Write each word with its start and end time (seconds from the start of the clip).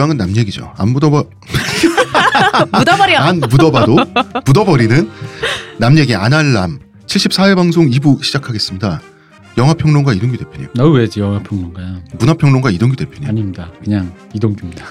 모든 0.00 0.16
교황은 0.16 0.16
남 0.16 0.34
얘기죠. 0.36 0.72
안 0.76 0.88
묻어버 0.90 1.24
묻어버려. 2.72 3.18
안 3.18 3.40
묻어봐도 3.40 3.96
묻어버리는 4.46 5.10
남 5.78 5.98
얘기 5.98 6.14
안 6.14 6.32
할람 6.32 6.78
74회 7.06 7.54
방송 7.54 7.88
2부 7.90 8.22
시작하겠습니다. 8.24 9.00
영화평론가 9.58 10.12
이동규 10.14 10.38
대표님, 10.38 10.68
너왜 10.74 11.08
영화평론가야? 11.14 12.00
문화평론가 12.18 12.70
이동규 12.70 12.96
대표님, 12.96 13.28
아닙니다. 13.28 13.68
그냥 13.84 14.10
이동규입니다. 14.32 14.84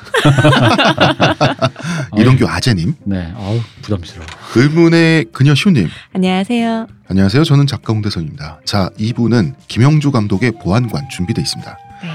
이동규 2.19 2.45
아재님, 2.47 2.93
네, 3.05 3.33
아우 3.37 3.59
부담스러워. 3.81 4.27
의문의 4.57 5.25
그녀 5.31 5.55
시우님. 5.55 5.87
안녕하세요. 6.13 6.87
안녕하세요. 7.07 7.43
저는 7.45 7.65
작가 7.67 7.93
홍대선입니다. 7.93 8.59
자, 8.65 8.89
2부는 8.99 9.55
김영주 9.69 10.11
감독의 10.11 10.51
보안관 10.61 11.07
준비되어 11.09 11.41
있습니다. 11.41 11.77
네. 12.03 12.09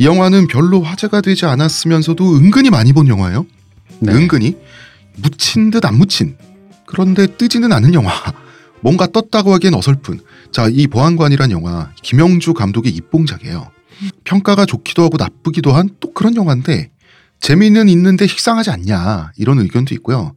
이 0.00 0.06
영화는 0.06 0.46
별로 0.46 0.80
화제가 0.80 1.20
되지 1.20 1.44
않았으면서도 1.44 2.34
은근히 2.36 2.70
많이 2.70 2.94
본 2.94 3.06
영화예요. 3.06 3.44
네. 4.00 4.12
은근히. 4.14 4.56
묻힌 5.16 5.70
듯 5.70 5.84
안 5.84 5.96
묻힌. 5.98 6.38
그런데 6.86 7.26
뜨지는 7.36 7.70
않은 7.70 7.92
영화. 7.92 8.10
뭔가 8.80 9.06
떴다고 9.06 9.52
하기엔 9.52 9.74
어설픈. 9.74 10.20
자 10.52 10.68
이 10.70 10.86
보안관이란 10.86 11.50
영화 11.50 11.90
김영주 12.02 12.54
감독의 12.54 12.92
입봉작이에요. 12.92 13.70
평가가 14.24 14.64
좋기도 14.64 15.02
하고 15.02 15.18
나쁘기도 15.18 15.72
한 15.72 15.90
또 16.00 16.14
그런 16.14 16.34
영화인데 16.34 16.90
재미는 17.40 17.90
있는데 17.90 18.26
식상하지 18.26 18.70
않냐 18.70 19.32
이런 19.36 19.58
의견도 19.58 19.94
있고요. 19.96 20.32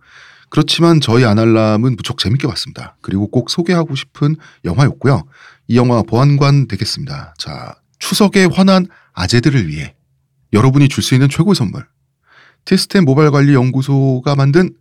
그렇지만 0.49 0.99
저희 0.99 1.23
아날람은 1.23 1.95
무척 1.95 2.17
재밌게 2.17 2.47
봤습니다. 2.49 2.97
그리고 3.01 3.27
꼭 3.29 3.49
소개하고 3.49 3.95
싶은 3.95 4.35
영화였고요. 4.65 5.23
이 5.69 5.77
영화 5.77 6.03
보안관 6.03 6.67
되겠습니다. 6.67 7.33
자 7.37 7.75
추석에 7.99 8.43
환한 8.51 8.87
아재들을 9.13 9.67
위해 9.67 9.95
여러분이 10.53 10.87
줄 10.89 11.03
수 11.03 11.13
있는 11.15 11.29
최고의 11.29 11.55
선물 11.55 11.85
티스템 12.65 13.05
모바일 13.05 13.31
관리 13.31 13.53
연구소가 13.53 14.35
만든 14.35 14.73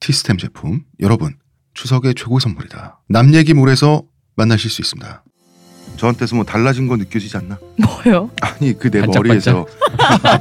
티스템 0.00 0.38
제품 0.38 0.82
여러분 1.00 1.36
추석의 1.74 2.14
최고의 2.14 2.40
선물이다. 2.40 3.00
남 3.08 3.34
얘기 3.34 3.52
몰에서 3.52 4.02
만나실 4.36 4.70
수 4.70 4.80
있습니다. 4.80 5.22
저한테서 5.98 6.36
뭐 6.36 6.44
달라진 6.44 6.88
거 6.88 6.96
느껴지지 6.96 7.36
않나? 7.36 7.58
뭐요? 8.04 8.30
아니 8.40 8.72
그 8.78 8.90
내? 8.90 9.02
머리에서 9.02 9.66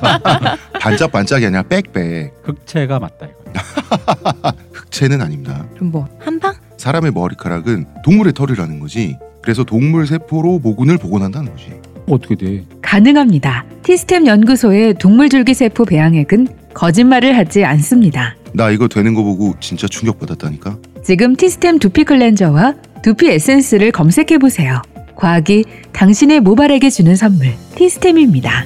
반짝반짝이 0.80 1.46
아니라 1.46 1.64
빽빽 1.64 2.34
흑채가 2.44 3.00
맞다 3.00 3.26
이거. 3.28 4.52
흑채는 4.74 5.22
아닙니다. 5.22 5.66
그럼 5.76 5.92
뭐 5.92 6.08
한방? 6.20 6.54
사람의 6.78 7.12
머리카락은 7.12 7.86
동물의 8.04 8.34
털이라는 8.34 8.80
거지. 8.80 9.18
그래서 9.42 9.64
동물 9.64 10.08
세포로 10.08 10.60
모근을 10.60 10.98
복원한다는 10.98 11.52
거지. 11.52 11.80
어떻게 12.08 12.36
돼? 12.36 12.64
가능합니다. 12.82 13.66
티스템 13.84 14.28
연구소의 14.28 14.96
동물줄기세포 14.96 15.86
배양액은 15.86 16.48
거짓말을 16.74 17.38
하지 17.38 17.64
않습니다. 17.64 18.36
나 18.54 18.70
이거 18.70 18.88
되는 18.88 19.14
거 19.14 19.24
보고 19.24 19.54
진짜 19.60 19.88
충격받았다니까. 19.88 20.78
지금 21.04 21.36
티스템 21.36 21.78
두피 21.80 22.04
클렌저와 22.04 22.76
두피 23.04 23.30
에센스를 23.30 23.92
검색해 23.92 24.38
보세요. 24.40 24.82
과학이 25.16 25.64
당신의 25.94 26.42
모발에게 26.42 26.90
주는 26.90 27.16
선물 27.16 27.54
티스템입니다. 27.76 28.66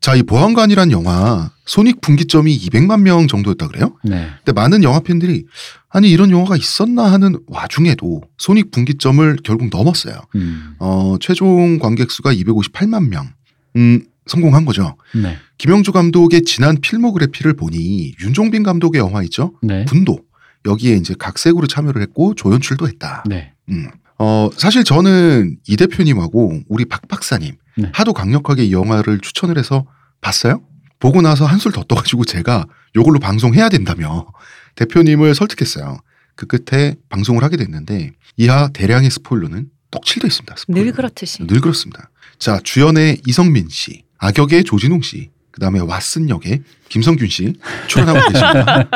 자, 0.00 0.14
이 0.14 0.22
보안관이란 0.22 0.92
영화 0.92 1.50
손익 1.66 2.00
분기점이 2.00 2.58
200만 2.58 3.02
명 3.02 3.28
정도였다 3.28 3.68
그래요? 3.68 3.96
네. 4.02 4.28
근데 4.38 4.52
많은 4.52 4.82
영화 4.82 5.00
팬들이 5.00 5.44
아니 5.90 6.10
이런 6.10 6.30
영화가 6.30 6.56
있었나 6.56 7.12
하는 7.12 7.38
와중에도 7.46 8.22
손익 8.38 8.70
분기점을 8.70 9.36
결국 9.44 9.68
넘었어요. 9.70 10.14
음. 10.36 10.74
어, 10.78 11.16
최종 11.20 11.78
관객 11.78 12.10
수가 12.10 12.32
258만 12.32 13.08
명. 13.08 13.28
음, 13.76 14.02
성공한 14.26 14.64
거죠. 14.64 14.96
네. 15.14 15.36
김영주 15.58 15.92
감독의 15.92 16.42
지난 16.42 16.80
필모그래피를 16.80 17.54
보니 17.54 18.14
윤종빈 18.22 18.62
감독의 18.62 19.00
영화 19.00 19.22
있죠? 19.24 19.52
네. 19.60 19.84
분도. 19.84 20.20
여기에 20.66 20.96
이제 20.96 21.14
각색으로 21.18 21.66
참여를 21.66 22.00
했고 22.02 22.34
조연출도 22.34 22.88
했다. 22.88 23.24
네. 23.26 23.52
음. 23.68 23.88
어, 24.18 24.50
사실 24.56 24.84
저는 24.84 25.56
이 25.66 25.76
대표님하고 25.76 26.60
우리 26.68 26.84
박 26.84 27.06
박사님 27.08 27.54
네. 27.82 27.90
하도 27.94 28.12
강력하게 28.12 28.64
이 28.64 28.72
영화를 28.72 29.20
추천을 29.20 29.58
해서 29.58 29.86
봤어요? 30.20 30.62
보고 30.98 31.22
나서 31.22 31.46
한술 31.46 31.72
더 31.72 31.82
떠가지고 31.82 32.24
제가 32.24 32.66
요걸로 32.96 33.18
방송해야 33.18 33.68
된다며 33.68 34.26
대표님을 34.76 35.34
설득했어요. 35.34 35.98
그 36.36 36.46
끝에 36.46 36.94
방송을 37.08 37.42
하게 37.42 37.56
됐는데 37.56 38.12
이하 38.36 38.68
대량의 38.72 39.10
스포일러는 39.10 39.66
떡칠돼 39.90 40.28
있습니다. 40.28 40.54
스포일러. 40.56 40.84
늘 40.84 40.92
그렇듯이. 40.92 41.46
늘 41.46 41.60
그렇습니다. 41.60 42.10
자 42.38 42.60
주연의 42.62 43.20
이성민 43.26 43.68
씨, 43.70 44.04
악역의 44.18 44.64
조진웅 44.64 45.02
씨, 45.02 45.30
그 45.50 45.60
다음에 45.60 45.80
왓슨 45.80 46.28
역의 46.28 46.62
김성균 46.88 47.28
씨 47.28 47.54
출연하고 47.88 48.20
계십니다. 48.32 48.88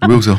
왜 0.08 0.14
웃어? 0.14 0.38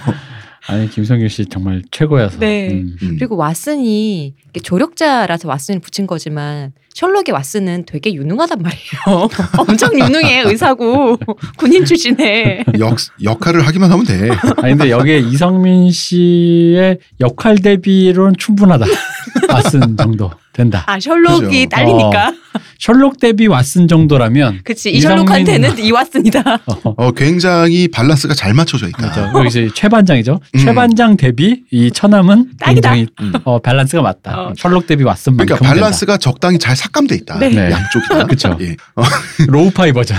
아니 0.67 0.89
김성규 0.89 1.27
씨 1.27 1.45
정말 1.45 1.81
최고여서. 1.91 2.39
네. 2.39 2.69
음. 2.71 2.95
음. 3.01 3.15
그리고 3.17 3.37
왓슨이 3.37 4.33
조력자라서 4.63 5.49
왓슨을 5.49 5.81
붙인 5.81 6.07
거지만 6.07 6.71
셜록의 6.93 7.33
왓슨은 7.35 7.85
되게 7.85 8.13
유능하단 8.13 8.61
말이에요. 8.61 9.29
엄청 9.57 9.99
유능해 9.99 10.43
의사고 10.45 11.17
군인 11.57 11.83
출신에. 11.83 12.63
역 12.79 12.97
역할을 13.21 13.67
하기만 13.67 13.91
하면 13.91 14.05
돼. 14.05 14.29
아니 14.57 14.75
근데 14.75 14.89
여기에 14.89 15.19
이성민 15.19 15.91
씨의 15.91 16.99
역할 17.19 17.57
대비로는 17.57 18.35
충분하다. 18.37 18.85
왓슨 19.49 19.97
정도 19.97 20.31
된다. 20.53 20.83
아 20.87 20.99
셜록이 20.99 21.65
그죠. 21.65 21.69
딸리니까. 21.69 22.33
셜록 22.79 23.19
대비 23.19 23.47
왓슨 23.47 23.87
정도라면 23.87 24.59
그치 24.63 24.91
이 24.91 24.99
셜록한테는 24.99 25.79
이 25.79 25.91
왓슨이다. 25.91 26.61
어, 26.67 26.93
어, 26.97 27.11
굉장히 27.11 27.87
밸런스가 27.87 28.33
잘 28.33 28.53
맞춰져 28.53 28.87
있다. 28.87 28.97
그렇죠. 28.97 29.31
여기 29.37 29.47
이제 29.47 29.69
최반장이죠. 29.73 30.39
음. 30.55 30.59
최반장 30.59 31.17
대비 31.17 31.63
이 31.71 31.91
처남은 31.91 32.51
딱이다. 32.59 32.93
굉장히 32.93 33.07
음. 33.21 33.33
어, 33.45 33.59
밸런스가 33.59 34.01
맞다. 34.01 34.37
어. 34.39 34.53
셜록 34.57 34.85
대비 34.85 35.03
왓슨만큼 35.03 35.37
그러니까 35.45 35.73
밸런스가 35.73 36.17
적당히 36.17 36.59
잘 36.59 36.75
삭감돼 36.75 37.15
있다. 37.15 37.39
네. 37.39 37.49
네. 37.49 37.71
양쪽이 37.71 38.05
다. 38.09 38.25
그쵸. 38.27 38.57
예. 38.61 38.75
어, 38.95 39.03
된다. 39.47 39.51
lo-fi 39.51 39.91
버전. 39.93 40.17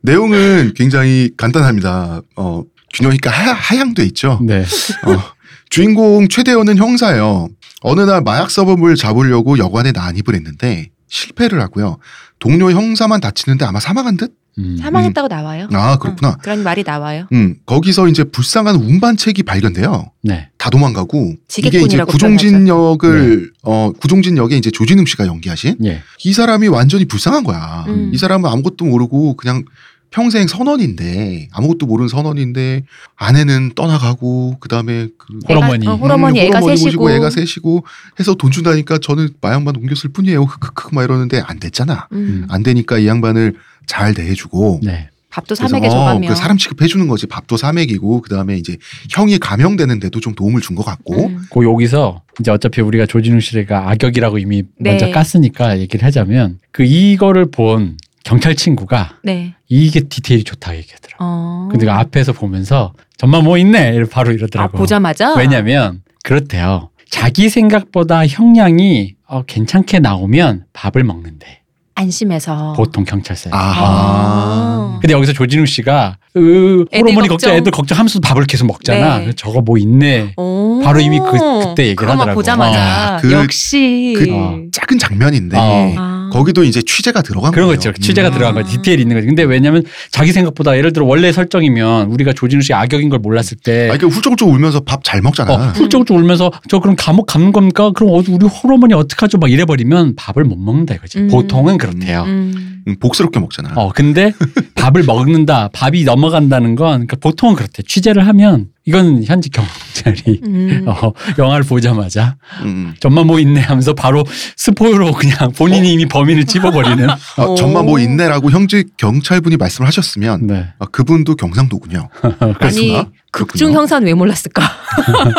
내용은 0.00 0.72
굉장히 0.74 1.30
간단합니다. 1.36 2.22
어, 2.36 2.62
균형이가 2.92 3.30
하, 3.30 3.52
하향돼 3.52 4.04
있죠. 4.06 4.38
네. 4.42 4.60
어, 4.62 5.22
주인공 5.70 6.28
최대호는 6.28 6.76
형사예요. 6.76 7.48
어느 7.80 8.00
날 8.02 8.20
마약 8.20 8.50
사범을 8.50 8.96
잡으려고 8.96 9.58
여관에 9.58 9.92
난입을 9.92 10.34
했는데 10.34 10.90
실패를 11.08 11.60
하고요. 11.60 11.98
동료 12.38 12.70
형사만 12.70 13.20
다치는데 13.20 13.64
아마 13.64 13.80
사망한 13.80 14.16
듯? 14.16 14.34
음. 14.58 14.76
사망했다고 14.78 15.28
나와요. 15.28 15.68
아 15.72 15.96
그렇구나. 15.96 16.32
응, 16.32 16.34
그런 16.42 16.62
말이 16.62 16.82
나와요. 16.84 17.26
음 17.32 17.54
거기서 17.64 18.08
이제 18.08 18.22
불쌍한 18.22 18.76
운반책이 18.76 19.44
발견돼요. 19.44 20.10
네. 20.22 20.50
다 20.58 20.68
도망가고 20.68 21.36
이게 21.56 21.80
이제 21.80 22.04
구종진 22.04 22.64
네. 22.64 22.70
역을 22.70 23.50
어 23.62 23.92
구종진 23.98 24.36
역에 24.36 24.56
이제 24.56 24.70
조진웅 24.70 25.06
씨가 25.06 25.26
연기하신 25.26 25.76
예. 25.84 26.02
이 26.24 26.32
사람이 26.34 26.68
완전히 26.68 27.06
불쌍한 27.06 27.44
거야. 27.44 27.86
음. 27.88 28.10
이 28.12 28.18
사람은 28.18 28.50
아무것도 28.50 28.84
모르고 28.84 29.36
그냥 29.36 29.64
평생 30.12 30.46
선원인데 30.46 31.48
아무것도 31.52 31.86
모르는 31.86 32.08
선원인데 32.08 32.84
아내는 33.16 33.72
떠나가고 33.74 34.58
그다음에 34.60 35.08
그 35.18 35.38
호러머니. 35.48 35.86
어, 35.88 35.96
호러머니 35.96 36.38
음, 36.40 36.44
애가 36.46 36.58
호러머니 36.58 36.76
셋이고. 36.78 37.02
모시고 37.02 37.10
애가 37.10 37.30
셋이고 37.30 37.84
해서 38.20 38.34
돈 38.34 38.50
준다니까 38.50 38.98
저는 38.98 39.30
마약만 39.40 39.74
옮겼을 39.76 40.10
뿐이에요. 40.10 40.42
흑흑흑 40.42 40.94
막 40.94 41.02
이러는데 41.02 41.40
안 41.44 41.58
됐잖아. 41.58 42.08
음, 42.12 42.46
안 42.50 42.62
되니까 42.62 42.98
이 42.98 43.06
양반을 43.08 43.54
잘 43.86 44.14
대해주고 44.14 44.80
네. 44.84 45.08
밥도 45.30 45.54
그래서 45.54 45.66
삼에게 45.66 45.86
어, 45.86 45.90
줘가며. 45.90 46.28
그 46.28 46.34
사람 46.36 46.58
취급해 46.58 46.86
주는 46.86 47.08
거지. 47.08 47.26
밥도 47.26 47.56
사맥이고 47.56 48.20
그다음에 48.20 48.58
이제 48.58 48.76
형이 49.10 49.38
감형되는데도 49.38 50.20
좀 50.20 50.34
도움을 50.34 50.60
준 50.60 50.76
것 50.76 50.84
같고 50.84 51.28
음. 51.28 51.40
그 51.50 51.64
여기서 51.64 52.20
이제 52.38 52.50
어차피 52.50 52.82
우리가 52.82 53.06
조진웅 53.06 53.40
씨가 53.40 53.88
악역이라고 53.90 54.36
이미 54.38 54.64
네. 54.78 54.90
먼저 54.90 55.06
깠으니까 55.10 55.78
얘기를 55.78 56.04
하자면 56.04 56.58
그 56.70 56.82
이거를 56.84 57.50
본 57.50 57.96
경찰 58.24 58.54
친구가 58.54 59.18
네. 59.24 59.54
이게 59.68 60.00
디테일이 60.00 60.44
좋다 60.44 60.76
얘기하더라고. 60.76 61.16
어. 61.24 61.68
근데 61.70 61.86
그 61.86 61.92
앞에서 61.92 62.32
보면서 62.32 62.92
정말 63.16 63.42
뭐 63.42 63.58
있네 63.58 64.04
바로 64.04 64.30
아, 64.30 64.32
이러더라고. 64.32 64.78
보자마자. 64.78 65.34
왜냐면 65.34 66.02
그렇대요. 66.24 66.90
자기 67.10 67.48
생각보다 67.48 68.26
형량이 68.26 69.14
어, 69.26 69.42
괜찮게 69.42 69.98
나오면 69.98 70.64
밥을 70.72 71.04
먹는데 71.04 71.60
안심해서. 71.94 72.72
보통 72.74 73.04
경찰서에. 73.04 73.52
아하. 73.52 74.98
근데 75.00 75.12
여기서 75.14 75.32
조진웅 75.32 75.66
씨가 75.66 76.16
으, 76.36 76.84
애들 76.90 77.00
호르몬이 77.02 77.28
걱정, 77.28 77.50
걱정. 77.50 77.54
애들 77.56 77.72
걱정 77.72 77.98
하면서 77.98 78.18
밥을 78.20 78.44
계속 78.46 78.66
먹잖아. 78.66 79.18
네. 79.18 79.32
저거 79.34 79.60
뭐 79.60 79.76
있네. 79.76 80.32
오. 80.38 80.80
바로 80.82 81.00
이미 81.00 81.18
그- 81.18 81.32
그때 81.68 81.88
얘기를 81.88 82.08
하더라고. 82.08 82.34
보자마자 82.38 83.16
아, 83.16 83.16
그- 83.18 83.32
역시. 83.32 84.14
그 84.16 84.26
어. 84.32 84.58
작은 84.72 84.98
장면인데 84.98 85.56
어. 85.58 85.94
아. 85.98 86.11
거기도 86.32 86.64
이제 86.64 86.80
취재가 86.82 87.22
들어간 87.22 87.52
그런 87.52 87.66
거 87.68 87.74
거예요. 87.76 87.90
있죠. 87.90 87.92
취재가 87.92 88.28
음. 88.28 88.32
들어간 88.34 88.54
거 88.54 88.68
디테일이 88.68 89.02
있는 89.02 89.16
거지. 89.16 89.26
근데 89.26 89.42
왜냐면 89.44 89.84
자기 90.10 90.32
생각보다 90.32 90.76
예를 90.76 90.92
들어 90.92 91.04
원래 91.04 91.30
설정이면 91.32 92.08
우리가 92.08 92.32
조진우 92.32 92.62
씨 92.62 92.72
악역인 92.74 93.08
걸 93.08 93.18
몰랐을 93.18 93.58
때 93.62 93.90
아, 93.90 93.94
이게 93.94 94.06
훌쩍훌쩍 94.06 94.48
울면서 94.48 94.80
밥 94.80 95.02
잘 95.04 95.20
먹잖아. 95.20 95.52
어, 95.52 95.56
훌쩍훌쩍 95.74 96.16
울면서 96.16 96.50
저 96.68 96.78
그럼 96.78 96.96
감옥 96.96 97.26
가는 97.26 97.52
겁니까? 97.52 97.90
그럼 97.94 98.14
어, 98.14 98.22
우리 98.28 98.46
호러머니 98.46 98.94
어떡하죠? 98.94 99.38
막 99.38 99.50
이래버리면 99.50 100.14
밥을 100.16 100.44
못 100.44 100.56
먹는다 100.58 100.94
이거지. 100.94 101.18
음. 101.18 101.28
보통은 101.28 101.76
그렇대요. 101.76 102.22
음. 102.26 102.71
음, 102.88 102.96
복스럽게 102.98 103.38
먹잖아. 103.40 103.70
어, 103.76 103.90
근데 103.92 104.32
밥을 104.74 105.04
먹는다, 105.04 105.68
밥이 105.72 106.04
넘어간다는 106.04 106.74
건 106.74 107.06
그러니까 107.06 107.16
보통은 107.20 107.54
그렇대. 107.54 107.82
취재를 107.82 108.26
하면 108.28 108.68
이건 108.84 109.22
현지 109.24 109.48
경찰이 109.50 110.40
음. 110.44 110.84
어, 110.88 111.12
영화를 111.38 111.64
보자마자 111.64 112.36
음. 112.62 112.94
점마 112.98 113.26
뭐 113.28 113.38
있네 113.38 113.60
하면서 113.60 113.94
바로 113.94 114.24
스포로 114.56 115.12
그냥 115.12 115.52
본인이 115.56 115.92
이미 115.92 116.06
범인을 116.06 116.46
찝어버리는. 116.46 117.08
어, 117.38 117.44
오. 117.44 117.54
점마 117.54 117.84
뭐 117.84 118.00
있네라고 118.00 118.50
현지 118.50 118.84
경찰분이 118.96 119.56
말씀을 119.56 119.86
하셨으면 119.86 120.46
네. 120.48 120.66
아, 120.78 120.86
그분도 120.86 121.36
경상도군요. 121.36 122.08
아니. 122.58 122.96
극중. 123.32 123.72
형사는 123.72 124.06
왜 124.06 124.12
몰랐을까? 124.12 124.62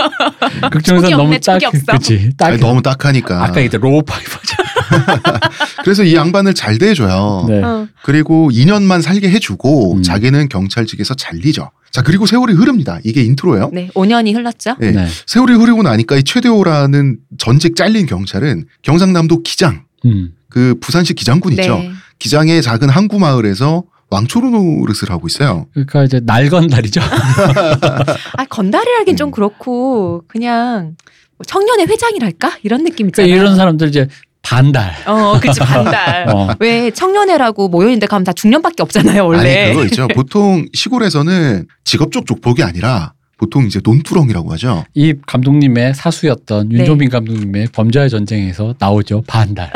극중에서 0.72 1.10
촉이 1.10 1.16
너무 1.16 1.40
딱. 1.40 1.60
그치. 1.92 2.32
딱. 2.36 2.48
아니, 2.48 2.58
너무 2.60 2.82
딱하니까. 2.82 3.44
아까 3.44 3.62
이때 3.62 3.78
lo-fi 3.78 4.02
버전. 4.02 4.58
그래서 5.84 6.04
이 6.04 6.16
양반을 6.16 6.56
잘 6.56 6.80
대해줘요. 6.80 7.33
네. 7.48 7.62
어. 7.62 7.88
그리고 8.04 8.50
2년만 8.52 9.02
살게 9.02 9.30
해주고 9.30 9.96
음. 9.96 10.04
자기는 10.04 10.50
경찰직에서 10.50 11.14
잘리죠. 11.16 11.72
자 11.92 12.02
그리고 12.02 12.26
세월이 12.26 12.54
흐릅니다. 12.54 13.00
이게 13.04 13.22
intro예요. 13.24 13.70
네, 13.72 13.88
5년이 13.94 14.34
흘렀죠. 14.34 14.76
네. 14.80 14.92
네. 14.92 15.08
세월이 15.28 15.54
흐르고 15.54 15.84
나니까 15.84 16.16
이 16.18 16.24
최대호라는 16.24 17.18
전직 17.38 17.76
잘린 17.76 18.06
경찰은 18.06 18.66
경상남도 18.82 19.44
기장 19.44 19.84
음. 20.06 20.34
그 20.50 20.76
부산시 20.82 21.14
기장군 21.14 21.54
있죠. 21.54 21.78
네. 21.78 21.92
기장의 22.20 22.62
작은 22.62 22.90
항구 22.90 23.20
마을에서 23.20 23.84
왕초로 24.10 24.50
노릇을 24.50 25.10
하고 25.10 25.28
있어요. 25.28 25.66
그러니까 25.74 26.04
이제 26.04 26.20
날건달이죠. 26.24 27.02
아 28.38 28.46
건달이라긴 28.46 29.16
음. 29.16 29.18
좀 29.18 29.32
그렇고 29.32 30.24
그냥 30.28 30.96
뭐 31.38 31.46
청년의 31.46 31.88
회장이랄까 31.88 32.58
이런 32.64 32.84
느낌 32.84 33.10
그러니까 33.10 33.24
있잖아요. 33.24 33.42
이런 33.42 33.56
사람들 33.56 33.88
이제 33.90 34.08
반달. 34.44 34.94
어, 35.08 35.40
그치 35.40 35.60
반달. 35.62 36.28
어. 36.32 36.50
왜 36.60 36.92
청년회라고 36.92 37.70
모여있는데 37.70 38.06
가면 38.06 38.26
다 38.26 38.34
중년밖에 38.34 38.84
없잖아요 38.84 39.26
원래. 39.26 39.64
아니 39.66 39.74
그거 39.74 39.86
있죠. 39.86 40.08
보통 40.14 40.66
시골에서는 40.74 41.66
직업적 41.86 42.28
족복이 42.28 42.62
아니라 42.62 43.14
보통 43.44 43.66
이제 43.66 43.82
논두렁이라고 43.84 44.54
하죠. 44.54 44.86
이 44.94 45.14
감독님의 45.28 45.96
사수였던 45.96 46.70
네. 46.70 46.78
윤종빈 46.80 47.10
감독님의 47.10 47.68
범죄의 47.74 48.10
전쟁에서 48.10 48.74
나오죠. 48.80 49.22
반달. 49.28 49.70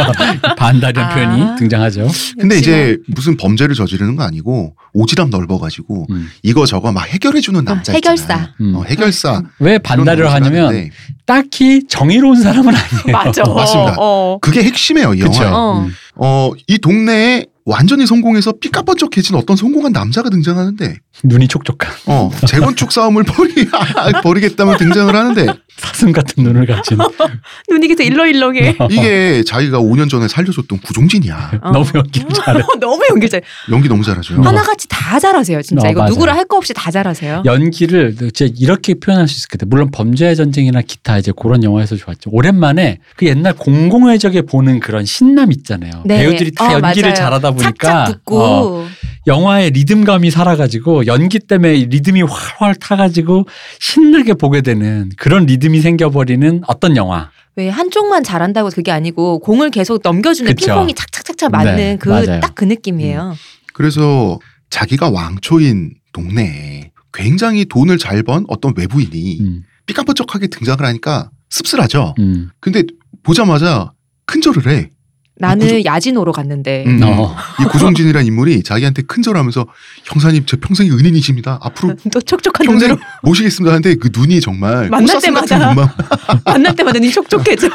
반달이라는 0.58 1.10
아. 1.10 1.14
표현이 1.14 1.56
등장하죠. 1.58 2.08
근데. 2.38 2.58
이제 2.58 2.98
무슨 3.08 3.36
범죄를 3.38 3.74
저지르는 3.74 4.16
거 4.16 4.22
아니고 4.24 4.74
오지랖 4.94 5.30
넓어가지고 5.30 6.06
음. 6.10 6.28
이거 6.42 6.66
저거 6.66 6.92
막 6.92 7.06
해결해주는 7.08 7.58
어, 7.58 7.62
남자 7.62 7.92
해결사. 7.94 8.22
있잖아요. 8.24 8.48
음. 8.60 8.74
어, 8.76 8.84
해결사. 8.84 9.42
왜 9.60 9.78
반달을 9.78 10.30
하냐면 10.30 10.66
하는데 10.66 10.90
딱히 11.24 11.84
정의로운 11.88 12.42
사람은 12.42 12.74
아니에요. 12.74 13.12
맞아. 13.12 13.42
맞습니다. 13.48 13.96
어. 13.98 14.38
그게 14.42 14.62
핵심이에요 14.62 15.14
이. 15.14 15.20
영화에. 15.20 15.48
어. 15.48 15.84
음. 15.86 15.92
어, 16.16 16.50
이 16.66 16.78
동네에 16.78 17.46
완전히 17.66 18.06
성공해서 18.06 18.52
삐까번쩍해진 18.60 19.34
어떤 19.36 19.56
성공한 19.56 19.90
남자가 19.92 20.30
등장하는데 20.30 20.98
눈이 21.24 21.48
촉촉한 21.48 21.92
어, 22.06 22.30
재건축 22.46 22.92
싸움을 22.92 23.24
벌이, 23.24 23.52
벌이겠다면 24.22 24.76
등장을 24.78 25.14
하는데 25.14 25.46
사슴 25.76 26.12
같은 26.12 26.44
눈을 26.44 26.64
가진 26.66 26.96
눈이 27.68 27.88
계속 27.88 28.04
일렁일렁해. 28.04 28.76
이게 28.90 29.42
자기가 29.44 29.78
5년 29.80 30.08
전에 30.08 30.28
살려줬던 30.28 30.78
구종진이야. 30.78 31.52
어. 31.64 31.70
너무 31.72 31.86
연기를 31.94 32.28
잘해. 32.32 32.62
너무 32.80 33.02
연기 33.10 33.28
잘. 33.28 33.42
연기 33.70 33.88
너무 33.88 34.02
잘하죠. 34.04 34.40
하나같이 34.42 34.86
다 34.88 35.18
잘하세요 35.18 35.60
진짜. 35.62 35.88
어, 35.88 35.90
이거. 35.90 36.06
누구라 36.06 36.34
할 36.34 36.46
거 36.46 36.56
없이 36.58 36.72
다 36.72 36.92
잘하세요. 36.92 37.42
연기를 37.44 38.14
진짜 38.32 38.46
이렇게 38.56 38.94
표현할 38.94 39.26
수 39.26 39.34
있을 39.36 39.48
것 39.48 39.58
같아요. 39.58 39.68
물론 39.68 39.90
범죄의 39.90 40.36
전쟁이나 40.36 40.80
기타 40.80 41.18
이제 41.18 41.32
그런 41.36 41.64
영화에서 41.64 41.96
좋았죠. 41.96 42.30
오랜만에 42.30 43.00
그 43.16 43.26
옛날 43.26 43.52
공공의 43.54 44.20
적에 44.20 44.42
보는 44.42 44.78
그런 44.78 45.04
신남 45.04 45.50
있잖아요. 45.50 45.90
네. 46.04 46.18
배우들이 46.18 46.52
다 46.52 46.68
어, 46.68 46.72
연기를 46.80 47.08
맞아요. 47.10 47.14
잘하다 47.16 47.50
보니까. 47.56 48.14
어, 48.30 48.86
영화의 49.26 49.70
리듬감이 49.70 50.30
살아가지고 50.30 51.06
연기 51.06 51.38
때문에 51.40 51.72
리듬이 51.86 52.22
활활 52.22 52.74
타가지고 52.76 53.46
신나게 53.80 54.34
보게 54.34 54.60
되는 54.60 55.10
그런 55.16 55.46
리듬이 55.46 55.80
생겨버리는 55.80 56.62
어떤 56.68 56.96
영화. 56.96 57.30
왜 57.56 57.68
한쪽만 57.68 58.22
잘한다고 58.22 58.68
그게 58.70 58.92
아니고 58.92 59.38
공을 59.40 59.70
계속 59.70 60.00
넘겨주는 60.02 60.48
그쵸. 60.54 60.66
핑퐁이 60.66 60.94
착착착착 60.94 61.50
맞는 61.50 61.76
네, 61.76 61.96
그 61.98 62.08
맞아요. 62.10 62.40
딱그 62.40 62.64
느낌이에요. 62.64 63.34
그래서 63.72 64.38
자기가 64.70 65.10
왕초인 65.10 65.94
동네에 66.12 66.90
굉장히 67.12 67.64
돈을 67.64 67.98
잘 67.98 68.22
번 68.22 68.44
어떤 68.48 68.74
외부인이 68.76 69.38
음, 69.40 69.62
삐까번쩍하게 69.86 70.48
등장을 70.48 70.84
하니까 70.84 71.30
씁쓸하죠. 71.50 72.14
음. 72.18 72.50
근데 72.60 72.82
보자마자 73.22 73.92
큰절을 74.26 74.68
해. 74.68 74.90
나는 75.38 75.66
구조- 75.66 75.84
야진호로 75.84 76.32
갔는데 76.32 76.84
음. 76.86 77.00
어. 77.02 77.36
이 77.60 77.64
구종진이라는 77.64 78.26
인물이 78.26 78.62
자기한테 78.62 79.02
큰절하면서 79.02 79.66
형사님 80.04 80.46
제 80.46 80.56
평생의 80.56 80.92
은인이십니다. 80.92 81.58
앞으로 81.62 81.94
또 82.12 82.20
촉촉한 82.20 82.66
평생 82.66 82.88
눈으로 82.90 83.00
모시겠습니다 83.22 83.70
하는데 83.72 83.94
그 83.96 84.08
눈이 84.16 84.40
정말 84.40 84.88
만날 84.88 85.20
때마다. 85.20 85.58
눈만 85.74 85.88
만날 86.44 86.74
때마다 86.74 86.98
눈이 86.98 87.12
촉촉해져. 87.12 87.68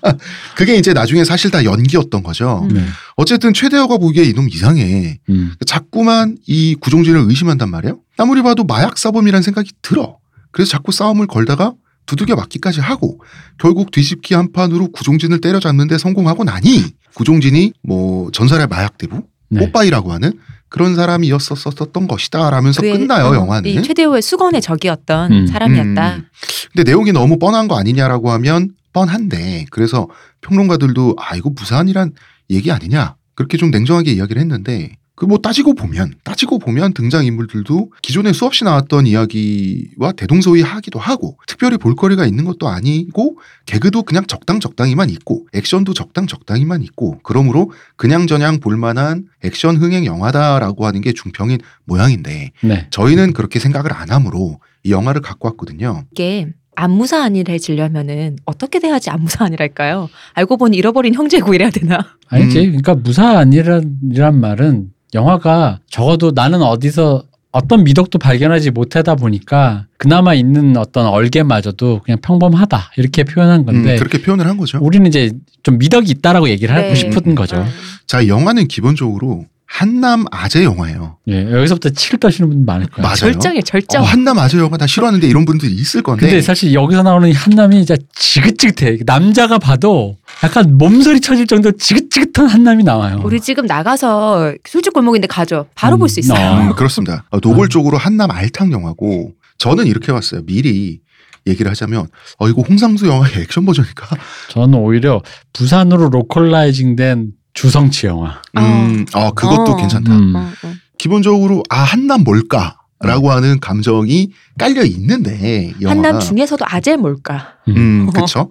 그게 0.56 0.76
이제 0.76 0.92
나중에 0.92 1.24
사실 1.24 1.50
다 1.50 1.64
연기였던 1.64 2.22
거죠. 2.22 2.66
음. 2.70 2.74
네. 2.76 2.84
어쨌든 3.16 3.52
최대호가 3.52 3.98
보기에 3.98 4.24
이놈 4.24 4.48
이상해. 4.48 5.18
음. 5.28 5.52
자꾸만 5.66 6.36
이 6.46 6.74
구종진을 6.80 7.20
의심한단 7.28 7.70
말이에요. 7.70 7.98
아무리 8.16 8.42
봐도 8.42 8.64
마약 8.64 8.96
사범이라는 8.98 9.42
생각이 9.42 9.70
들어. 9.82 10.16
그래서 10.50 10.70
자꾸 10.70 10.92
싸움을 10.92 11.26
걸다가 11.26 11.72
두들겨 12.06 12.36
맞기까지 12.36 12.80
하고 12.80 13.20
결국 13.58 13.90
뒤집기 13.90 14.34
한 14.34 14.52
판으로 14.52 14.88
구종진을 14.90 15.40
때려잡는데 15.40 15.98
성공하고 15.98 16.44
나니 16.44 16.84
구종진이 17.14 17.72
뭐 17.82 18.30
전설의 18.32 18.66
마약 18.66 18.98
대부 18.98 19.22
네. 19.48 19.66
뽀빠이라고 19.66 20.12
하는 20.12 20.32
그런 20.68 20.96
사람이었었던 20.96 22.08
것이다 22.08 22.50
라면서 22.50 22.80
그의, 22.80 22.98
끝나요 22.98 23.26
어, 23.26 23.34
영화는. 23.34 23.70
이 23.70 23.82
최대호의 23.82 24.22
수건의 24.22 24.62
적이었던 24.62 25.32
음. 25.32 25.46
사람이었다. 25.46 26.16
음. 26.16 26.24
근데 26.72 26.90
내용이 26.90 27.12
너무 27.12 27.38
뻔한 27.38 27.68
거 27.68 27.78
아니냐라고 27.78 28.30
하면 28.32 28.70
뻔한데 28.94 29.66
그래서 29.70 30.08
평론가들도 30.40 31.16
아 31.18 31.36
이거 31.36 31.50
무사한이란 31.50 32.12
얘기 32.50 32.72
아니냐 32.72 33.16
그렇게 33.34 33.58
좀 33.58 33.70
냉정하게 33.70 34.12
이야기를 34.12 34.40
했는데 34.40 34.96
그 35.22 35.26
뭐 35.26 35.38
따지고 35.38 35.74
보면 35.74 36.14
따지고 36.24 36.58
보면 36.58 36.94
등장 36.94 37.24
인물들도 37.24 37.92
기존에 38.02 38.32
수없이 38.32 38.64
나왔던 38.64 39.06
이야기와 39.06 40.10
대동소이하기도 40.16 40.98
하고 40.98 41.38
특별히 41.46 41.76
볼거리가 41.76 42.26
있는 42.26 42.44
것도 42.44 42.66
아니고 42.66 43.38
개그도 43.66 44.02
그냥 44.02 44.26
적당 44.26 44.58
적당히만 44.58 45.10
있고 45.10 45.46
액션도 45.52 45.94
적당 45.94 46.26
적당히만 46.26 46.82
있고 46.82 47.20
그러므로 47.22 47.70
그냥저냥 47.94 48.58
볼만한 48.58 49.26
액션 49.44 49.76
흥행 49.76 50.06
영화다라고 50.06 50.86
하는 50.86 51.00
게 51.00 51.12
중평인 51.12 51.60
모양인데 51.84 52.50
네. 52.64 52.86
저희는 52.90 53.32
그렇게 53.32 53.60
생각을 53.60 53.92
안 53.92 54.10
하므로 54.10 54.58
이 54.82 54.90
영화를 54.90 55.20
갖고 55.20 55.46
왔거든요. 55.50 56.02
이게 56.10 56.48
안무사한이해지려면은 56.74 58.38
어떻게 58.44 58.80
돼야지 58.80 59.10
안무사한이랄까요? 59.10 60.08
알고 60.32 60.56
보니 60.56 60.76
잃어버린 60.76 61.14
형제고 61.14 61.54
이래야 61.54 61.70
되나? 61.70 62.16
아니지. 62.28 62.58
음. 62.58 62.64
그러니까 62.82 62.96
무사안이란 62.96 63.98
이란 64.10 64.40
말은 64.40 64.90
영화가 65.14 65.80
적어도 65.90 66.32
나는 66.34 66.62
어디서 66.62 67.24
어떤 67.52 67.84
미덕도 67.84 68.18
발견하지 68.18 68.70
못하다 68.70 69.14
보니까 69.16 69.86
그나마 69.98 70.32
있는 70.32 70.76
어떤 70.78 71.06
얼개마저도 71.06 72.00
그냥 72.02 72.18
평범하다 72.22 72.92
이렇게 72.96 73.24
표현한 73.24 73.66
건데 73.66 73.94
음, 73.94 73.98
그렇게 73.98 74.22
표현을 74.22 74.46
한 74.46 74.56
거죠. 74.56 74.78
우리는 74.80 75.06
이제 75.06 75.32
좀 75.62 75.76
미덕이 75.78 76.10
있다라고 76.10 76.48
얘기를 76.48 76.74
하고 76.74 76.88
네. 76.88 76.94
싶은 76.94 77.34
거죠. 77.34 77.56
어. 77.56 77.66
자, 78.06 78.22
이 78.22 78.28
영화는 78.28 78.68
기본적으로 78.68 79.44
한남 79.74 80.26
아재 80.30 80.64
영화예요. 80.64 81.16
예, 81.28 81.50
여기서부터 81.50 81.88
치를 81.88 82.20
떠시는 82.20 82.50
분 82.50 82.66
많을 82.66 82.86
거예요. 82.88 83.02
맞아요. 83.02 83.16
절정이에요, 83.16 83.62
절정. 83.62 84.02
어, 84.02 84.04
한남 84.04 84.38
아재 84.38 84.58
영화 84.58 84.76
나 84.76 84.86
싫어하는데 84.86 85.26
이런 85.26 85.46
분들이 85.46 85.72
있을 85.72 86.02
건데. 86.02 86.26
근데 86.26 86.42
사실 86.42 86.74
여기서 86.74 87.02
나오는 87.02 87.26
이 87.26 87.32
한남이 87.32 87.76
진짜 87.86 87.96
지긋지긋해. 88.14 88.98
남자가 89.06 89.58
봐도 89.58 90.18
약간 90.44 90.76
몸서리 90.76 91.20
쳐질 91.22 91.46
정도 91.46 91.72
지긋지긋한 91.72 92.48
한남이 92.48 92.84
나와요. 92.84 93.22
우리 93.24 93.40
지금 93.40 93.64
나가서 93.64 94.52
술집 94.68 94.92
골목인데 94.92 95.26
가죠. 95.26 95.66
바로 95.74 95.96
음, 95.96 96.00
볼수 96.00 96.20
있어요. 96.20 96.38
어. 96.38 96.60
음, 96.60 96.74
그렇습니다. 96.74 97.24
어, 97.30 97.38
노골적으로 97.42 97.96
한남 97.96 98.30
알탕 98.30 98.72
영화고 98.72 99.32
저는 99.56 99.86
이렇게 99.86 100.12
봤어요. 100.12 100.42
미리 100.44 101.00
얘기를 101.46 101.70
하자면 101.70 102.08
어 102.38 102.48
이거 102.48 102.60
홍상수 102.60 103.06
영화의 103.08 103.32
액션 103.38 103.64
버전일까? 103.64 104.16
저는 104.50 104.78
오히려 104.78 105.22
부산으로 105.54 106.10
localizing된 106.10 107.32
주성치 107.54 108.06
영화. 108.06 108.40
음, 108.56 109.06
어 109.14 109.32
그것도 109.32 109.72
어. 109.72 109.76
괜찮다. 109.76 110.16
음. 110.16 110.34
어, 110.36 110.52
어. 110.62 110.74
기본적으로 110.98 111.62
아 111.68 111.78
한남 111.78 112.24
뭘까? 112.24 112.78
라고 113.04 113.32
하는 113.32 113.58
감정이 113.58 114.30
깔려 114.56 114.84
있는데 114.84 115.72
영화가 115.80 115.90
한남 115.90 116.20
중에서도 116.20 116.64
아재 116.68 116.96
뭘까? 116.96 117.54
음, 117.68 118.08
그쵸. 118.14 118.48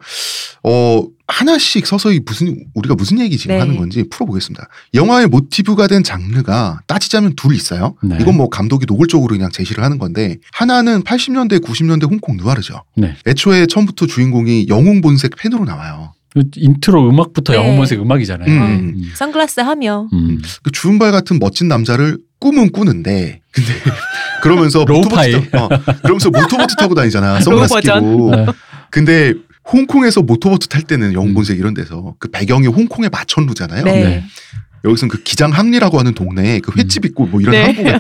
어, 0.64 1.04
하나씩 1.28 1.88
서서히 1.88 2.20
무슨 2.26 2.66
우리가 2.74 2.96
무슨 2.96 3.20
얘기 3.20 3.38
지금 3.38 3.56
네. 3.56 3.62
하는 3.62 3.78
건지 3.78 4.04
풀어보겠습니다. 4.10 4.68
영화의 4.94 5.28
모티브가 5.28 5.88
된 5.88 6.04
장르가 6.04 6.82
따지자면 6.88 7.36
둘 7.38 7.56
있어요. 7.56 7.96
네. 8.04 8.18
이건 8.20 8.36
뭐 8.36 8.50
감독이 8.50 8.86
노골적으로 8.86 9.36
그냥 9.36 9.50
제시를 9.52 9.84
하는 9.86 9.98
건데 9.98 10.38
하나는 10.52 11.04
80년대 11.04 11.64
90년대 11.64 12.10
홍콩 12.10 12.36
누아르죠. 12.36 12.84
네. 12.98 13.16
애초에 13.26 13.68
처음부터 13.68 14.06
주인공이 14.06 14.68
영웅 14.68 15.00
본색 15.00 15.38
팬으로 15.38 15.64
나와요. 15.64 16.14
그 16.34 16.44
인트로 16.56 17.10
음악부터 17.10 17.54
네. 17.54 17.60
영웅본색 17.60 18.00
음악이잖아요. 18.02 18.50
음. 18.50 18.62
음. 18.96 19.12
선글라스 19.16 19.60
하며 19.62 20.08
음. 20.14 20.42
그 20.64 20.72
주윤발 20.72 21.12
같은 21.12 21.40
멋진 21.40 21.68
남자를 21.68 22.18
꿈은 22.40 22.72
꾸는데 22.72 23.42
근데 23.52 23.70
그러면서 24.42 24.86
lo-fi. 24.86 25.32
모터보트 25.34 25.52
타- 25.52 25.66
어, 25.66 25.70
그러면서 26.02 26.30
모터보트 26.30 26.76
타고 26.78 26.96
다니잖아. 26.96 27.42
선글라스 27.42 27.74
low 27.74 27.82
버전. 27.82 28.00
끼고. 28.02 28.36
네. 28.36 28.46
근데 28.90 29.34
홍콩에서 29.72 30.22
모터보트 30.22 30.68
탈 30.68 30.82
때는 30.84 31.14
영웅 31.14 31.34
본색 31.34 31.60
이런 31.60 31.74
데서 31.74 32.16
그 32.18 32.30
배경이 32.30 32.68
홍콩의 32.68 33.10
마천루잖아요. 33.12 33.84
네. 33.84 33.92
네. 34.04 34.24
여기서는 34.84 35.12
그 35.12 35.22
기장항리라고 35.22 36.00
하는 36.00 36.14
동네에 36.16 36.60
그 36.60 36.72
횟집 36.76 37.06
있고 37.06 37.28
뭐 37.28 37.40
이런 37.40 37.52
네. 37.52 37.64
한국에. 37.66 38.00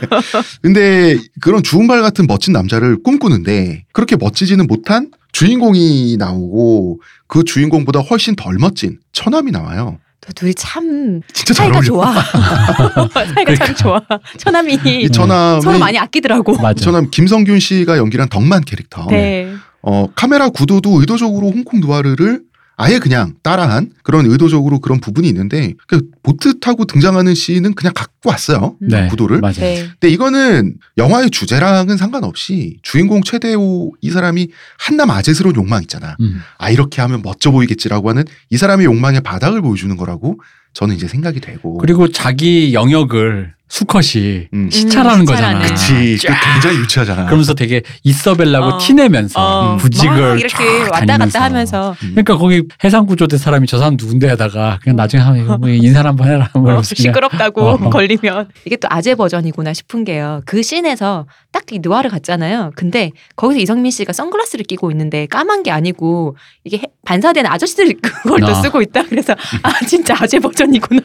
근데 0.63 1.15
그런 1.39 1.61
주윤발 1.61 2.01
같은 2.01 2.25
멋진 2.25 2.53
남자를 2.53 3.03
꿈꾸는데 3.03 3.83
그렇게 3.93 4.15
멋지지는 4.15 4.65
못한 4.65 5.11
주인공이 5.31 6.17
나오고 6.17 6.99
그 7.27 7.43
주인공보다 7.43 7.99
훨씬 7.99 8.35
덜 8.35 8.55
멋진 8.59 8.99
처남이 9.13 9.51
나와요. 9.51 9.99
또 10.21 10.31
둘이 10.33 10.53
참 10.53 11.21
진짜 11.33 11.53
잘 11.53 11.73
사이가 11.73 11.77
어울려. 11.77 11.87
좋아. 11.87 12.13
사이가 13.33 13.55
참 13.55 13.75
좋아. 13.75 14.01
처남이 14.37 14.77
이 14.85 15.09
처남이 15.09 15.61
서로 15.61 15.79
많이 15.79 15.97
아끼더라고. 15.97 16.57
맞아. 16.57 16.83
처남 16.83 17.09
김성균 17.09 17.59
씨가 17.59 17.97
연기한 17.97 18.29
덕만 18.29 18.63
캐릭터. 18.63 19.07
네. 19.09 19.51
어, 19.81 20.07
카메라 20.13 20.49
구도도 20.49 20.99
의도적으로 20.99 21.49
홍콩 21.49 21.79
누아르를 21.79 22.41
아예 22.81 22.97
그냥 22.97 23.35
따라한 23.43 23.91
그런 24.03 24.25
의도적으로 24.25 24.79
그런 24.79 24.99
부분이 24.99 25.27
있는데 25.27 25.73
그 25.87 26.01
보트 26.23 26.59
타고 26.59 26.85
등장하는 26.85 27.35
씬은 27.35 27.75
그냥 27.75 27.93
갖고 27.93 28.29
왔어요. 28.29 28.75
네. 28.79 29.07
구도를. 29.07 29.39
맞아요. 29.39 29.53
네. 29.55 29.87
근데 29.99 30.09
이거는 30.09 30.75
영화의 30.97 31.29
주제랑은 31.29 31.97
상관없이 31.97 32.77
주인공 32.81 33.21
최대호 33.21 33.93
이 34.01 34.09
사람이 34.09 34.49
한남 34.79 35.11
아재스러운 35.11 35.55
욕망 35.55 35.83
있잖아. 35.83 36.15
음. 36.21 36.41
아 36.57 36.71
이렇게 36.71 37.01
하면 37.01 37.21
멋져 37.21 37.51
보이겠지라고 37.51 38.09
하는 38.09 38.23
이 38.49 38.57
사람의 38.57 38.85
욕망의 38.85 39.21
바닥을 39.21 39.61
보여주는 39.61 39.95
거라고 39.95 40.39
저는 40.73 40.95
이제 40.95 41.07
생각이 41.07 41.39
되고. 41.39 41.77
그리고 41.77 42.07
자기 42.09 42.73
영역을 42.73 43.53
수컷이 43.75 44.47
음, 44.53 44.69
시찰하는 44.69 45.21
음, 45.21 45.25
거잖아. 45.25 45.59
그치. 45.65 46.17
그 46.21 46.27
굉장히 46.53 46.77
유치하잖아. 46.79 47.23
그러면서 47.25 47.53
되게 47.53 47.81
있어 48.03 48.27
보일라고 48.27 48.65
어. 48.65 48.77
티내면서 48.77 49.39
어, 49.39 49.77
부직을 49.77 50.19
막 50.31 50.39
이렇게 50.39 50.83
쫙 50.83 50.91
왔다. 50.91 51.17
갔다 51.17 51.43
하면서 51.43 51.95
음. 52.03 52.09
그러니까 52.11 52.37
거기 52.37 52.63
해상구조대 52.83 53.37
사람이 53.37 53.67
저 53.67 53.77
사람 53.77 53.95
누군데 53.97 54.27
하다가 54.27 54.79
그냥 54.83 54.97
나중에 54.97 55.23
하면 55.23 55.61
뭐 55.61 55.69
인사 55.69 56.03
한번 56.03 56.27
해라 56.27 56.49
어, 56.51 56.59
그러면서 56.61 56.93
그냥 56.95 57.13
시끄럽다고 57.13 57.61
어. 57.61 57.77
걸리면 57.89 58.49
이게 58.65 58.75
또 58.75 58.89
아재 58.91 59.15
버전이구나 59.15 59.71
싶은 59.73 60.03
게요. 60.03 60.41
그 60.45 60.61
씬에서 60.61 61.25
딱 61.53 61.61
이 61.71 61.79
느와르 61.81 62.09
갔잖아요. 62.09 62.71
근데 62.75 63.11
거기서 63.37 63.61
이성민 63.61 63.91
씨가 63.91 64.11
선글라스를 64.11 64.65
끼고 64.65 64.91
있는데 64.91 65.25
까만 65.27 65.63
게 65.63 65.71
아니고 65.71 66.35
이게 66.65 66.79
해- 66.79 66.87
반사된 67.05 67.45
아저씨들 67.45 67.95
그걸 68.01 68.41
또 68.41 68.47
아. 68.47 68.53
쓰고 68.55 68.81
있다. 68.81 69.03
그래서 69.03 69.33
아 69.63 69.71
진짜 69.85 70.13
아재 70.19 70.39
버전이구나. 70.39 71.01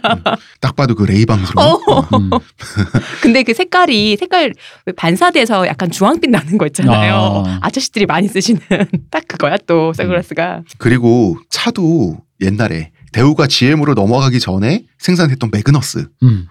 딱 0.60 0.74
봐도 0.74 0.96
그 0.96 1.04
레이방스러운. 1.04 1.78
음. 2.58 2.84
근데 3.22 3.42
그 3.42 3.54
색깔이 3.54 4.16
색깔 4.18 4.52
왜 4.86 4.92
반사돼서 4.94 5.66
약간 5.66 5.90
주황빛 5.90 6.30
나는 6.30 6.58
거 6.58 6.66
있잖아요. 6.66 7.44
아. 7.46 7.58
아저씨들이 7.62 8.06
많이 8.06 8.28
쓰시는 8.28 8.60
딱 9.10 9.26
그거야 9.28 9.56
또 9.66 9.92
선글라스가. 9.92 10.62
그리고 10.78 11.38
차도 11.50 12.18
옛날에 12.40 12.92
대우가 13.12 13.46
GM으로 13.46 13.94
넘어가기 13.94 14.40
전에 14.40 14.84
생산했던 14.98 15.50
매그너스. 15.52 16.08
음. 16.22 16.46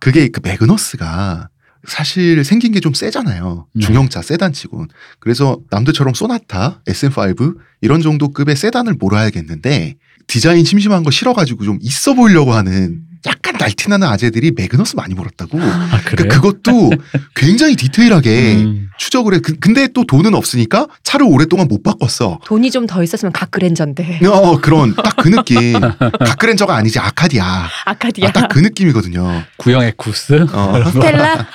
그게 0.00 0.28
그 0.28 0.40
매그너스가 0.42 1.48
사실 1.86 2.42
생긴 2.44 2.72
게 2.72 2.80
좀 2.80 2.94
세잖아요. 2.94 3.66
네. 3.74 3.86
중형차 3.86 4.20
세단치곤. 4.22 4.88
그래서 5.20 5.58
남들처럼 5.70 6.14
소나타, 6.14 6.80
SM5 6.86 7.56
이런 7.80 8.00
정도 8.02 8.28
급의 8.32 8.56
세단을 8.56 8.94
몰아야겠는데 8.98 9.94
디자인 10.26 10.64
심심한 10.64 11.04
거 11.04 11.10
싫어가지고 11.12 11.64
좀 11.64 11.78
있어 11.82 12.14
보이려고 12.14 12.52
하는 12.54 13.02
약간 13.26 13.54
날티나는 13.58 14.06
아재들이 14.06 14.52
매그너스 14.52 14.96
많이 14.96 15.14
몰았다고. 15.14 15.58
아 15.60 16.00
그래. 16.04 16.26
그러니까 16.28 16.40
그것도 16.40 16.90
굉장히 17.34 17.76
디테일하게 17.76 18.54
음. 18.56 18.88
추적을 18.98 19.34
해. 19.34 19.38
그- 19.40 19.56
근데 19.58 19.88
또 19.88 20.04
돈은 20.04 20.34
없으니까 20.34 20.86
차를 21.02 21.26
오랫동안 21.26 21.68
못 21.68 21.82
바꿨어. 21.82 22.40
돈이 22.46 22.70
좀 22.70 22.86
더 22.86 23.02
있었으면 23.02 23.32
가크렌저인데 23.32 24.20
어, 24.26 24.60
그런 24.60 24.94
딱 24.94 25.16
그 25.16 25.28
느낌. 25.28 25.80
가크렌저가 25.80 26.76
아니지 26.76 26.98
아카디아. 27.00 27.68
아카디아. 27.86 28.28
아, 28.28 28.32
딱그 28.32 28.58
느낌이거든요. 28.60 29.42
구형 29.56 29.82
에쿠스. 29.82 30.46
어. 30.52 30.84
스텔라. 30.92 31.46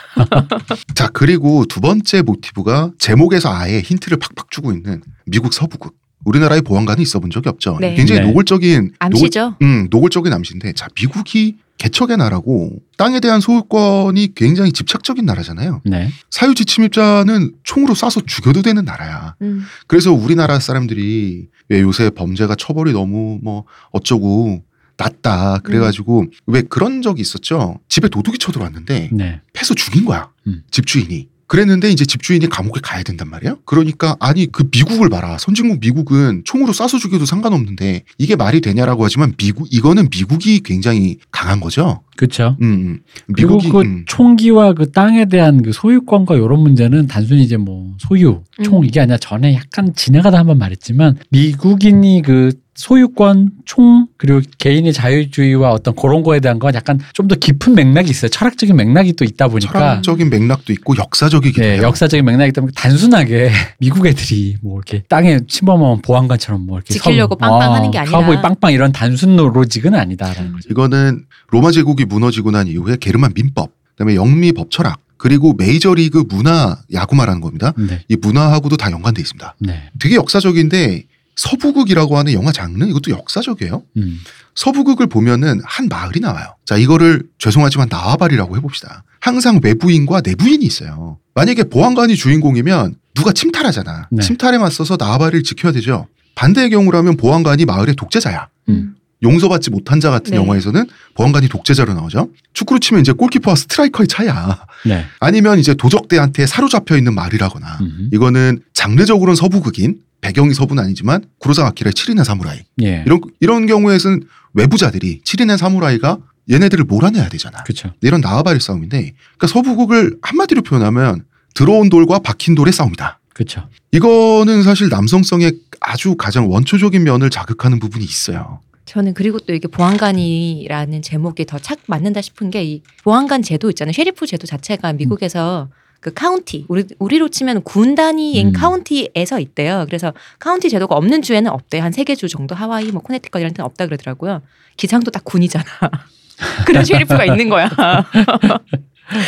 자, 0.95 1.07
그리고 1.13 1.65
두 1.65 1.79
번째 1.79 2.21
모티브가 2.21 2.91
제목에서 2.99 3.53
아예 3.53 3.79
힌트를 3.79 4.17
팍팍 4.19 4.51
주고 4.51 4.71
있는 4.73 5.01
미국 5.25 5.53
서부극. 5.53 5.95
우리나라에 6.25 6.61
보안관이 6.61 7.01
있어 7.01 7.19
본 7.19 7.29
적이 7.29 7.49
없죠. 7.49 7.77
네. 7.79 7.95
굉장히 7.95 8.21
네. 8.21 8.27
노골적인 8.27 8.91
암시죠. 8.99 9.39
노골, 9.39 9.57
음, 9.61 9.87
노골적인 9.89 10.31
암시인데 10.31 10.73
자, 10.73 10.87
미국이 10.95 11.57
개척의 11.77 12.17
나라고 12.17 12.73
땅에 12.95 13.19
대한 13.19 13.41
소유권이 13.41 14.35
굉장히 14.35 14.71
집착적인 14.71 15.25
나라잖아요. 15.25 15.81
네. 15.83 16.09
사유지 16.29 16.65
침입자는 16.65 17.53
총으로 17.63 17.95
쏴서 17.95 18.27
죽여도 18.27 18.61
되는 18.61 18.85
나라야. 18.85 19.35
음. 19.41 19.63
그래서 19.87 20.13
우리나라 20.13 20.59
사람들이 20.59 21.47
왜 21.69 21.81
요새 21.81 22.11
범죄가 22.11 22.55
처벌이 22.55 22.93
너무 22.93 23.39
뭐 23.41 23.63
어쩌고 23.91 24.63
낮다 24.97 25.59
그래가지고 25.63 26.25
왜 26.45 26.61
그런 26.61 27.01
적이 27.01 27.21
있었죠. 27.21 27.79
집에 27.89 28.07
도둑이 28.09 28.37
쳐들어왔는데 28.37 29.09
네. 29.11 29.41
패서 29.53 29.73
죽인 29.73 30.05
거야. 30.05 30.29
음. 30.45 30.61
집주인이. 30.69 31.30
그랬는데 31.51 31.89
이제 31.89 32.05
집주인이 32.05 32.47
감옥에 32.47 32.79
가야 32.81 33.03
된단 33.03 33.29
말이에요. 33.29 33.57
그러니까 33.65 34.15
아니 34.21 34.49
그 34.49 34.69
미국을 34.71 35.09
봐라. 35.09 35.37
선진국 35.37 35.81
미국은 35.81 36.43
총으로 36.45 36.71
쏴서 36.71 36.97
죽여도 36.97 37.25
상관없는데 37.25 38.03
이게 38.17 38.37
말이 38.37 38.61
되냐라고 38.61 39.03
하지만 39.03 39.33
미국 39.35 39.67
이거는 39.69 40.07
미국이 40.09 40.61
굉장히 40.61 41.17
강한 41.29 41.59
거죠. 41.59 42.03
그렇죠. 42.15 42.55
음, 42.61 42.71
음. 42.71 42.99
그리고 43.33 43.57
미국이 43.57 43.69
그 43.69 43.81
음. 43.81 44.03
총기와 44.07 44.71
그 44.71 44.91
땅에 44.91 45.25
대한 45.25 45.61
그 45.61 45.73
소유권과 45.73 46.35
이런 46.35 46.61
문제는 46.61 47.07
단순히 47.07 47.43
이제 47.43 47.57
뭐 47.57 47.95
소유, 47.99 48.43
총 48.63 48.79
음. 48.79 48.85
이게 48.85 49.01
아니라 49.01 49.17
전에 49.17 49.53
약간 49.53 49.93
지나가다 49.93 50.37
한번 50.37 50.57
말했지만 50.57 51.17
미국인이 51.31 52.21
그 52.21 52.53
소유권, 52.81 53.51
총 53.65 54.07
그리고 54.17 54.41
개인의 54.57 54.91
자유주의와 54.93 55.71
어떤 55.71 55.95
그런 55.95 56.23
거에 56.23 56.39
대한 56.39 56.57
건 56.57 56.73
약간 56.73 56.99
좀 57.13 57.27
더 57.27 57.35
깊은 57.35 57.75
맥락이 57.75 58.09
있어요. 58.09 58.29
철학적인 58.29 58.75
맥락이 58.75 59.13
또 59.13 59.23
있다 59.23 59.47
보니까 59.47 59.71
철학적인 59.71 60.29
맥락도 60.31 60.73
있고 60.73 60.97
역사적이기도 60.97 61.61
네, 61.61 61.73
해요. 61.75 61.83
역사적인 61.83 62.25
맥락이기 62.25 62.53
때문에 62.53 62.71
단순하게 62.75 63.51
미국 63.79 64.05
애들이 64.07 64.57
뭐 64.61 64.77
이렇게 64.79 65.03
땅에 65.07 65.39
침범하면 65.47 66.01
보안관처럼 66.01 66.65
뭐 66.65 66.79
이렇게 66.79 66.95
지키려고 66.95 67.37
섬- 67.39 67.47
빵빵하는 67.51 67.91
게 67.91 67.99
아니라. 67.99 68.17
카우보이 68.17 68.41
빵빵 68.41 68.73
이런 68.73 68.91
단순 68.91 69.35
로직은 69.37 69.93
아니다라는 69.95 70.51
거죠. 70.53 70.67
이거는 70.71 71.25
로마 71.51 71.71
제국이 71.71 72.05
무너지고 72.05 72.49
난 72.51 72.67
이후에 72.67 72.97
게르만 72.99 73.33
민법, 73.35 73.71
그다음에 73.95 74.15
영미 74.15 74.53
법 74.53 74.71
철학, 74.71 74.99
그리고 75.17 75.53
메이저리그 75.53 76.25
문화 76.27 76.77
야구 76.93 77.15
말하는 77.15 77.39
겁니다. 77.41 77.73
네, 77.77 78.01
이 78.09 78.15
문화하고도 78.19 78.75
다 78.77 78.91
연관돼 78.91 79.21
있습니다. 79.21 79.55
네, 79.59 79.83
되게 79.99 80.15
역사적인데 80.15 81.03
서부극이라고 81.35 82.17
하는 82.17 82.33
영화 82.33 82.51
장르 82.51 82.83
이것도 82.85 83.11
역사적이에요. 83.11 83.83
음, 83.97 84.19
서부극을 84.55 85.07
보면은 85.07 85.61
한 85.63 85.87
마을이 85.87 86.19
나와요. 86.19 86.55
자, 86.65 86.77
이거를 86.77 87.23
죄송하지만 87.39 87.87
나와바리라고 87.89 88.57
해봅시다. 88.57 89.03
항상 89.19 89.59
외부인과 89.63 90.21
내부인이 90.25 90.65
있어요. 90.65 91.17
만약에 91.33 91.63
보안관이 91.63 92.15
주인공이면 92.15 92.95
누가 93.13 93.31
침탈하잖아. 93.31 94.09
네. 94.11 94.21
침탈에 94.21 94.57
맞서서 94.57 94.97
나와바리를 94.99 95.43
지켜야 95.43 95.71
되죠. 95.71 96.07
반대의 96.35 96.69
경우라면 96.69 97.17
보안관이 97.17 97.65
마을의 97.65 97.95
독재자야. 97.95 98.49
음. 98.69 98.95
용서받지 99.23 99.69
못한 99.69 99.99
자 99.99 100.09
같은 100.09 100.31
네. 100.31 100.37
영화에서는 100.37 100.87
보안관이 101.13 101.47
독재자로 101.47 101.93
나오죠. 101.93 102.29
축구로 102.53 102.79
치면 102.79 103.01
이제 103.01 103.11
골키퍼와 103.11 103.55
스트라이커의 103.55 104.07
차이야. 104.07 104.65
네, 104.85 105.05
아니면 105.19 105.59
이제 105.59 105.75
도적대한테 105.75 106.47
사로잡혀 106.47 106.97
있는 106.97 107.13
말이라거나. 107.13 107.77
음, 107.81 108.09
이거는 108.11 108.63
장르적으로는 108.73 109.35
서부극인 109.35 109.99
배경이 110.21 110.53
서부는 110.53 110.83
아니지만 110.83 111.25
구로사 111.39 111.65
아키라의 111.67 111.93
7인의 111.93 112.23
사무라이. 112.23 112.59
예, 112.83 113.03
이런 113.05 113.21
이런 113.39 113.65
경우에는 113.67 114.21
외부자들이 114.53 115.21
7인의 115.23 115.57
사무라이가 115.57 116.19
얘네들을 116.49 116.85
몰아내야 116.85 117.29
되잖아. 117.29 117.63
그렇죠. 117.63 117.91
이런 118.01 118.21
나와바리 118.21 118.59
싸움인데 118.59 119.13
그러니까 119.37 119.47
서부극을 119.47 120.17
한마디로 120.21 120.61
표현하면 120.63 121.25
들어온 121.53 121.89
돌과 121.89 122.19
박힌 122.19 122.55
돌의 122.55 122.73
싸움이다. 122.73 123.19
그렇죠. 123.33 123.67
이거는 123.91 124.63
사실 124.63 124.89
남성성의 124.89 125.53
아주 125.79 126.15
가장 126.15 126.51
원초적인 126.51 127.03
면을 127.03 127.29
자극하는 127.29 127.79
부분이 127.79 128.03
있어요. 128.03 128.59
저는 128.85 129.13
그리고 129.13 129.39
또 129.39 129.53
이게 129.53 129.67
보안관이라는 129.67 131.01
제목이 131.01 131.45
더 131.45 131.57
착 131.59 131.79
맞는다 131.87 132.21
싶은 132.21 132.49
게 132.51 132.63
이 132.63 132.81
보안관 133.03 133.41
제도 133.41 133.69
있잖아요. 133.69 133.93
sheriff 133.93 134.25
제도 134.27 134.45
자체가 134.47 134.93
미국에서 134.93 135.69
그 136.01 136.11
카운티 136.13 136.65
우리 136.67 136.83
우리로 136.99 137.29
치면 137.29 137.61
군 137.63 137.95
단위인 137.95 138.47
음. 138.47 138.53
카운티에서 138.53 139.39
있대요. 139.39 139.85
그래서 139.87 140.13
카운티 140.39 140.69
제도가 140.69 140.95
없는 140.95 141.21
주에는 141.21 141.49
없대 141.51 141.77
요. 141.79 141.83
한 141.83 141.91
세 141.93 142.03
개 142.03 142.15
주 142.15 142.27
정도 142.27 142.55
하와이 142.55 142.91
뭐 142.91 143.01
코네티컷 143.01 143.39
이런 143.39 143.53
데는 143.53 143.65
없다 143.67 143.85
그러더라고요. 143.85 144.41
기장도 144.77 145.11
딱 145.11 145.23
군이잖아. 145.23 145.63
그런 146.65 146.83
sheriff가 146.83 147.23
있는 147.25 147.49
거야. 147.49 147.69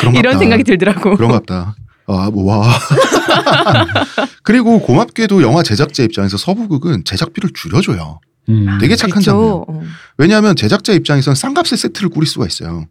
그런 0.01 0.15
이런 0.15 0.39
생각이 0.39 0.63
들더라고. 0.63 1.15
그런 1.15 1.30
것 1.32 1.46
같다. 1.46 1.75
아, 2.08 2.30
뭐, 2.34 2.44
와. 2.58 2.68
그리고 4.44 4.80
고맙게도 4.82 5.42
영화 5.42 5.63
제작자 5.63 6.03
입장에서 6.03 6.38
서부극은 6.38 7.03
제작비를 7.06 7.51
줄여줘요. 7.53 8.20
음. 8.50 8.77
되게 8.82 8.96
착한 8.96 9.22
장면. 9.22 9.44
그렇죠. 9.65 9.65
어. 9.70 9.82
왜냐하면 10.18 10.56
제작자 10.56 10.92
입장에선 10.94 11.36
싼값에 11.36 11.77
세트를 11.77 12.10
꾸릴 12.10 12.27
수가 12.27 12.46
있어요. 12.48 12.86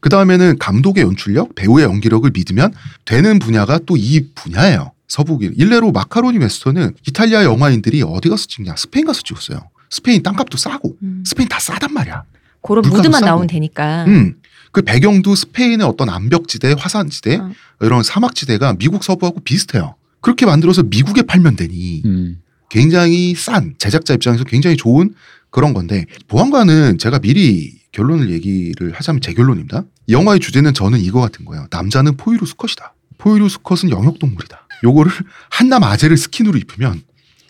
그 0.00 0.08
다음에는 0.08 0.58
감독의 0.58 1.04
연출력, 1.04 1.54
배우의 1.54 1.84
연기력을 1.84 2.30
믿으면 2.32 2.72
되는 3.04 3.38
분야가 3.38 3.80
또 3.86 3.96
이 3.96 4.28
분야예요. 4.34 4.92
서부극. 5.08 5.54
일례로 5.56 5.92
마카로니 5.92 6.38
웨스턴은 6.38 6.94
이탈리아 7.06 7.44
영화인들이 7.44 8.02
어디 8.02 8.28
가서 8.28 8.46
찍냐? 8.46 8.74
스페인 8.76 9.06
가서 9.06 9.22
찍었어요. 9.22 9.60
스페인 9.90 10.22
땅값도 10.22 10.56
싸고 10.58 10.96
음. 11.02 11.22
스페인 11.24 11.48
다 11.48 11.58
싸단 11.60 11.92
말이야. 11.92 12.24
그런 12.62 12.82
무드만. 12.88 13.22
나오면 13.24 13.46
되니까. 13.46 14.04
음. 14.06 14.34
그 14.72 14.82
배경도 14.82 15.34
스페인의 15.34 15.86
어떤 15.86 16.08
암벽지대, 16.10 16.74
화산지대, 16.78 17.36
어. 17.36 17.52
이런 17.80 18.02
사막지대가 18.02 18.74
미국 18.74 19.04
서부하고 19.04 19.40
비슷해요. 19.40 19.94
그렇게 20.20 20.44
만들어서 20.44 20.82
미국에 20.82 21.22
팔면 21.22 21.56
되니 21.56 22.02
음. 22.04 22.40
굉장히 22.68 23.34
싼 23.36 23.74
제작자 23.78 24.12
입장에서 24.14 24.42
굉장히 24.44 24.76
좋은 24.76 25.14
그런 25.50 25.72
건데 25.72 26.04
보안관은 26.26 26.98
제가 26.98 27.20
미리 27.20 27.78
결론을 27.92 28.30
얘기를 28.30 28.92
하자면 28.92 29.20
제 29.20 29.32
결론입니다. 29.32 29.84
이 30.06 30.12
영화의 30.12 30.40
주제는 30.40 30.74
저는 30.74 30.98
이거 31.00 31.20
같은 31.20 31.44
거예요. 31.44 31.66
남자는 31.70 32.16
포유류 32.16 32.44
수컷이다. 32.46 32.94
포유류 33.18 33.48
수컷은 33.48 33.90
영역 33.90 34.18
동물이다. 34.18 34.66
요거를 34.84 35.10
한남 35.50 35.82
아재를 35.84 36.16
스킨으로 36.16 36.58
입으면 36.58 37.00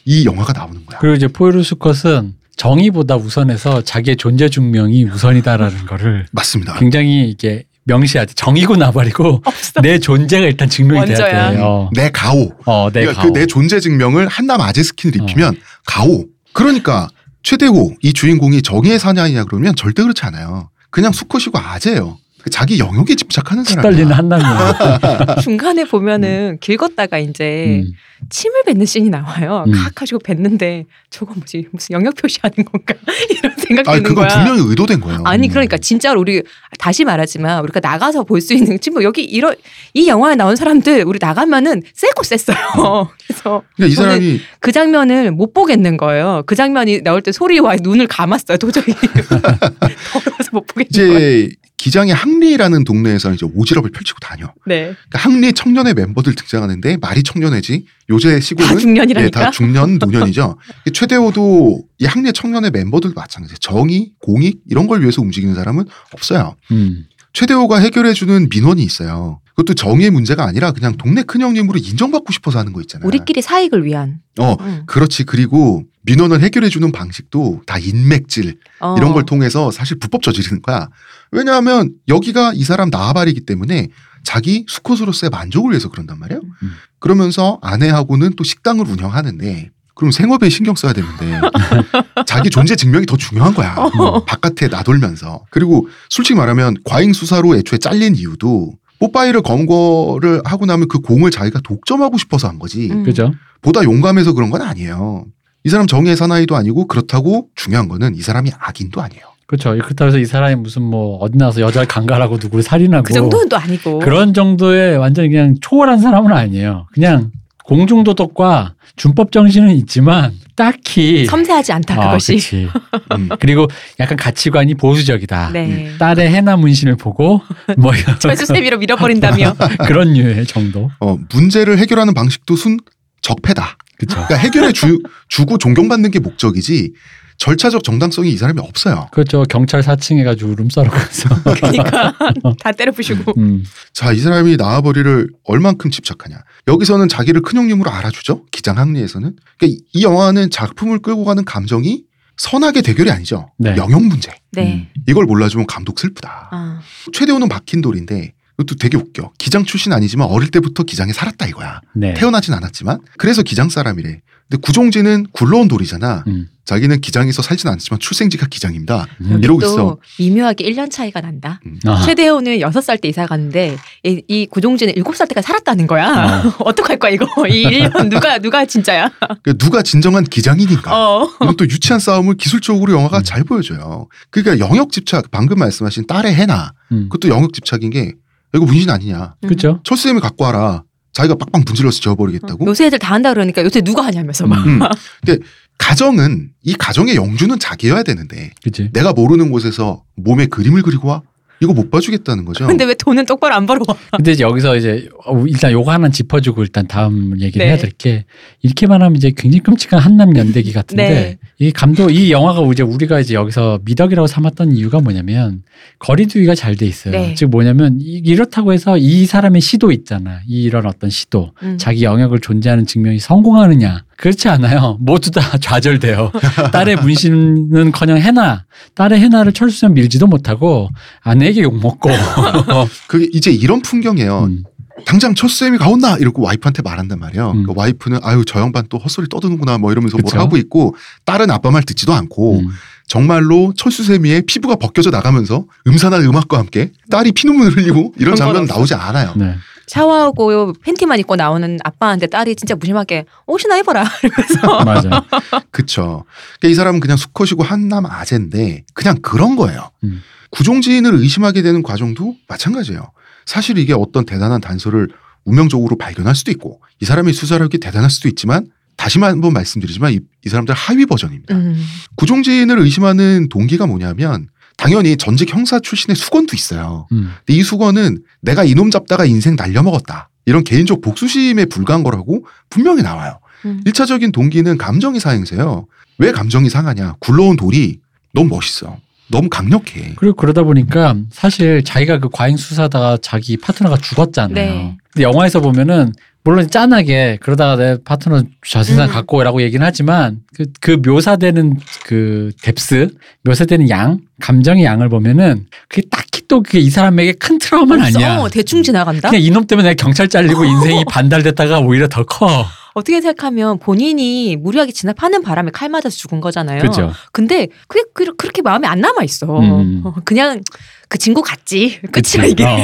이 0.05 0.25
영화가 0.25 0.52
나오는 0.52 0.87
거야. 0.87 0.99
그리고 1.00 1.16
이제 1.16 1.26
포유류 1.28 1.62
수컷은 1.64 2.35
정의보다 2.57 3.16
우선해서 3.16 3.83
자기의 3.83 4.16
존재 4.16 4.49
증명이 4.49 5.05
우선이다라는 5.05 5.87
거를 5.87 6.26
맞습니다. 6.33 6.75
굉장히 6.78 7.28
이게 7.28 7.64
명시하지. 7.85 8.35
정의고 8.35 8.76
나발이고 8.76 9.43
없어. 9.45 9.81
내 9.83 9.99
존재가 9.99 10.47
일단 10.47 10.69
증명이 10.69 10.99
원조야. 11.00 11.16
돼야 11.28 11.50
돼. 11.52 11.59
어, 11.61 11.90
내 11.95 12.11
가오. 12.11 12.52
어, 12.64 12.88
내 12.93 13.00
그러니까 13.00 13.23
가오. 13.23 13.33
그 13.33 13.38
내 13.38 13.47
존재 13.47 13.78
증명을 13.81 14.26
한남 14.28 14.61
아재 14.61 14.83
스킨을 14.83 15.21
어. 15.21 15.25
입히면 15.25 15.57
가오. 15.87 16.25
그러니까 16.52 17.09
최대호 17.47 17.95
이 18.03 18.12
주인공이 18.12 18.61
정의의 18.61 18.99
사냥이냐 18.99 19.45
그러면 19.45 19.76
절대 19.76 20.03
그렇지 20.03 20.25
않아요. 20.25 20.69
그냥 20.91 21.12
수컷이고 21.12 21.57
아재예요. 21.57 22.19
그 22.47 22.50
자기 22.50 22.79
영역에 22.79 23.17
집착하는 23.17 23.65
떨리는 23.65 24.07
사람이야. 24.07 24.17
한남이. 24.38 25.43
중간에 25.43 25.85
보면은 25.85 26.59
길 26.61 26.76
걷다가 26.76 27.19
이제 27.19 27.83
음. 27.85 27.93
침을 28.31 28.62
뱉는 28.65 28.87
씬이 28.87 29.11
나와요. 29.11 29.65
음. 29.67 29.73
칵 29.73 30.00
하시고 30.00 30.21
뱉는데 30.21 30.85
저거 31.11 31.35
뭐지 31.35 31.67
무슨 31.73 31.95
영역 31.95 32.15
표시하는 32.15 32.55
건가 32.65 32.95
이런 33.31 33.53
생각 33.59 33.88
아, 33.88 33.95
드는 33.95 34.03
그건 34.05 34.29
거야. 34.29 34.45
분명히 34.45 34.61
의도된 34.71 35.00
거예요. 35.00 35.23
아니 35.25 35.49
그러니까 35.49 35.76
진짜로 35.76 36.21
우리 36.21 36.41
다시 36.79 37.05
말하지만 37.05 37.65
우리가 37.65 37.81
나가서 37.81 38.23
볼 38.23 38.41
수 38.41 38.55
있는 38.55 38.79
지금 38.79 38.95
뭐 38.99 39.03
여기 39.03 39.25
이런 39.25 39.57
이 39.93 40.07
영화에 40.07 40.37
나온 40.37 40.55
사람들 40.55 41.03
우리 41.05 41.19
나가면은 41.21 41.83
세고 41.95 42.23
셌어요. 42.23 42.57
그래서 43.26 43.62
그러니까 43.75 43.87
이 43.93 43.97
사람이 43.97 44.41
그 44.61 44.71
장면을 44.71 45.33
못 45.33 45.53
보겠는 45.53 45.97
거예요. 45.97 46.45
그 46.47 46.55
장면이 46.55 47.03
나올 47.03 47.23
때 47.23 47.33
소리와 47.33 47.75
눈을 47.83 48.07
감았어요. 48.07 48.57
도저히 48.59 48.85
더러워서 48.95 50.50
못 50.53 50.65
보겠는 50.69 51.12
거예요. 51.12 51.49
기장의 51.76 52.14
항리라는 52.14 52.85
동네에서 52.85 53.33
이제 53.35 53.47
오지랖을 53.47 53.92
펼치고 53.92 54.18
다녀. 54.21 54.47
네, 54.66 54.95
그러니까 55.09 55.18
항리 55.18 55.52
청년의 55.52 55.95
멤버들 55.95 56.35
등장하는데 56.35 56.97
말이 56.99 57.23
청년회지. 57.23 57.87
요새 58.11 58.35
다 58.35 58.40
시골은 58.40 58.78
중년이라니까. 58.78 59.40
예, 59.40 59.45
다 59.45 59.50
중년 59.50 59.99
노년이죠. 59.99 60.59
이 60.87 60.90
최대호도 60.92 61.83
이 61.99 62.04
항리 62.06 62.33
청년의 62.33 62.71
멤버들도 62.71 63.14
마찬가지예요. 63.14 63.56
정의, 63.61 64.12
공익 64.21 64.62
이런 64.68 64.87
걸 64.87 65.02
위해서 65.02 65.21
움직이는 65.21 65.54
사람은 65.54 65.85
없어요. 66.12 66.56
음. 66.71 67.06
최대호가 67.33 67.78
해결해주는 67.80 68.48
민원이 68.48 68.83
있어요. 68.83 69.40
그것도 69.51 69.74
정의의 69.74 70.11
문제가 70.11 70.44
아니라 70.46 70.72
그냥 70.72 70.96
동네 70.96 71.22
큰형님으로 71.22 71.79
인정받고 71.79 72.33
싶어서 72.33 72.59
하는 72.59 72.72
거 72.72 72.81
있잖아요. 72.81 73.07
우리끼리 73.07 73.42
사익을 73.42 73.85
위한. 73.85 74.20
어, 74.38 74.57
응. 74.61 74.83
그렇지. 74.87 75.24
그리고 75.24 75.83
민원을 76.07 76.40
해결해주는 76.40 76.90
방식도 76.92 77.62
다 77.66 77.79
인맥질 77.79 78.59
어. 78.81 78.95
이런 78.97 79.12
걸 79.12 79.27
통해서 79.27 79.71
사실 79.71 79.99
불법 79.99 80.23
저지르는 80.23 80.62
거야. 80.62 80.88
왜냐하면 81.33 81.90
여기가 82.09 82.53
이 82.55 82.64
사람 82.64 82.88
나아발이기 82.90 83.40
때문에 83.45 83.88
자기 84.25 84.64
수컷으로서의 84.69 85.31
만족을 85.31 85.73
위해서 85.73 85.88
그런단 85.90 86.19
말이에요. 86.19 86.40
음. 86.62 86.73
그러면서 86.99 87.59
아내하고는 87.62 88.35
또 88.37 88.45
식당을 88.45 88.88
운영하는데 88.88 89.71
그럼 89.95 90.11
생업에 90.11 90.49
신경 90.49 90.75
써야 90.75 90.92
되는데 90.92 91.40
자기 92.27 92.51
존재 92.51 92.77
증명이 92.77 93.07
더 93.07 93.16
중요한 93.16 93.55
거야. 93.55 93.75
어. 93.77 94.25
바깥에 94.25 94.69
나돌면서. 94.69 95.45
그리고 95.51 95.88
솔직히 96.09 96.37
말하면 96.37 96.77
과잉 96.85 97.12
수사로 97.12 97.57
애초에 97.57 97.79
잘린 97.79 98.14
이유도 98.14 98.75
뽀빠이를 99.01 99.42
검거를 99.42 100.42
하고 100.45 100.66
나면 100.66 100.88
그 100.88 101.01
공을 101.01 101.31
자기가 101.31 101.61
독점하고 101.64 102.19
싶어서 102.19 102.49
한 102.49 102.59
거지. 102.59 102.90
음. 102.90 103.05
그죠? 103.05 103.33
보다 103.62 103.83
용감해서 103.83 104.35
그런 104.35 104.51
건 104.51 104.62
아니에요. 104.62 105.27
이 105.66 105.68
사람 105.68 105.88
정의의 105.88 106.16
사나이도 106.16 106.55
아니고 106.55 106.87
그렇다고 106.87 107.48
중요한 107.57 107.88
거는 107.88 108.14
이 108.14 108.20
사람이 108.20 108.52
악인도 108.57 109.02
아니에요. 109.02 109.24
그렇죠. 109.48 109.70
그렇다고 109.70 110.07
해서 110.07 110.18
이 110.18 110.24
사람이 110.24 110.55
무슨 110.55 110.83
뭐 110.83 111.16
어디 111.16 111.37
나서 111.37 111.61
여자를 111.61 111.88
강간하고 111.88 112.37
누구를 112.40 112.62
살인하고 112.62 113.02
그 113.02 113.12
정도는 113.12 113.48
또 113.48 113.57
아니고. 113.57 113.98
그런 113.98 114.33
정도의 114.33 114.96
완전히 114.96 115.29
그냥 115.29 115.57
초월한 115.61 115.98
사람은 115.98 116.33
아니에요. 116.33 116.87
그냥 116.92 117.33
공중도덕과 117.64 118.74
준법 118.94 119.33
정신은 119.33 119.74
있지만 119.74 120.35
딱히 120.55 121.26
섬세하지 121.26 121.72
않다 121.72 121.94
아, 122.00 122.07
그것이. 122.07 122.68
음. 123.16 123.29
그리고 123.40 123.66
약간 123.98 124.16
가치관이 124.16 124.74
보수적이다. 124.74 125.50
네. 125.52 125.90
딸의 125.98 126.29
해나 126.29 126.57
문신을 126.57 126.94
보고 126.94 127.40
뭐 127.76 127.90
철수세미로 128.20 128.79
밀어버린다며. 128.79 129.57
그런 129.85 130.12
류의 130.12 130.46
정도. 130.46 130.92
어, 131.00 131.18
문제를 131.35 131.79
해결하는 131.79 132.14
방식도 132.14 132.55
순 132.55 132.79
적폐다. 133.20 133.76
그렇죠. 133.98 134.14
그러니까 134.14 134.37
해결해 134.37 134.72
주, 134.72 134.98
주고 135.28 135.59
존경받는 135.59 136.11
게 136.11 136.18
목적이지 136.18 136.92
절차적 137.38 137.85
정당성이 137.85 138.30
이 138.32 138.37
사람이 138.38 138.61
없어요. 138.61 139.09
그렇죠. 139.12 139.42
경찰 139.50 139.82
4층 139.82 140.18
해가지고 140.18 140.54
룸 140.54 140.70
썰어가서. 140.70 141.42
그러니까 141.54 142.14
다 142.62 142.72
때려 142.72 142.92
부시고. 142.92 143.35
음. 143.37 143.62
자, 143.92 144.12
이 144.12 144.18
사람이 144.20 144.56
나아버리를 144.56 145.28
얼만큼 145.44 145.90
집착하냐. 145.90 146.38
여기서는 146.66 147.09
자기를 147.09 147.42
큰 147.42 147.59
형님으로 147.59 147.90
알아주죠. 147.90 148.46
기장 148.50 148.78
항리에서는. 148.78 149.37
그러니까 149.59 149.66
이- 149.66 149.85
이 149.92 150.02
영화는 150.02 150.48
작품을 150.50 151.00
끌고 151.00 151.24
가는 151.26 151.44
감정이 151.44 152.04
선악의 152.38 152.82
대결이 152.82 153.11
아니죠. 153.11 153.50
네. 153.59 153.76
영역 153.76 154.02
문제. 154.02 154.30
네. 154.52 154.88
이걸 155.06 155.26
몰라주면 155.26 155.66
감독 155.66 155.98
슬프다. 155.98 156.48
아. 156.52 156.80
최대호는 157.12 157.48
박힌 157.50 157.82
돌인데 157.82 158.32
이것도 158.59 158.77
되게 158.77 158.97
웃겨. 158.97 159.33
기장 159.38 159.64
출신 159.64 159.92
아니지만 159.92 160.29
어릴 160.29 160.51
때부터 160.51 160.83
기장에 160.83 161.12
살았다 161.12 161.47
이거야. 161.47 161.81
네. 161.95 162.14
태어나진 162.14 162.55
않았지만 162.55 163.01
그래서 163.19 163.42
기장 163.42 163.69
사람이래. 163.69 164.21
근데 164.49 164.61
구종진은 164.62 165.27
굴러온 165.33 165.66
돌이잖아. 165.69 166.23
음. 166.29 166.49
자기는 166.64 167.01
기장에서 167.01 167.42
살진 167.42 167.69
않지만 167.69 167.99
출생지가 167.99 168.47
기장입니다. 168.47 169.07
음. 169.21 169.40
이러고 169.42 169.61
또 169.61 169.66
있어. 169.66 169.99
미묘하게 170.19 170.64
1년 170.71 170.90
차이가 170.90 171.21
난다. 171.21 171.61
음. 171.66 171.79
아. 171.85 172.01
최대호는 172.05 172.59
6살 172.59 173.01
때 173.01 173.09
이사 173.09 173.27
갔는데 173.27 173.77
이, 174.05 174.23
이 174.29 174.47
구종진은 174.47 174.95
7살 174.95 175.29
때까지 175.29 175.47
살았다는 175.47 175.87
거야. 175.87 176.42
어. 176.45 176.55
어떡할 176.64 176.99
거야 176.99 177.11
이거. 177.11 177.27
이 177.49 177.64
1년 177.64 178.09
누가 178.09 178.38
누가 178.38 178.64
진짜야. 178.64 179.11
그러니까 179.19 179.53
누가 179.55 179.83
진정한 179.83 180.25
기장인인가? 180.25 180.92
어. 180.92 181.29
또 181.59 181.64
유치한 181.64 181.99
싸움을 181.99 182.37
기술적으로 182.37 182.92
영화가 182.92 183.19
음. 183.19 183.23
잘 183.25 183.42
보여줘요. 183.45 184.09
그러니까 184.31 184.64
영역 184.64 184.92
집착, 184.92 185.31
방금 185.31 185.59
말씀하신 185.59 186.07
딸의 186.07 186.35
해나 186.35 186.73
음. 186.92 187.09
그것도 187.09 187.29
영역 187.33 187.53
집착인 187.53 187.90
게 187.90 188.12
이거 188.57 188.66
문신 188.66 188.90
아니냐. 188.90 189.35
그렇죠. 189.42 189.81
철수쌤이 189.85 190.21
갖고 190.21 190.45
와라. 190.45 190.83
자기가 191.12 191.35
빡빡 191.37 191.62
문질러서 191.64 192.01
지워버리겠다고. 192.01 192.66
요새 192.66 192.87
애들 192.87 192.99
다 192.99 193.14
한다 193.14 193.33
그러니까 193.33 193.64
요새 193.64 193.81
누가 193.81 194.05
하냐면서 194.05 194.47
막. 194.47 194.66
음. 194.66 194.81
근데 195.25 195.42
가정은 195.79 196.51
이 196.62 196.75
가정의 196.75 197.16
영주는 197.16 197.59
자기여야 197.59 198.03
되는데 198.03 198.51
그치. 198.62 198.90
내가 198.92 199.12
모르는 199.12 199.51
곳에서 199.51 200.03
몸에 200.16 200.47
그림을 200.47 200.83
그리고 200.83 201.09
와? 201.09 201.23
이거 201.61 201.73
못 201.73 201.90
봐주겠다는 201.90 202.45
거죠. 202.45 202.66
근데 202.66 202.85
왜 202.85 202.95
돈은 202.95 203.25
똑바로 203.27 203.55
안 203.55 203.64
벌어와? 203.66 203.99
근데 204.16 204.33
이제 204.33 204.42
여기서 204.45 204.77
이제 204.77 205.09
어, 205.25 205.45
일단 205.47 205.73
요거 205.73 205.90
하나 205.90 206.09
짚어주고 206.11 206.62
일단 206.62 206.87
다음 206.87 207.40
얘기를 207.40 207.64
네. 207.64 207.73
해야 207.73 207.79
될 207.81 207.90
게 207.97 208.25
이렇게 208.62 208.87
말하면 208.87 209.16
이제 209.16 209.33
굉장히 209.35 209.61
끔찍한 209.61 209.99
한남 210.01 210.37
연대기 210.37 210.73
같은데 210.73 211.09
네. 211.09 211.38
이 211.59 211.73
감독 211.73 212.11
이 212.11 212.31
영화가 212.31 212.61
이제 212.73 212.83
우리가 212.83 213.21
이제 213.21 213.35
여기서 213.35 213.81
미덕이라고 213.85 214.27
삼았던 214.27 214.73
이유가 214.77 215.01
뭐냐면 215.01 215.62
거리두기가 215.99 216.55
잘 216.55 216.77
돼 216.77 216.85
있어요. 216.87 217.12
네. 217.12 217.35
즉 217.35 217.49
뭐냐면 217.51 217.99
이- 218.03 218.21
이렇다고 218.25 218.73
해서 218.75 218.99
이 218.99 219.25
사람의 219.25 219.62
시도 219.62 219.92
있잖아. 219.92 220.40
이런 220.47 220.85
어떤 220.87 221.09
시도 221.09 221.53
음. 221.62 221.79
자기 221.79 222.05
영역을 222.05 222.40
존재하는 222.40 222.85
증명이 222.87 223.19
성공하느냐 223.19 224.05
그렇지 224.16 224.48
않아요. 224.48 224.96
모두 225.00 225.31
다 225.31 225.40
좌절돼요. 225.61 226.33
딸의 226.72 226.96
문신은 226.96 227.92
커녕 227.92 228.18
해나 228.18 228.64
딸의 228.94 229.20
해나를 229.20 229.52
철수선 229.52 229.94
밀지도 229.94 230.26
못하고 230.26 230.88
아내에게 231.20 231.62
욕 231.62 231.79
먹고 231.79 232.11
그게 233.09 233.29
이제 233.33 233.50
이런 233.50 233.83
풍경이에요. 233.83 234.44
음. 234.44 234.62
당장 235.05 235.35
첫 235.35 235.50
쌤이 235.50 235.76
가온나 235.76 236.16
이러고 236.16 236.42
와이프한테 236.42 236.81
말한단 236.83 237.18
말이에요. 237.18 237.50
음. 237.50 237.62
그 237.64 237.72
와이프는 237.76 238.20
아유 238.22 238.44
저 238.46 238.61
양반 238.61 238.87
또 238.88 238.96
헛소리 238.98 239.29
떠드는구나 239.29 239.76
뭐 239.76 239.92
이러면서 239.92 240.16
그쵸. 240.16 240.37
뭘 240.37 240.44
하고 240.44 240.57
있고 240.57 240.96
딸은 241.26 241.50
아빠 241.50 241.70
말 241.70 241.83
듣지도 241.83 242.14
않고 242.14 242.61
음. 242.61 242.68
정말로 243.07 243.72
철수세미의 243.76 244.42
피부가 244.46 244.76
벗겨져 244.76 245.11
나가면서 245.11 245.64
음산한 245.87 246.24
음악과 246.24 246.59
함께 246.59 246.90
딸이 247.11 247.33
피눈물을 247.33 247.76
흘리고 247.76 248.14
이런 248.16 248.35
그런 248.35 248.37
장면 248.37 248.66
건 248.66 248.66
나오지 248.66 248.94
않아요. 248.94 249.35
네. 249.37 249.55
샤워하고 249.87 250.72
팬티만 250.83 251.18
입고 251.20 251.37
나오는 251.37 251.79
아빠한테 251.85 252.27
딸이 252.27 252.57
진짜 252.57 252.75
무심하게 252.75 253.25
옷이나 253.46 253.77
입어라 253.79 254.05
이러면서 254.22 254.85
맞아. 254.85 255.25
그쵸. 255.70 256.25
그러니까 256.59 256.68
이 256.68 256.75
사람은 256.75 257.01
그냥 257.01 257.16
수컷이고 257.16 257.62
한남 257.62 258.07
아재인데 258.07 258.85
그냥 258.94 259.16
그런 259.22 259.57
거예요. 259.57 259.90
음. 260.05 260.22
구종지인을 260.51 261.14
의심하게 261.14 261.62
되는 261.62 261.83
과정도 261.83 262.37
마찬가지예요. 262.49 263.12
사실 263.44 263.79
이게 263.79 263.92
어떤 263.92 264.25
대단한 264.25 264.61
단서를 264.61 265.09
운명적으로 265.44 265.96
발견할 265.96 266.35
수도 266.35 266.51
있고 266.51 266.81
이 267.01 267.05
사람의 267.05 267.33
수사력이 267.33 267.79
대단할 267.79 268.11
수도 268.11 268.29
있지만 268.29 268.66
다시 268.96 269.18
한번 269.18 269.53
말씀드리지만 269.53 270.12
이, 270.12 270.20
이 270.44 270.49
사람들 270.49 270.75
하위 270.75 271.07
버전입니다. 271.07 271.55
음. 271.55 271.81
구종지인을 272.16 272.79
의심하는 272.79 273.49
동기가 273.49 273.87
뭐냐면 273.87 274.49
당연히 274.77 275.17
전직 275.17 275.53
형사 275.53 275.79
출신의 275.81 276.17
수건도 276.17 276.55
있어요. 276.55 277.07
음. 277.12 277.33
근데 277.45 277.59
이 277.59 277.62
수건은 277.62 278.23
내가 278.41 278.65
이놈 278.65 278.91
잡다가 278.91 279.25
인생 279.25 279.57
날려먹었다. 279.57 280.29
이런 280.45 280.65
개인적 280.65 281.01
복수심에 281.01 281.65
불과한 281.67 282.03
거라고 282.03 282.47
분명히 282.71 283.03
나와요. 283.03 283.39
음. 283.65 283.81
일차적인 283.85 284.33
동기는 284.33 284.79
감정이 284.79 285.19
사행세요. 285.19 285.87
왜 286.19 286.33
감정이 286.33 286.71
상하냐? 286.71 287.17
굴러온 287.21 287.57
돌이 287.57 287.99
너무 288.33 288.49
멋있어. 288.49 288.99
너무 289.29 289.49
강력해. 289.49 290.12
그리고 290.17 290.37
그러다 290.37 290.62
보니까 290.62 291.17
사실 291.33 291.83
자기가 291.83 292.21
그 292.21 292.29
과잉 292.31 292.57
수사다가 292.57 293.19
자기 293.21 293.57
파트너가 293.57 293.97
죽었잖아요. 293.97 294.55
네. 294.55 294.97
근데 295.12 295.25
영화에서 295.25 295.61
보면은 295.61 296.12
물론 296.46 296.70
짠하게 296.70 297.38
그러다가 297.42 297.74
내 297.74 297.96
파트너 298.04 298.44
자세상 298.64 299.09
음. 299.09 299.12
갖고 299.12 299.38
오라고 299.38 299.61
얘기는 299.62 299.85
하지만 299.85 300.42
그, 300.54 300.64
그 300.80 300.92
묘사되는 301.04 301.76
그 302.04 302.52
뎁스 302.62 303.11
묘사되는 303.42 303.90
양 303.90 304.20
감정의 304.40 304.85
양을 304.85 305.09
보면은 305.09 305.66
그게 305.88 306.06
딱히 306.09 306.42
또 306.46 306.62
그게 306.62 306.78
이 306.78 306.88
사람에게 306.88 307.32
큰 307.32 307.59
트라우마는 307.59 308.04
없어. 308.04 308.18
아니야. 308.18 308.38
어, 308.38 308.48
대충 308.48 308.85
지나간다. 308.85 309.30
그냥 309.30 309.42
이놈 309.42 309.66
때문에 309.66 309.88
내가 309.88 310.00
경찰 310.00 310.28
잘리고 310.28 310.62
인생이 310.64 311.04
반달됐다가 311.11 311.80
오히려 311.80 312.06
더 312.06 312.22
커. 312.24 312.64
어떻게 312.94 313.20
생각하면 313.20 313.80
본인이 313.80 314.54
무리하게 314.56 314.92
진압하는 314.92 315.42
바람에 315.42 315.72
칼 315.72 315.88
맞아서 315.88 316.11
죽은 316.11 316.40
거잖아요. 316.40 316.80
그죠? 316.80 317.12
근데 317.32 317.66
그게 317.88 318.04
그- 318.14 318.37
그렇게 318.37 318.62
마음에 318.62 318.87
안 318.87 319.00
남아 319.00 319.24
있어. 319.24 319.59
음. 319.59 320.02
어, 320.04 320.14
그냥 320.24 320.62
그 321.09 321.18
친구 321.18 321.42
같지. 321.42 322.00
그치. 322.12 322.38
끝이야 322.38 322.46
이게. 322.46 322.64
어. 322.64 322.76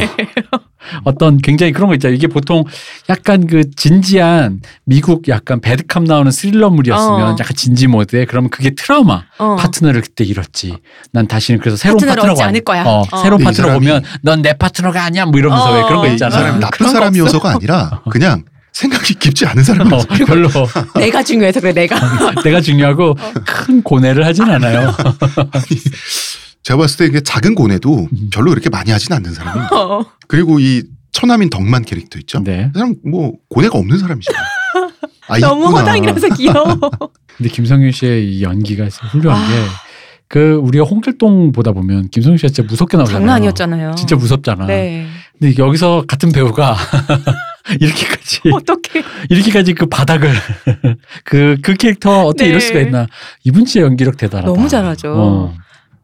어떤 1.04 1.38
굉장히 1.38 1.72
그런 1.72 1.88
거 1.88 1.94
있잖아요. 1.94 2.14
이게 2.16 2.26
보통 2.26 2.64
약간 3.08 3.46
그 3.46 3.70
진지한 3.76 4.60
미국 4.84 5.28
약간 5.28 5.60
배드캅 5.60 6.04
나오는 6.04 6.30
스릴러물이었으면 6.30 7.22
어. 7.22 7.36
약간 7.38 7.56
진지 7.56 7.86
모드에 7.86 8.24
그러면 8.24 8.50
그게 8.50 8.70
트라우마. 8.74 9.22
어. 9.38 9.56
파트너를 9.56 10.00
그때 10.02 10.24
잃었지. 10.24 10.76
난 11.12 11.26
다시는 11.26 11.60
그래서 11.60 11.76
새로운 11.76 12.08
아니- 12.08 12.42
않을 12.42 12.60
거야. 12.62 12.82
어, 12.84 13.04
어. 13.10 13.22
새로운 13.22 13.40
이 13.40 13.44
파트너 13.44 13.76
오면 13.76 14.02
넌 14.22 14.42
내 14.42 14.52
파트너가 14.54 15.04
아니야. 15.04 15.24
뭐 15.26 15.38
이러면서 15.38 15.70
어. 15.70 15.76
왜 15.76 15.82
그런 15.82 15.96
거이 16.02 16.12
있잖아. 16.12 16.30
사람이 16.34 16.58
나쁜 16.60 16.88
사람이어서가 16.88 17.50
아니라 17.50 18.00
그냥 18.10 18.42
생각이 18.72 19.14
깊지 19.14 19.46
않은 19.46 19.60
어, 19.60 19.64
사람이었어. 19.64 20.06
별로 20.26 20.48
내가 20.98 21.22
중요해서 21.22 21.60
그래 21.60 21.72
내가. 21.72 21.96
내가 22.42 22.60
중요하고 22.60 23.14
큰 23.44 23.82
고뇌를 23.82 24.24
하진 24.26 24.44
않아요. 24.44 24.92
제가 26.62 26.78
봤을 26.78 26.98
때 26.98 27.06
이게 27.06 27.20
작은 27.20 27.54
고뇌도 27.54 28.08
음. 28.12 28.30
별로 28.32 28.50
그렇게 28.50 28.70
많이 28.70 28.90
하진 28.90 29.12
않는 29.12 29.32
사람입니다. 29.34 29.76
어. 29.76 30.04
그리고 30.28 30.60
이 30.60 30.82
처남인 31.12 31.50
덕만 31.50 31.82
캐릭터 31.84 32.18
있죠. 32.20 32.40
네. 32.42 32.70
그 32.72 32.78
사람 32.78 32.94
뭐 33.04 33.32
고뇌가 33.50 33.78
없는 33.78 33.98
사람이죠. 33.98 34.32
아, 35.28 35.38
너무 35.38 35.64
있구나. 35.66 35.80
허당이라서 35.80 36.28
귀여워. 36.34 36.78
근데 37.36 37.50
김성윤 37.50 37.92
씨의 37.92 38.32
이 38.34 38.42
연기가 38.42 38.88
진짜 38.88 39.06
훌륭한 39.08 39.42
게그 40.28 40.54
우리가 40.62 40.84
홍길동 40.84 41.52
보다 41.52 41.72
보면 41.72 42.08
김성윤 42.10 42.38
씨가 42.38 42.48
진짜 42.48 42.62
무섭게 42.68 42.96
나오잖아요. 42.96 43.20
장난 43.20 43.36
아니었잖아요. 43.36 43.94
진짜 43.96 44.16
무섭잖아. 44.16 44.66
네. 44.66 45.06
근데 45.38 45.54
여기서 45.62 46.04
같은 46.06 46.30
배우가 46.32 46.76
이렇게까지 47.80 48.40
어떻게? 48.54 49.02
이렇게까지 49.30 49.74
그 49.74 49.86
바닥을 49.86 50.30
그그 51.24 51.74
캐릭터 51.78 52.24
어떻게 52.24 52.44
네. 52.44 52.48
이럴 52.50 52.60
수가 52.60 52.80
있나? 52.80 53.06
이분 53.44 53.64
진짜 53.64 53.84
연기력 53.84 54.16
대단하다. 54.16 54.46
너무 54.52 54.68
잘하죠. 54.68 55.12
어, 55.14 55.54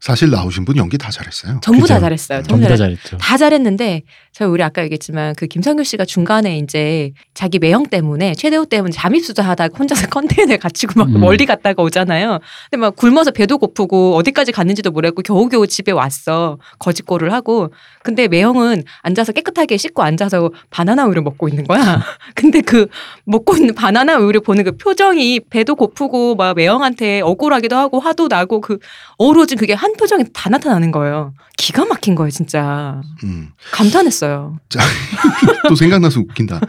사실 0.01 0.31
나오신 0.31 0.65
분 0.65 0.77
연기 0.77 0.97
다 0.97 1.11
잘했어요. 1.11 1.59
전부 1.63 1.87
다 1.87 1.95
그죠? 1.95 2.01
잘했어요. 2.03 2.39
전부 2.43 2.49
전부 2.51 2.65
다다 2.65 2.77
잘했. 2.77 2.99
잘했죠. 2.99 3.17
다 3.19 3.37
잘했는데 3.37 4.03
저희 4.33 4.49
우리 4.49 4.63
아까 4.63 4.83
얘기했지만 4.85 5.35
그 5.37 5.47
김성규 5.47 5.83
씨가 5.83 6.05
중간에 6.05 6.59
이제 6.59 7.11
자기 7.35 7.59
매형 7.59 7.87
때문에 7.87 8.35
최대호 8.35 8.67
때문에 8.67 8.93
잠입수도 8.93 9.43
하다가 9.43 9.77
혼자서 9.77 10.07
컨테이너에 10.11 10.57
갇히고 10.59 10.93
막 10.97 11.09
음. 11.09 11.21
멀리 11.21 11.47
갔다가 11.47 11.83
오잖아요. 11.83 12.39
근데 12.71 12.81
막 12.81 12.95
굶어서 12.95 13.33
배도 13.33 13.59
고프고 13.59 14.15
어디까지 14.17 14.53
갔는지도 14.53 14.91
모르겠고 14.93 15.23
겨우겨우 15.23 15.67
집에 15.67 15.91
왔어. 15.93 16.59
거짓골을 16.79 17.33
하고. 17.33 17.73
근데 18.05 18.29
매형은 18.29 18.85
앉아서 19.03 19.33
깨끗하게 19.33 19.77
씻고 19.77 20.03
앉아서 20.03 20.51
바나나 20.71 21.07
우유를 21.07 21.23
먹고 21.23 21.49
있는 21.49 21.65
거야. 21.65 22.03
근데 22.35 22.61
그 22.61 22.87
먹고 23.25 23.57
있는 23.57 23.75
바나나 23.75 24.19
우유를 24.19 24.43
보는 24.43 24.63
그 24.65 24.77
표정이 24.77 25.41
배도 25.51 25.75
고프고 25.75 26.37
막 26.37 26.55
매형한테 26.55 27.21
억울하기도 27.23 27.77
하고 27.77 27.99
화도 27.99 28.29
나고 28.29 28.61
그 28.61 28.79
어우러진 29.19 29.59
그게 29.59 29.73
한 29.75 29.88
표정에 29.95 30.25
다 30.33 30.51
나타나는 30.51 30.91
거예요. 30.91 31.35
기가 31.57 31.85
막힌 31.85 32.15
거예요, 32.15 32.31
진짜. 32.31 33.01
음. 33.25 33.51
감탄했어요. 33.73 34.59
자, 34.69 34.81
또 35.69 35.75
생각나서 35.75 36.21
웃긴다. 36.21 36.61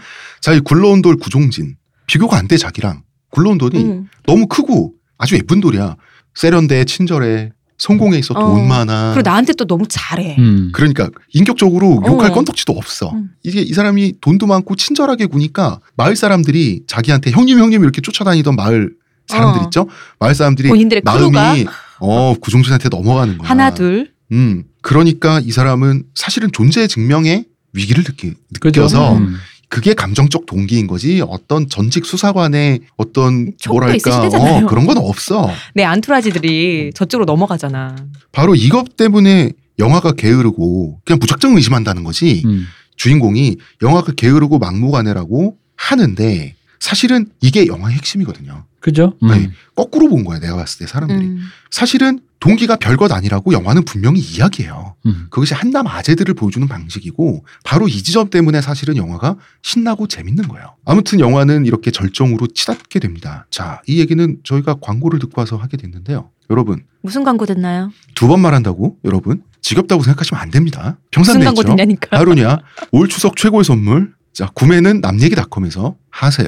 자, 0.41 0.53
이 0.53 0.59
굴러온 0.59 1.01
돌 1.01 1.17
구종진. 1.17 1.75
비교가 2.07 2.37
안 2.37 2.47
돼, 2.47 2.57
자기랑. 2.57 3.03
굴러온 3.31 3.57
돌이 3.57 3.77
음. 3.83 4.07
너무 4.25 4.47
크고 4.47 4.93
아주 5.17 5.35
예쁜 5.35 5.59
돌이야. 5.59 5.95
세련돼, 6.33 6.85
친절해, 6.85 7.51
성공에 7.79 8.17
있어 8.19 8.33
어. 8.33 8.39
돈 8.39 8.67
많아. 8.67 9.13
그리고 9.13 9.27
나한테 9.29 9.53
또 9.53 9.65
너무 9.65 9.85
잘해. 9.87 10.35
음. 10.37 10.71
그러니까 10.73 11.09
인격적으로 11.33 12.03
욕할 12.05 12.31
어. 12.31 12.33
건덕지도 12.33 12.73
없어. 12.73 13.11
음. 13.13 13.29
이게 13.43 13.61
이 13.61 13.73
사람이 13.73 14.15
돈도 14.21 14.45
많고 14.47 14.75
친절하게 14.75 15.25
구니까 15.25 15.79
마을 15.95 16.15
사람들이 16.15 16.83
자기한테 16.87 17.31
형님 17.31 17.57
형님 17.57 17.81
이렇게 17.81 18.01
쫓아다니던 18.01 18.55
마을 18.55 18.93
사람들 19.27 19.61
어. 19.61 19.63
있죠. 19.65 19.87
마을 20.19 20.35
사람들이 20.35 20.67
본인들의 20.69 21.03
크루가 21.03 21.29
마음이 21.29 21.65
어 21.99 22.33
구종진한테 22.39 22.89
넘어가는 22.89 23.37
거야. 23.37 23.49
하나 23.49 23.73
둘. 23.73 24.11
음 24.31 24.63
그러니까 24.81 25.39
이 25.39 25.51
사람은 25.51 26.03
사실은 26.15 26.49
존재 26.51 26.87
증명의 26.87 27.45
위기를 27.73 28.03
느끼? 28.03 28.33
느껴서 28.51 29.17
음. 29.17 29.35
그게 29.69 29.93
감정적 29.93 30.47
동기인 30.47 30.87
거지 30.87 31.21
어떤 31.27 31.69
전직 31.69 32.05
수사관의 32.05 32.81
어떤 32.97 33.53
뭐랄까. 33.67 34.27
어, 34.27 34.65
그런 34.65 34.85
건 34.87 34.97
없어. 34.97 35.49
내 35.75 35.83
안투라지들이 35.83 36.91
저쪽으로 36.95 37.25
넘어가잖아. 37.25 37.95
바로 38.31 38.55
이것 38.55 38.97
때문에 38.97 39.51
영화가 39.77 40.13
게으르고 40.13 41.01
그냥 41.05 41.19
무작정 41.19 41.55
의심한다는 41.55 42.03
거지. 42.03 42.41
음. 42.45 42.65
주인공이 42.97 43.57
영화가 43.81 44.13
게으르고 44.17 44.57
막무가내라고 44.59 45.55
하는데 45.75 46.55
사실은 46.79 47.27
이게 47.39 47.67
영화의 47.67 47.95
핵심이거든요. 47.95 48.65
그죠? 48.79 49.13
음. 49.23 49.27
네. 49.29 49.51
거꾸로 49.75 50.07
본 50.09 50.23
거야 50.23 50.39
내가 50.39 50.55
봤을 50.55 50.79
때 50.79 50.87
사람들이. 50.87 51.19
음. 51.27 51.41
사실은 51.71 52.19
동기가 52.39 52.77
별것 52.77 53.11
아니라고 53.11 53.51
영화는 53.51 53.83
분명히 53.83 54.21
이야기해요. 54.21 54.95
음. 55.05 55.27
그것이 55.29 55.53
한남 55.53 55.87
아재들을 55.87 56.33
보여주는 56.35 56.65
방식이고 56.67 57.45
바로 57.65 57.87
이 57.89 58.01
지점 58.01 58.29
때문에 58.29 58.61
사실은 58.61 58.95
영화가 58.95 59.35
신나고 59.61 60.07
재밌는 60.07 60.47
거예요. 60.47 60.75
아무튼 60.85 61.19
영화는 61.19 61.65
이렇게 61.65 61.91
절정으로 61.91 62.47
치닫게 62.47 62.99
됩니다. 62.99 63.45
자, 63.51 63.81
이 63.87 63.99
얘기는 63.99 64.37
저희가 64.45 64.75
광고를 64.81 65.19
듣고 65.19 65.41
와서 65.41 65.57
하게 65.57 65.75
됐는데요. 65.77 66.29
여러분 66.49 66.83
무슨 67.01 67.23
광고 67.23 67.45
듣나요? 67.45 67.91
두 68.15 68.27
번 68.27 68.39
말한다고 68.41 68.97
여러분 69.05 69.43
지겹다고 69.61 70.01
생각하시면 70.03 70.41
안 70.41 70.49
됩니다. 70.49 70.97
무슨 71.15 71.33
평산네이처 71.35 71.45
광고 71.53 71.63
듣냐니까. 71.63 72.17
하루냐 72.17 72.57
올 72.91 73.07
추석 73.09 73.35
최고의 73.35 73.65
선물 73.65 74.13
자 74.33 74.47
구매는 74.55 75.01
남얘기닷컴에서 75.01 75.95
하세요. 76.09 76.47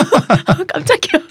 깜짝이야. 0.67 1.21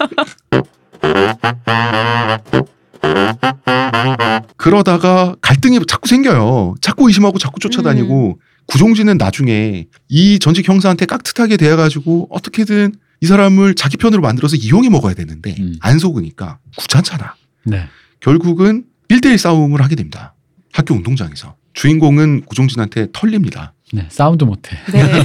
그러다가 4.57 5.35
갈등이 5.41 5.79
자꾸 5.87 6.07
생겨요. 6.07 6.75
자꾸 6.81 7.07
의심하고 7.07 7.39
자꾸 7.39 7.59
쫓아다니고 7.59 8.39
구종진은 8.67 9.17
나중에 9.17 9.87
이 10.07 10.39
전직 10.39 10.67
형사한테 10.67 11.05
깍듯하게 11.05 11.57
대해가지고 11.57 12.27
어떻게든 12.29 12.93
이 13.21 13.25
사람을 13.25 13.75
자기 13.75 13.97
편으로 13.97 14.21
만들어서 14.21 14.55
이용해 14.55 14.89
먹어야 14.89 15.13
되는데 15.13 15.55
음. 15.59 15.75
안 15.81 15.99
속으니까 15.99 16.59
귀찮잖아. 16.79 17.35
네. 17.65 17.87
결국은 18.19 18.85
1대1 19.09 19.37
싸움을 19.37 19.81
하게 19.81 19.95
됩니다. 19.95 20.33
학교 20.73 20.95
운동장에서. 20.95 21.55
주인공은 21.73 22.45
구종진한테 22.45 23.07
털립니다. 23.13 23.73
네. 23.93 24.05
싸움도 24.09 24.45
못해. 24.45 24.77
네. 24.91 25.03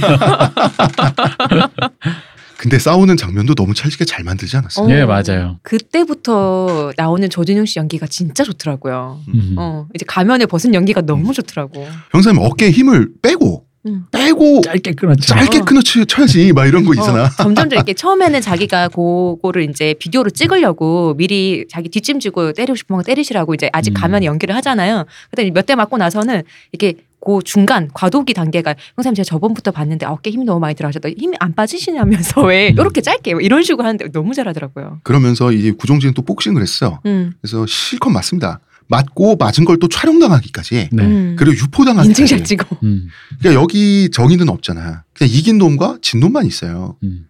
근데 2.57 2.79
싸우는 2.79 3.17
장면도 3.17 3.55
너무 3.55 3.73
찰지게 3.73 4.05
잘 4.05 4.23
만들지 4.23 4.57
않았어요? 4.57 4.87
어. 4.87 4.91
예, 4.91 5.05
맞아요. 5.05 5.59
그때부터 5.63 6.91
나오는 6.97 7.29
조진웅 7.29 7.65
씨 7.65 7.79
연기가 7.79 8.07
진짜 8.07 8.43
좋더라고요. 8.43 9.19
음. 9.33 9.55
어, 9.57 9.87
이제 9.93 10.05
가면을 10.07 10.47
벗은 10.47 10.73
연기가 10.73 11.01
너무 11.01 11.33
좋더라고. 11.33 11.87
형사님 12.11 12.41
어깨에 12.41 12.71
힘을 12.71 13.09
빼고 13.21 13.65
음. 13.85 14.05
빼고 14.11 14.61
짧게 14.61 14.93
끊었죠. 14.93 15.21
짧게 15.21 15.59
어. 15.59 15.61
끊어치 15.65 16.05
쳐야지 16.05 16.51
막 16.51 16.65
이런 16.65 16.83
거 16.83 16.93
있잖아. 16.93 17.25
어, 17.25 17.29
점점 17.37 17.71
이렇게 17.71 17.93
처음에는 17.95 18.41
자기가 18.41 18.89
그거를 18.89 19.69
이제 19.69 19.93
비디오로 19.97 20.31
찍으려고 20.31 21.13
미리 21.15 21.65
자기 21.69 21.87
뒷짐지고 21.89 22.53
때리고 22.53 22.75
싶은 22.75 22.95
거 22.97 23.03
때리시라고 23.03 23.53
이제 23.53 23.69
아직 23.71 23.91
음. 23.91 23.93
가면 23.93 24.23
연기를 24.23 24.55
하잖아요. 24.55 25.05
그때 25.29 25.49
몇 25.51 25.65
대 25.67 25.75
맞고 25.75 25.97
나서는 25.97 26.43
이게 26.73 26.95
그 27.27 27.39
중간 27.43 27.89
과도기 27.93 28.33
단계가 28.33 28.73
형사님 28.95 29.15
제가 29.15 29.25
저번부터 29.25 29.71
봤는데 29.71 30.05
어깨 30.05 30.29
힘이 30.29 30.45
너무 30.45 30.61
많이 30.61 30.75
들어가셨다 30.75 31.09
힘이 31.09 31.35
안 31.41 31.53
빠지시냐면서 31.53 32.41
왜 32.47 32.69
음. 32.69 32.75
이렇게 32.79 33.01
짧게 33.01 33.33
뭐 33.33 33.41
이런 33.41 33.63
식으로 33.63 33.83
하는데 33.85 34.09
너무 34.13 34.33
잘하더라고요. 34.33 35.01
그러면서 35.03 35.51
이제 35.51 35.71
구종진은 35.71 36.13
또 36.13 36.21
복싱을 36.21 36.61
했어요. 36.61 37.01
음. 37.05 37.33
그래서 37.41 37.65
실컷 37.67 38.11
맞습니다. 38.11 38.61
맞고 38.87 39.35
맞은 39.35 39.65
걸 39.65 39.77
또 39.81 39.89
촬영당하기까지. 39.89 40.89
네. 40.93 41.03
음. 41.03 41.35
그리고 41.37 41.57
유포당하기까지. 41.57 42.21
인증샷 42.21 42.45
찍어. 42.45 42.65
음. 42.83 43.09
그러니까 43.39 43.61
여기 43.61 44.09
정의는 44.09 44.47
없잖아. 44.47 45.03
그냥 45.13 45.33
이긴 45.33 45.57
놈과 45.57 45.97
진 46.01 46.21
놈만 46.21 46.45
있어요. 46.45 46.95
음. 47.03 47.25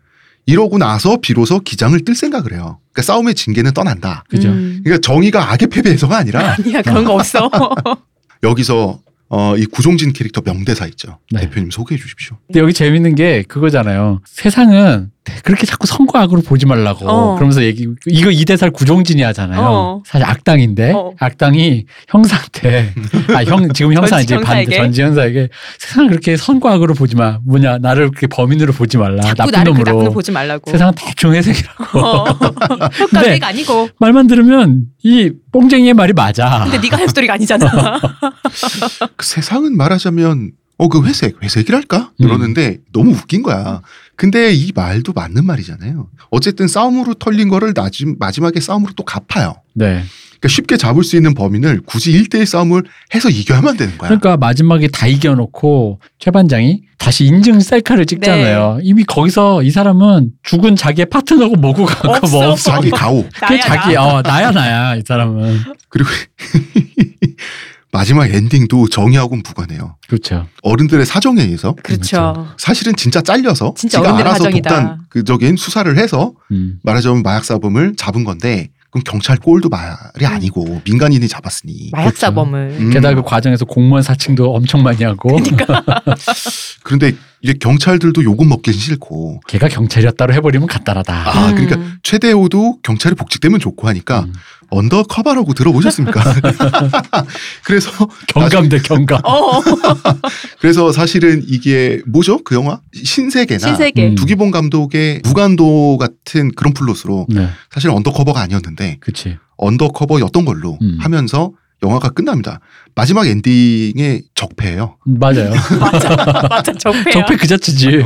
이러고 0.46 0.78
나서 0.78 1.18
비로소 1.18 1.60
기장을 1.60 2.00
뜰 2.06 2.14
생각을 2.14 2.54
해요. 2.54 2.78
그러니까 2.94 3.02
싸움의 3.02 3.34
징계는 3.34 3.74
떠난다. 3.74 4.24
그죠. 4.30 4.50
음. 4.50 4.82
그러니까 4.84 5.02
정의가 5.02 5.52
악의 5.54 5.70
패배해서가 5.70 6.16
아니라 6.18 6.56
아니야 6.60 6.84
그런 6.84 7.04
거 7.04 7.16
없어. 7.16 7.50
여기서 8.44 9.00
어, 9.30 9.58
이 9.58 9.66
구종진 9.66 10.14
캐릭터 10.14 10.42
명대사 10.42 10.86
있죠. 10.88 11.20
네. 11.32 11.42
대표님 11.42 11.70
소개해 11.72 12.00
주십시오. 12.00 12.38
근데 12.48 12.60
여기 12.60 12.74
재밌는 12.74 13.16
게 13.16 13.44
그거잖아요. 13.44 14.22
세상은 14.26 15.12
그렇게 15.44 15.66
자꾸 15.66 15.88
선과 15.88 16.22
악으로 16.22 16.42
보지 16.42 16.66
말라고. 16.66 17.10
어. 17.10 17.36
그러면서 17.36 17.64
얘기 17.64 17.88
이거 18.08 18.32
이 18.32 18.46
대사를 18.46 18.72
구종진이 18.72 19.22
하잖아요. 19.24 19.62
어. 19.62 20.04
사실 20.06 20.26
악당인데 20.28 20.92
어. 20.94 21.14
악당이 21.20 21.86
형사한테 22.08 22.94
아 23.36 23.44
형 23.44 23.72
지금 23.74 23.94
형사 23.94 24.20
이제 24.20 24.38
반대? 24.40 24.78
전지 24.78 25.02
형사에게 25.02 25.50
세상을 25.80 26.10
그렇게 26.10 26.38
선과 26.38 26.74
악으로 26.74 26.94
보지 26.94 27.16
마. 27.16 27.40
뭐냐 27.46 27.78
나를 27.80 28.10
그렇게 28.10 28.28
범인으로 28.28 28.74
보지 28.74 28.98
말라. 28.98 29.22
자꾸 29.24 29.36
나쁜 29.38 29.52
나를 29.52 29.74
그 29.74 29.78
놈으로. 29.80 29.98
나쁜 30.04 30.14
보지 30.14 30.32
말라고. 30.32 30.72
세상은 30.72 30.94
대충 30.96 31.34
회색이라고. 31.34 32.00
어. 32.00 32.24
효과가 33.00 33.48
아니고. 33.48 33.90
말만 34.00 34.28
들으면 34.28 34.86
이 35.04 35.32
뽕쟁이의 35.52 35.94
말이 35.94 36.14
맞아. 36.14 36.62
근데 36.64 36.80
네가 36.80 36.98
할 36.98 37.08
소리가 37.10 37.34
아니잖아. 37.36 38.00
그 39.16 39.26
세상은 39.26 39.76
말하자면 39.78 40.52
어 40.80 40.90
그 40.90 41.04
회색 41.06 41.42
회색이랄까 41.44 42.12
음. 42.22 42.26
이러는데 42.26 42.78
너무 42.94 43.12
웃긴 43.12 43.42
거야. 43.42 43.82
근데 44.18 44.52
이 44.52 44.72
말도 44.76 45.14
맞는 45.14 45.46
말이잖아요. 45.46 46.10
어쨌든 46.32 46.68
싸움으로 46.68 47.14
털린 47.14 47.50
거를 47.50 47.74
마지막에 48.20 48.60
싸움으로 48.60 48.94
또 48.98 49.06
갚아요. 49.06 49.56
네. 49.74 50.04
그러니까 50.32 50.48
쉽게 50.50 50.76
잡을 50.78 51.04
수 51.04 51.16
있는 51.16 51.34
범인을 51.34 51.82
굳이 51.86 52.12
1대1 52.12 52.46
싸움을 52.46 52.84
해서 53.14 53.30
이겨야만 53.30 53.78
되는 53.78 53.98
거야. 53.98 54.10
그러니까 54.10 54.38
마지막에 54.38 54.88
다 54.88 55.08
이겨놓고 55.08 56.00
최 56.20 56.32
반장이 56.32 56.82
다시 56.98 57.26
인증 57.26 57.60
셀카를 57.60 58.06
찍잖아요. 58.08 58.80
이미 58.82 59.04
거기서 59.04 59.62
이 59.64 59.70
사람은 59.72 60.32
죽은 60.44 60.76
자기의 60.76 61.08
파트너고 61.12 61.56
뭐고 61.56 61.86
갖고. 61.86 62.28
뭐 62.28 62.50
없어. 62.52 62.72
자기 62.72 62.90
가오. 62.90 63.24
그게 63.34 63.58
나야, 63.58 63.62
자기 63.62 63.94
나. 63.94 64.04
어 64.04 64.22
나야 64.24 64.52
나야 64.52 64.96
이 64.96 65.04
사람은 65.06 65.60
그리고 65.90 66.10
마지막 67.92 68.28
엔딩도 68.30 68.90
정의하고는 68.90 69.44
무관해요. 69.48 69.96
그렇죠. 70.08 70.48
어른들의 70.62 71.06
사정에 71.06 71.42
의해서 71.42 71.76
그렇죠. 71.84 72.48
사실은 72.58 72.96
진짜 72.96 73.22
잘려서 73.22 73.74
진짜 73.78 74.00
지가 74.00 74.18
알아서 74.18 74.44
사정이다. 74.44 74.70
독단 74.70 74.98
그적인 75.10 75.56
수사를 75.58 75.98
해서 75.98 76.34
음. 76.52 76.80
말하자면 76.84 77.24
마약 77.24 77.46
사범을 77.46 77.96
잡은 77.96 78.24
건데 78.24 78.70
그럼 78.90 79.04
경찰 79.06 79.38
꼴도 79.38 79.70
말이 79.70 80.26
아니고 80.26 80.82
민간인이 80.86 81.28
잡았으니 81.28 81.90
마약 81.92 82.16
사범을. 82.16 82.78
음. 82.80 82.90
게다가 82.90 83.16
그 83.16 83.22
과정에서 83.24 83.66
공무원 83.66 84.02
사칭도 84.04 84.54
엄청 84.54 84.84
많이 84.84 85.04
하고 85.04 85.38
그런데 86.84 87.14
이제 87.42 87.54
경찰들도 87.54 88.24
욕은 88.24 88.50
먹긴 88.50 88.74
싫고 88.74 89.42
걔가 89.48 89.68
경찰이었다로 89.68 90.34
해버리면 90.34 90.68
간단하다. 90.68 91.14
아 91.14 91.50
음. 91.50 91.56
그러니까 91.56 91.98
최대호도 92.04 92.80
경찰에 92.82 93.14
복직되면 93.16 93.60
좋고 93.60 93.88
하니까 93.88 94.22
음. 94.22 94.34
undercover라고 94.70 95.54
들어보셨습니까? 95.54 96.22
그래서 97.64 97.92
경감대 98.28 98.80
경감. 98.80 99.22
어. 99.24 99.62
그래서 100.60 100.92
사실은 100.92 101.44
이게 101.48 102.02
뭐죠 102.06 102.44
그 102.44 102.56
영화 102.56 102.80
신세계나 102.94 103.60
신세계. 103.60 104.10
음. 104.10 104.16
두기봉 104.16 104.52
감독의 104.52 105.22
무간도 105.24 105.98
같은 105.98 106.52
그런 106.56 106.74
플롯으로 106.74 107.28
네, 107.30 107.50
사실 107.72 107.90
undercover가 107.90 108.42
아니었는데 108.42 108.98
그렇지. 109.00 109.38
undercover였던 109.58 110.46
걸로 110.46 110.78
음. 110.82 110.98
하면서 111.00 111.52
영화가 111.84 112.10
끝납니다. 112.10 112.60
마지막 112.96 113.28
엔딩에 113.28 114.22
적폐예요. 114.34 114.98
음, 115.08 115.20
맞아요. 115.20 115.52
맞아. 115.80 116.16
맞아. 116.50 116.74
적폐야. 116.74 117.14
적폐 117.14 117.36
그 117.36 117.46
자체지. 117.48 118.04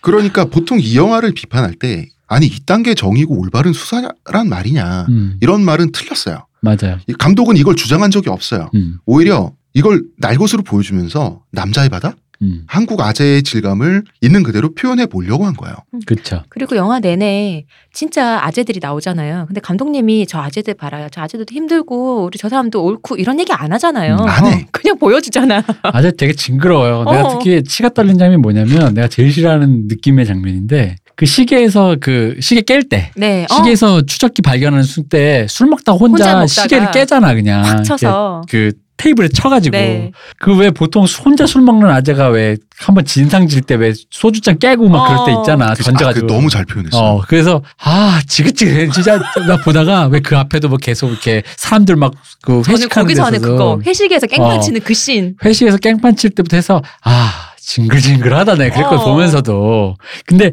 그러니까 0.00 0.44
보통 0.44 0.78
이 0.80 0.96
영화를 0.96 1.32
비판할 1.34 1.74
때 1.74 2.08
아니 2.32 2.46
이딴 2.46 2.82
게 2.82 2.94
정의고 2.94 3.38
올바른 3.38 3.72
수사란 3.72 4.48
말이냐 4.48 5.06
음, 5.10 5.36
이런 5.40 5.62
말은 5.62 5.92
틀렸어요. 5.92 6.46
맞아요. 6.62 6.98
이 7.06 7.12
감독은 7.12 7.56
이걸 7.56 7.76
주장한 7.76 8.10
적이 8.10 8.30
없어요. 8.30 8.70
음, 8.74 8.98
오히려 9.04 9.52
이걸 9.74 10.04
날것으로 10.18 10.62
보여주면서 10.62 11.42
남자의 11.50 11.88
바다 11.88 12.14
음, 12.42 12.64
한국 12.66 13.00
아재의 13.00 13.42
질감을 13.42 14.02
있는 14.20 14.42
그대로 14.42 14.74
표현해 14.74 15.06
보려고 15.06 15.46
한 15.46 15.54
거예요. 15.54 15.76
그렇죠. 16.06 16.42
그리고 16.48 16.76
영화 16.76 16.98
내내 16.98 17.66
진짜 17.92 18.44
아재들이 18.44 18.80
나오잖아요. 18.82 19.44
근데 19.46 19.60
감독님이 19.60 20.26
저 20.26 20.40
아재들 20.40 20.74
봐라요. 20.74 21.08
저 21.12 21.20
아재들도 21.20 21.54
힘들고 21.54 22.24
우리 22.24 22.38
저 22.38 22.48
사람도 22.48 22.82
옳고 22.82 23.16
이런 23.16 23.38
얘기 23.38 23.52
안 23.52 23.72
하잖아요. 23.72 24.16
음, 24.16 24.28
안 24.28 24.46
해. 24.46 24.62
어, 24.62 24.66
그냥 24.72 24.98
보여주잖아. 24.98 25.62
아재 25.82 26.12
되게 26.16 26.32
징그러워요. 26.32 27.04
내가 27.04 27.26
어. 27.26 27.38
특히 27.38 27.62
치가 27.62 27.88
떨린 27.90 28.18
장면이 28.18 28.40
뭐냐면 28.40 28.94
내가 28.94 29.06
제일 29.06 29.30
싫어하는 29.32 29.86
느낌의 29.86 30.26
장면인데 30.26 30.96
그 31.22 31.26
시계에서 31.26 31.94
그 32.00 32.34
시계 32.40 32.62
깰 32.62 32.88
때 32.88 33.12
네. 33.14 33.46
어, 33.48 33.54
시계에서 33.54 34.02
추적기 34.02 34.42
발견하는 34.42 34.84
때술 35.08 35.68
먹다 35.68 35.92
혼자, 35.92 36.24
혼자 36.24 36.24
먹다가 36.40 36.46
시계를 36.48 36.90
깨잖아 36.90 37.32
그냥 37.34 37.62
확 37.64 37.84
쳐서. 37.84 38.42
그 38.48 38.72
테이블에 38.96 39.28
쳐가지고 39.28 39.76
네. 39.76 40.10
그왜 40.40 40.72
보통 40.72 41.04
혼자 41.24 41.46
술 41.46 41.62
먹는 41.62 41.88
아재가 41.88 42.26
왜 42.30 42.56
한번 42.76 43.04
진상 43.04 43.46
질 43.46 43.62
때 43.62 43.76
왜 43.76 43.92
소주잔 44.10 44.58
깨고 44.58 44.88
막 44.88 45.06
그럴 45.06 45.26
때 45.26 45.32
어. 45.32 45.36
그, 45.36 45.40
있잖아 45.42 45.66
아, 45.70 45.74
그 45.74 45.84
던져가지고 45.84 46.26
너무 46.26 46.50
잘 46.50 46.64
표현했어. 46.64 46.98
어 46.98 47.22
그래서 47.28 47.62
아 47.80 48.20
지긋지긋해 48.26 48.90
진짜 48.90 49.16
나 49.46 49.56
보다가 49.58 50.06
왜 50.08 50.18
그 50.20 50.36
앞에도 50.36 50.68
뭐 50.68 50.76
계속 50.78 51.10
이렇게 51.10 51.44
사람들 51.56 51.94
막 51.94 52.10
그 52.42 52.62
회식하는 52.66 52.88
거기서 53.06 53.24
하는 53.24 53.38
데서도 53.38 53.56
그거 53.56 53.80
회식에서 53.86 54.26
깽판 54.26 54.56
어. 54.56 54.60
치는 54.60 54.80
그 54.80 54.92
씬. 54.94 55.36
회식에서 55.44 55.76
깽판 55.76 56.16
칠 56.16 56.30
때부터 56.30 56.56
해서 56.56 56.82
아 57.04 57.30
징글징글하다 57.60 58.56
내가 58.56 58.82
그걸 58.82 58.98
어. 58.98 59.04
보면서도 59.04 59.94
근데 60.26 60.50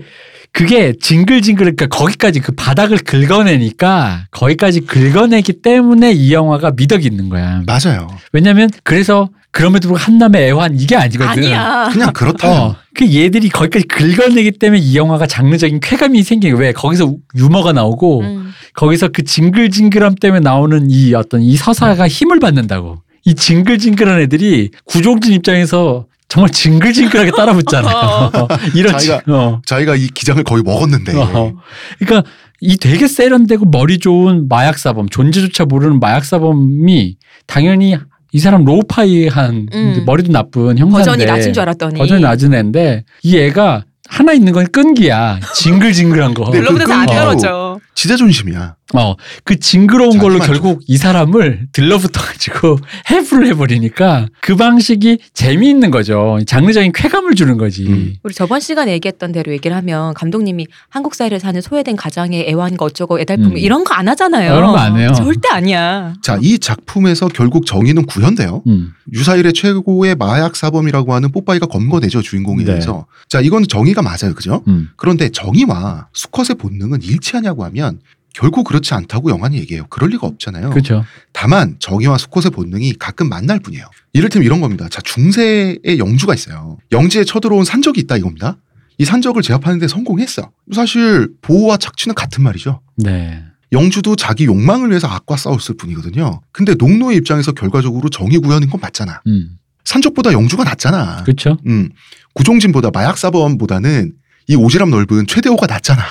그게 0.51 0.93
징글징글 0.99 1.75
그러니까 1.75 1.88
거기까지 1.88 2.39
그 2.39 2.51
바닥을 2.51 2.97
긁어내니까 2.99 4.27
거기까지 4.31 4.81
긁어내기 4.81 5.62
때문에 5.62 6.12
이 6.12 6.33
영화가 6.33 6.71
미덕이 6.75 7.05
있는 7.05 7.29
거야. 7.29 7.62
맞아요. 7.65 8.07
왜냐면 8.33 8.69
그래서 8.83 9.29
그럼에도 9.51 9.88
불구하고 9.89 10.12
한남의 10.12 10.47
애환 10.47 10.79
이게 10.79 10.95
아니거든. 10.95 11.43
아니야. 11.43 11.89
그냥 11.91 12.13
그렇다. 12.13 12.49
어, 12.49 12.75
그 12.93 13.13
얘들이 13.13 13.49
거기까지 13.49 13.88
긁어내기 13.88 14.51
때문에 14.53 14.79
이 14.79 14.95
영화가 14.95 15.27
장르적인 15.27 15.79
쾌감이 15.81 16.21
생기는 16.23 16.55
거야. 16.55 16.67
왜 16.67 16.73
거기서 16.73 17.15
유머가 17.35 17.71
나오고 17.71 18.21
음. 18.21 18.51
거기서 18.73 19.09
그 19.09 19.23
징글징글함 19.23 20.15
때문에 20.15 20.41
나오는 20.41 20.89
이 20.89 21.13
어떤 21.13 21.41
이 21.41 21.55
서사가 21.55 22.07
힘을 22.07 22.39
받는다고. 22.39 23.01
이 23.25 23.35
징글징글한 23.35 24.21
애들이 24.21 24.71
구종진 24.85 25.33
입장에서 25.33 26.05
정말 26.29 26.51
징글징글하게 26.51 27.31
따라붙잖아요. 27.31 27.95
어. 28.33 28.47
이런 28.75 28.95
자기가- 28.95 28.99
지- 28.99 29.31
어. 29.31 29.61
자기가 29.65 29.95
이 29.95 30.07
기장을 30.07 30.41
거의 30.43 30.63
먹었는데 30.63 31.13
어. 31.17 31.53
그러니까 31.99 32.29
이 32.61 32.77
되게 32.77 33.07
세련되고 33.07 33.65
머리 33.65 33.99
좋은 33.99 34.47
마약 34.47 34.77
사범, 34.77 35.09
존재조차 35.09 35.65
모르는 35.65 35.99
마약 35.99 36.23
사범이 36.25 37.17
당연히 37.47 37.97
이 38.31 38.39
사람 38.39 38.63
lo-fi한 38.63 39.69
음. 39.73 40.03
머리도 40.05 40.31
나쁜 40.31 40.77
형사인데 40.77 41.09
버전이 41.11 41.25
낮은 41.25 41.53
줄 41.53 41.61
알았더니. 41.61 41.97
버전이 41.97 42.21
낮은 42.21 42.53
애인데 42.53 43.03
이 43.23 43.37
애가 43.37 43.85
하나 44.07 44.33
있는 44.33 44.53
건 44.53 44.67
끈기야. 44.71 45.39
징글징글한 45.55 46.33
거. 46.35 46.45
네, 46.51 46.59
별로보다 46.61 46.93
안 46.93 47.05
끈기로 47.07 47.19
떨어져. 47.25 47.79
지자 47.95 48.15
존심이야. 48.15 48.75
어, 48.95 49.15
그 49.43 49.60
징그러운 49.60 50.17
걸로. 50.17 50.39
결국 50.39 50.82
이 50.88 50.97
사람을 50.97 51.67
들러붙어가지고 51.73 52.80
해부를 53.12 53.47
해버리니까 53.47 54.28
그 54.41 54.56
방식이 54.56 55.19
재미있는 55.34 55.91
거죠. 55.91 56.39
장르적인 56.47 56.91
쾌감을 56.93 57.36
주는 57.36 57.58
거지. 57.58 57.86
음. 57.88 58.15
우리 58.23 58.34
저번 58.34 58.60
시간에 58.60 58.91
얘기했던 58.93 59.32
대로 59.32 59.52
얘기를 59.52 59.75
하면 59.78 60.13
감독님이 60.15 60.65
한국 60.89 61.13
사회를 61.13 61.39
사는 61.39 61.60
소외된 61.62 61.95
가장의 61.95 62.49
애완과 62.49 62.86
어쩌고 62.86 63.19
애달품 63.19 63.52
음. 63.52 63.58
이런 63.58 63.84
거 63.84 63.89
안 63.99 64.08
하잖아요. 64.08 64.56
그런 64.56 64.71
거 64.71 64.78
안 64.78 64.97
해요. 64.97 65.12
절대 65.15 65.49
아니야. 65.49 66.13
자, 66.23 66.39
이 66.41 66.58
작품에서 66.58 67.28
결국 67.28 67.65
정의는 67.65 68.06
구현돼요. 68.06 68.63
음. 68.67 68.93
유사일의 69.13 69.52
최고의 69.54 70.15
마약 70.15 70.56
사범이라고 70.56 71.13
하는 71.13 71.32
뽀빠이가 71.32 71.65
검거되죠 71.65 72.21
주인공에 72.21 72.63
네. 72.63 72.71
의해서. 72.71 73.06
자, 73.28 73.41
이건 73.41 73.67
정의가 73.67 74.02
맞아요, 74.02 74.34
그죠? 74.36 74.63
음. 74.67 74.89
그런데 74.95 75.30
정의와 75.30 76.08
수컷의 76.13 76.56
본능은 76.60 77.02
일치하냐고 77.04 77.65
하면 77.65 77.99
결국 78.33 78.63
그렇지 78.65 78.93
않다고 78.93 79.31
영화는 79.31 79.57
얘기해요. 79.57 79.85
그럴 79.89 80.11
리가 80.11 80.27
없잖아요. 80.27 80.69
그렇죠. 80.69 81.03
다만 81.33 81.75
정의와 81.79 82.17
수컷의 82.17 82.51
본능이 82.51 82.93
가끔 82.93 83.29
만날 83.29 83.59
뿐이에요. 83.59 83.85
이를테면 84.13 84.45
이런 84.45 84.61
겁니다. 84.61 84.87
자, 84.89 85.01
중세의 85.01 85.97
영주가 85.97 86.33
있어요. 86.33 86.77
영지에 86.91 87.23
쳐들어온 87.23 87.65
산적이 87.65 88.01
있다 88.01 88.17
이겁니다. 88.17 88.57
이 88.97 89.05
산적을 89.05 89.41
제압하는데 89.41 89.87
성공했어. 89.87 90.51
사실 90.73 91.29
보호와 91.41 91.77
착취는 91.77 92.15
같은 92.15 92.43
말이죠. 92.43 92.81
네. 92.97 93.43
영주도 93.71 94.15
자기 94.15 94.45
욕망을 94.45 94.89
위해서 94.89 95.07
악과 95.07 95.37
싸웠을 95.37 95.77
뿐이거든요. 95.77 96.41
근데 96.51 96.75
농노의 96.75 97.17
입장에서 97.17 97.51
결과적으로 97.51 98.09
정의 98.09 98.39
구현인 98.39 98.69
건 98.69 98.81
맞잖아. 98.81 99.21
음. 99.27 99.57
산적보다 99.85 100.33
영주가 100.33 100.63
낫잖아. 100.63 101.23
그렇죠. 101.23 101.57
음, 101.65 101.89
구종진보다 102.33 102.91
마약 102.93 103.17
사범보다는 103.17 104.13
이 104.47 104.55
오지랖 104.55 104.89
넓은 104.89 105.27
최대호가 105.27 105.67
낫잖아. 105.67 106.03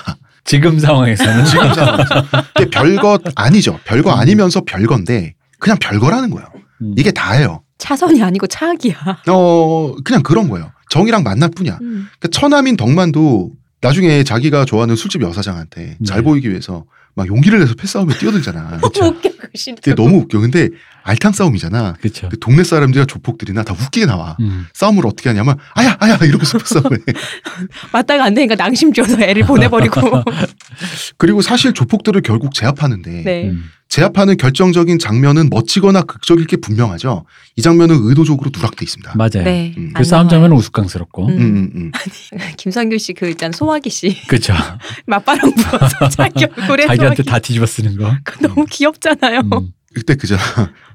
지금 0.48 0.78
상황에서는 0.78 1.44
지금 1.44 1.74
상황에서. 1.74 2.24
근데 2.54 2.70
별것 2.70 3.22
아니죠. 3.36 3.78
별거 3.84 4.12
아니면서 4.12 4.62
별건데 4.62 5.34
그냥 5.58 5.76
별거라는 5.78 6.30
거예요. 6.30 6.48
음. 6.80 6.94
이게 6.96 7.10
다예요. 7.12 7.62
차선이 7.76 8.22
아니고 8.22 8.46
차악이야. 8.46 9.22
어 9.28 9.94
그냥 10.04 10.22
그런 10.22 10.48
거예요. 10.48 10.72
정이랑 10.88 11.22
만날 11.22 11.50
뿐이야. 11.50 11.78
음. 11.82 12.08
그러니까 12.18 12.28
처남인 12.32 12.76
덕만도 12.78 13.52
나중에 13.82 14.24
자기가 14.24 14.64
좋아하는 14.64 14.96
술집 14.96 15.22
여사장한테 15.22 15.82
네. 15.82 15.96
잘 16.04 16.22
보이기 16.22 16.48
위해서 16.48 16.84
막 17.18 17.26
용기를 17.26 17.58
내서 17.58 17.74
패싸움에 17.74 18.16
뛰어들잖아. 18.16 18.78
너무 18.80 19.08
웃겨 19.08 19.30
그 19.40 19.48
씬. 19.56 19.74
근데 19.74 20.00
너무 20.00 20.18
웃겨. 20.18 20.38
근데 20.38 20.68
알탕 21.02 21.32
싸움이잖아. 21.32 21.94
그렇죠. 22.00 22.28
그 22.28 22.38
동네 22.38 22.62
사람들이나 22.62 23.06
조폭들이나 23.06 23.64
다 23.64 23.74
웃기게 23.74 24.06
나와. 24.06 24.36
음. 24.38 24.66
싸움을 24.72 25.04
어떻게 25.04 25.28
하냐면 25.28 25.58
아야 25.74 25.96
아야 25.98 26.16
이러고서 26.22 26.58
패싸움을 26.58 26.96
해. 26.96 27.12
맞다가 27.92 28.22
안 28.24 28.34
되니까 28.34 28.54
낭심 28.54 28.92
줘서 28.92 29.20
애를 29.20 29.42
보내버리고. 29.46 30.22
그리고 31.18 31.42
사실 31.42 31.72
조폭들을 31.72 32.20
결국 32.22 32.54
제압하는데 32.54 33.22
네. 33.24 33.48
음. 33.48 33.64
제압하는 33.88 34.36
결정적인 34.36 34.98
장면은 34.98 35.48
멋지거나 35.50 36.02
극적일 36.02 36.46
게 36.46 36.56
분명하죠. 36.58 37.24
이 37.56 37.62
장면은 37.62 37.96
의도적으로 38.02 38.50
누락돼 38.54 38.84
있습니다. 38.84 39.14
맞아요. 39.16 39.44
네. 39.44 39.74
음. 39.78 39.92
그안 39.94 40.04
싸움. 40.04 40.28
장면은 40.28 40.56
우스꽝스럽고. 40.56 41.26
음. 41.26 41.32
음, 41.32 41.40
음, 41.40 41.70
음. 41.74 41.92
김성규 42.58 42.98
씨그 42.98 43.30
있잖아 43.30 43.52
소화기 43.56 43.88
씨 43.88 44.14
그렇죠. 44.28 44.52
맞바람 45.06 45.52
부어서 45.54 46.08
자기 46.14 46.44
얼굴에 46.44 46.86
자기한테. 46.86 47.22
다 47.22 47.38
뒤집어 47.38 47.64
쓰는 47.64 47.96
거. 47.96 48.14
너무 48.42 48.66
귀엽잖아요. 48.68 49.40
음. 49.52 49.72
그때 49.94 50.14
그잖아 50.16 50.40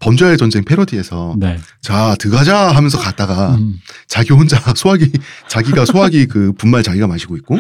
범죄와의 0.02 0.38
전쟁 0.38 0.64
패러디에서 0.64 1.36
네. 1.40 1.58
자 1.82 2.16
들어가자 2.20 2.70
하면서 2.70 3.00
갔다가 3.00 3.56
음. 3.56 3.80
자기 4.08 4.32
혼자 4.34 4.58
소화기 4.76 5.12
자기가 5.50 5.86
소화기 5.86 6.28
그 6.28 6.54
분말 6.54 6.84
자기가 6.84 7.08
마시고 7.08 7.36
있고 7.38 7.58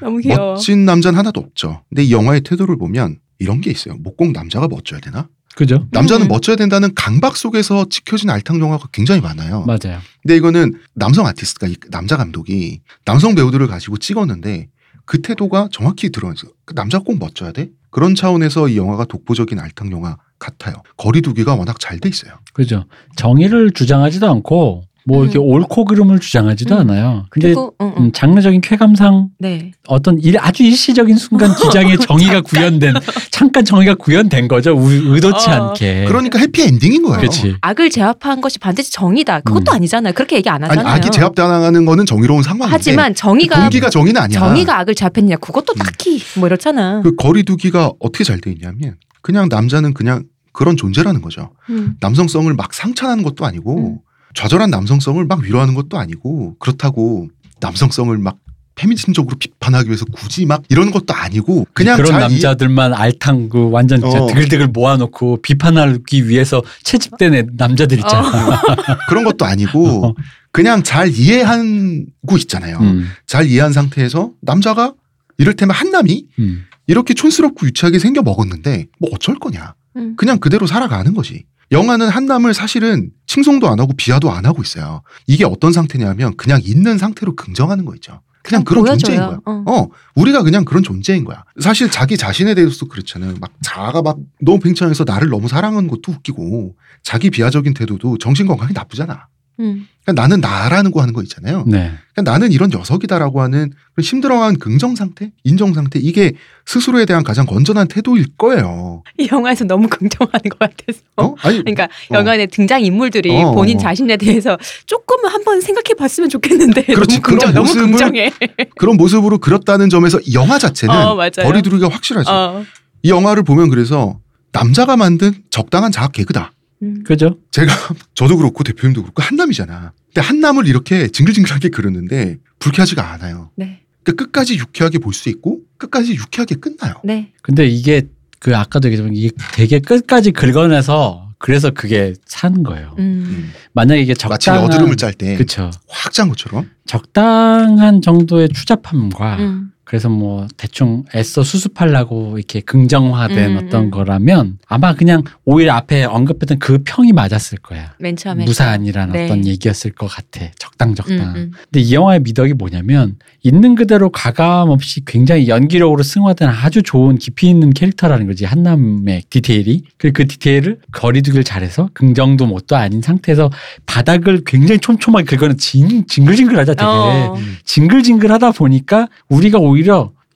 너무 0.00 0.18
귀여워. 0.18 0.52
멋진 0.52 0.84
남자는 0.84 1.18
하나도 1.18 1.40
없죠. 1.40 1.82
근데 1.88 2.04
이 2.04 2.12
영화의 2.12 2.42
태도를 2.42 2.76
보면 2.76 3.16
이런 3.38 3.60
게 3.60 3.70
있어요. 3.70 3.96
뭐 3.96 4.14
꼭 4.16 4.32
남자가 4.32 4.68
멋져야 4.68 5.00
되나? 5.00 5.28
그죠? 5.56 5.86
남자는 5.92 6.26
음. 6.26 6.28
멋져야 6.28 6.56
된다는 6.56 6.92
강박 6.94 7.36
속에서 7.36 7.86
지켜진 7.88 8.28
알탕 8.30 8.58
영화가 8.60 8.88
굉장히 8.92 9.20
많아요. 9.20 9.64
맞아요. 9.64 10.00
근데 10.22 10.36
이거는 10.36 10.74
남성 10.94 11.26
아티스트가 11.26 11.68
이 11.68 11.76
남자 11.90 12.16
감독이 12.16 12.80
남성 13.04 13.34
배우들을 13.36 13.66
가지고 13.68 13.96
찍었는데 13.98 14.68
그 15.04 15.20
태도가 15.22 15.68
정확히 15.70 16.10
드러나서 16.10 16.48
남자가 16.74 17.04
꼭 17.04 17.18
멋져야 17.20 17.52
돼? 17.52 17.68
그런 17.90 18.14
차원에서 18.16 18.68
이 18.68 18.76
영화가 18.76 19.04
독보적인 19.04 19.60
알탕 19.60 19.92
영화 19.92 20.16
같아요. 20.40 20.74
거리두기가 20.96 21.54
워낙 21.54 21.78
잘 21.78 22.00
돼 22.00 22.08
있어요. 22.08 22.32
그죠. 22.52 22.86
정의를 23.16 23.70
주장하지도 23.72 24.28
않고 24.28 24.82
뭐 25.06 25.22
이렇게 25.22 25.38
음. 25.38 25.44
옳고 25.44 25.84
그름을 25.84 26.18
주장하지도 26.18 26.74
음. 26.76 26.80
않아요. 26.80 27.26
근데 27.28 27.48
그리고 27.48 27.74
응, 27.82 27.92
응. 27.98 28.04
음, 28.04 28.12
장르적인 28.12 28.62
쾌감상 28.62 29.28
네. 29.38 29.72
어떤 29.86 30.18
일, 30.18 30.38
아주 30.40 30.62
일시적인 30.62 31.16
순간 31.16 31.54
기장의 31.54 31.98
정의가 32.08 32.40
구현된 32.40 32.94
잠깐 33.30 33.64
정의가 33.66 33.96
구현된 33.96 34.48
거죠. 34.48 34.72
우- 34.74 34.90
의도치 35.14 35.50
어. 35.50 35.52
않게. 35.68 36.06
그러니까 36.08 36.38
해피 36.38 36.62
엔딩인 36.62 37.02
거예요. 37.02 37.18
그렇지. 37.18 37.56
악을 37.60 37.90
제압한 37.90 38.40
것이 38.40 38.58
반드시 38.58 38.90
정의다. 38.92 39.40
그것도 39.40 39.72
음. 39.72 39.76
아니잖아요. 39.76 40.14
그렇게 40.14 40.36
얘기 40.36 40.48
안 40.48 40.62
아니 40.64 40.70
하잖아요. 40.70 40.94
악이 40.94 41.10
제압당하는 41.10 41.84
거는 41.84 42.06
정의로운 42.06 42.42
상황인데 42.42 42.70
하지만 42.70 43.14
정의가 43.14 43.60
동기가 43.60 43.90
정의는 43.90 44.20
아니야. 44.22 44.38
정의가 44.38 44.78
악을 44.80 44.94
제압했냐 44.94 45.36
그것도 45.36 45.74
음. 45.76 45.78
딱히 45.78 46.22
뭐 46.38 46.46
이렇잖아. 46.48 47.02
그 47.02 47.14
거리두기가 47.16 47.92
어떻게 48.00 48.24
잘 48.24 48.40
돼 48.40 48.50
있냐면 48.52 48.96
그냥 49.22 49.48
남자는 49.50 49.92
그냥 49.94 50.24
그런 50.52 50.76
존재라는 50.76 51.20
거죠. 51.20 51.50
음. 51.68 51.96
남성성을 52.00 52.52
막 52.54 52.72
상찬하는 52.72 53.22
것도 53.22 53.44
아니고 53.44 54.02
좌절한 54.34 54.70
남성성을 54.70 55.24
막 55.26 55.40
위로하는 55.40 55.74
것도 55.74 55.98
아니고 55.98 56.56
그렇다고 56.58 57.28
남성성을 57.60 58.16
막 58.18 58.38
페미니즘적으로 58.76 59.36
비판하기 59.38 59.88
위해서 59.88 60.04
굳이 60.12 60.46
막 60.46 60.64
이런 60.68 60.90
것도 60.90 61.14
아니고 61.14 61.66
그냥 61.72 61.96
그런 61.96 62.10
잘 62.10 62.20
남자들만 62.22 62.92
알탕 62.92 63.48
그 63.48 63.70
완전 63.70 64.02
어. 64.02 64.26
드글드글 64.26 64.68
모아놓고 64.68 65.42
비판하기 65.42 66.28
위해서 66.28 66.60
채집된 66.82 67.34
애- 67.34 67.46
남자들 67.52 67.98
있잖아. 67.98 68.28
이해, 68.28 68.56
그런 69.08 69.22
것도 69.22 69.44
아니고 69.44 70.16
그냥 70.50 70.82
잘 70.82 71.08
이해하고 71.08 72.36
있잖아요. 72.38 72.78
음, 72.80 73.08
잘 73.26 73.46
이해한 73.46 73.72
상태에서 73.72 74.32
남자가 74.40 74.94
이를테면 75.38 75.74
한남이 75.74 76.26
음. 76.40 76.64
이렇게 76.88 77.14
촌스럽고 77.14 77.66
유치하게 77.66 77.98
생겨 78.00 78.22
먹었는데 78.22 78.86
뭐 78.98 79.10
어쩔 79.12 79.36
거냐. 79.38 79.74
음. 79.96 80.16
그냥 80.16 80.38
그대로 80.38 80.66
살아가는 80.66 81.14
거지. 81.14 81.44
영화는 81.72 82.08
한남을 82.08 82.54
사실은 82.54 83.10
칭송도 83.26 83.68
안 83.68 83.80
하고 83.80 83.92
비하도 83.96 84.30
안 84.30 84.46
하고 84.46 84.62
있어요. 84.62 85.02
이게 85.26 85.44
어떤 85.44 85.72
상태냐면 85.72 86.36
그냥 86.36 86.60
있는 86.62 86.98
상태로 86.98 87.34
긍정하는 87.36 87.84
거 87.84 87.94
있죠. 87.96 88.20
그냥 88.42 88.62
그런 88.62 88.84
보여줘요. 88.84 88.98
존재인 88.98 89.20
거야. 89.26 89.38
어. 89.46 89.64
어, 89.66 89.88
우리가 90.14 90.42
그냥 90.42 90.66
그런 90.66 90.82
존재인 90.82 91.24
거야. 91.24 91.44
사실 91.60 91.90
자기 91.90 92.18
자신에 92.18 92.54
대해서도 92.54 92.88
그렇잖아요. 92.88 93.36
막 93.40 93.52
자아가 93.62 94.02
막 94.02 94.18
너무 94.40 94.60
팽창해서 94.60 95.04
나를 95.04 95.30
너무 95.30 95.48
사랑하는 95.48 95.88
것도 95.88 96.12
웃기고 96.12 96.76
자기 97.02 97.30
비하적인 97.30 97.72
태도도 97.72 98.18
정신 98.18 98.46
건강에 98.46 98.72
나쁘잖아. 98.74 99.28
음. 99.60 99.86
그러니까 100.04 100.22
나는 100.22 100.40
나라는 100.40 100.90
거 100.90 101.00
하는 101.00 101.14
거 101.14 101.22
있잖아요. 101.22 101.64
네. 101.66 101.92
그러니까 102.12 102.32
나는 102.32 102.52
이런 102.52 102.70
녀석이다라고 102.70 103.40
하는 103.40 103.72
힘들어한 104.00 104.58
긍정 104.58 104.96
상태, 104.96 105.30
인정 105.44 105.72
상태 105.72 105.98
이게 105.98 106.32
스스로에 106.66 107.06
대한 107.06 107.22
가장 107.24 107.46
건전한 107.46 107.88
태도일 107.88 108.26
거예요. 108.36 109.02
이 109.18 109.28
영화에서 109.30 109.64
너무 109.64 109.88
긍정하는 109.88 110.42
것 110.50 110.58
같아서. 110.58 111.00
어? 111.16 111.34
아니 111.42 111.58
그러니까 111.60 111.84
어. 111.84 112.14
영화 112.14 112.36
내 112.36 112.46
등장 112.46 112.84
인물들이 112.84 113.30
어, 113.30 113.52
본인 113.52 113.76
어. 113.76 113.80
자신에 113.80 114.16
대해서 114.16 114.58
조금은 114.86 115.30
한번 115.30 115.60
생각해봤으면 115.60 116.28
좋겠는데 116.28 116.82
그렇지, 116.82 117.20
너무 117.20 117.22
긍정, 117.22 117.38
그런 117.38 117.54
너무 117.54 117.66
모습을 117.66 117.90
긍정해. 117.90 118.32
그런 118.76 118.96
모습으로 118.96 119.38
그렸다는 119.38 119.88
점에서 119.88 120.20
이 120.20 120.34
영화 120.34 120.58
자체는 120.58 120.94
어, 120.94 121.14
맞아요. 121.14 121.30
거리두기가 121.44 121.88
확실하죠. 121.88 122.30
어. 122.30 122.64
이 123.02 123.10
영화를 123.10 123.42
보면 123.42 123.70
그래서 123.70 124.18
남자가 124.52 124.96
만든 124.96 125.32
적당한 125.50 125.92
자학 125.92 126.12
개그다. 126.12 126.52
음. 126.84 127.04
그죠? 127.04 127.38
제가 127.50 127.72
저도 128.14 128.36
그렇고 128.36 128.62
대표님도 128.64 129.02
그렇고 129.02 129.22
한남이잖아. 129.22 129.92
근데 130.06 130.20
한남을 130.20 130.66
이렇게 130.66 131.08
징글징글하게 131.08 131.70
그렸는데 131.70 132.38
불쾌하지가 132.58 133.12
않아요. 133.12 133.50
네, 133.56 133.80
그러니까 134.04 134.24
끝까지 134.24 134.56
유쾌하게 134.58 134.98
볼 134.98 135.12
수 135.12 135.28
있고 135.28 135.60
끝까지 135.78 136.14
유쾌하게 136.14 136.56
끝나요. 136.56 136.94
네. 137.04 137.32
근데 137.42 137.66
이게 137.66 138.02
그 138.38 138.56
아까도 138.56 138.88
얘기했지만 138.88 139.14
이게 139.16 139.30
되게 139.54 139.78
끝까지 139.80 140.30
긁어내서 140.32 141.30
그래서 141.38 141.70
그게 141.70 142.14
사는 142.26 142.62
거예요. 142.62 142.94
음. 142.98 143.24
음. 143.26 143.52
만약에 143.74 144.00
이게 144.00 144.14
마치 144.28 144.46
적당한 144.46 144.64
여드름을 144.72 144.96
짤 144.96 145.12
때확 145.12 145.36
그쵸. 145.38 145.70
짠 146.12 146.28
것처럼. 146.28 146.70
적당한 146.86 148.00
정도의 148.02 148.48
추잡함과 148.50 149.36
음. 149.40 149.70
그래서 149.84 150.08
뭐 150.08 150.46
대충 150.56 151.04
애써 151.14 151.42
수습하려고 151.42 152.38
이렇게 152.38 152.60
긍정화된 152.60 153.56
음, 153.56 153.64
어떤 153.64 153.84
음. 153.84 153.90
거라면 153.90 154.58
아마 154.66 154.94
그냥 154.94 155.22
오히려 155.44 155.74
앞에 155.74 156.04
언급했던 156.04 156.58
그 156.58 156.78
평이 156.84 157.12
맞았을 157.12 157.58
거야. 157.58 157.92
맨 157.98 158.16
처음에 158.16 158.44
무사한이란 158.44 159.12
네. 159.12 159.24
어떤 159.24 159.46
얘기였을 159.46 159.92
것 159.92 160.06
같아. 160.06 160.46
적당 160.58 160.94
적당. 160.94 161.18
음, 161.18 161.36
음. 161.36 161.50
근데 161.64 161.80
이 161.80 161.94
영화의 161.94 162.20
미덕이 162.20 162.54
뭐냐면 162.54 163.16
있는 163.42 163.74
그대로 163.74 164.10
가감 164.10 164.70
없이 164.70 165.04
굉장히 165.04 165.48
연기력으로 165.48 166.02
승화된 166.02 166.48
아주 166.48 166.82
좋은 166.82 167.18
깊이 167.18 167.48
있는 167.48 167.70
캐릭터라는 167.70 168.26
거지 168.26 168.44
한남의 168.46 169.24
디테일이 169.28 169.84
그리고 169.98 170.14
그 170.14 170.28
디테일을 170.28 170.78
거리두기를 170.92 171.44
잘해서 171.44 171.90
긍정도 171.92 172.46
못도 172.46 172.74
아닌 172.76 173.02
상태에서 173.02 173.50
바닥을 173.86 174.42
굉장히 174.46 174.78
촘촘하게 174.80 175.24
긁어는 175.24 175.58
징, 175.58 176.06
징글징글하자 176.06 176.74
되게 176.74 176.86
어. 176.86 177.36
징글징글하다 177.64 178.52
보니까 178.52 179.08
우리가 179.28 179.58
오히려 179.58 179.73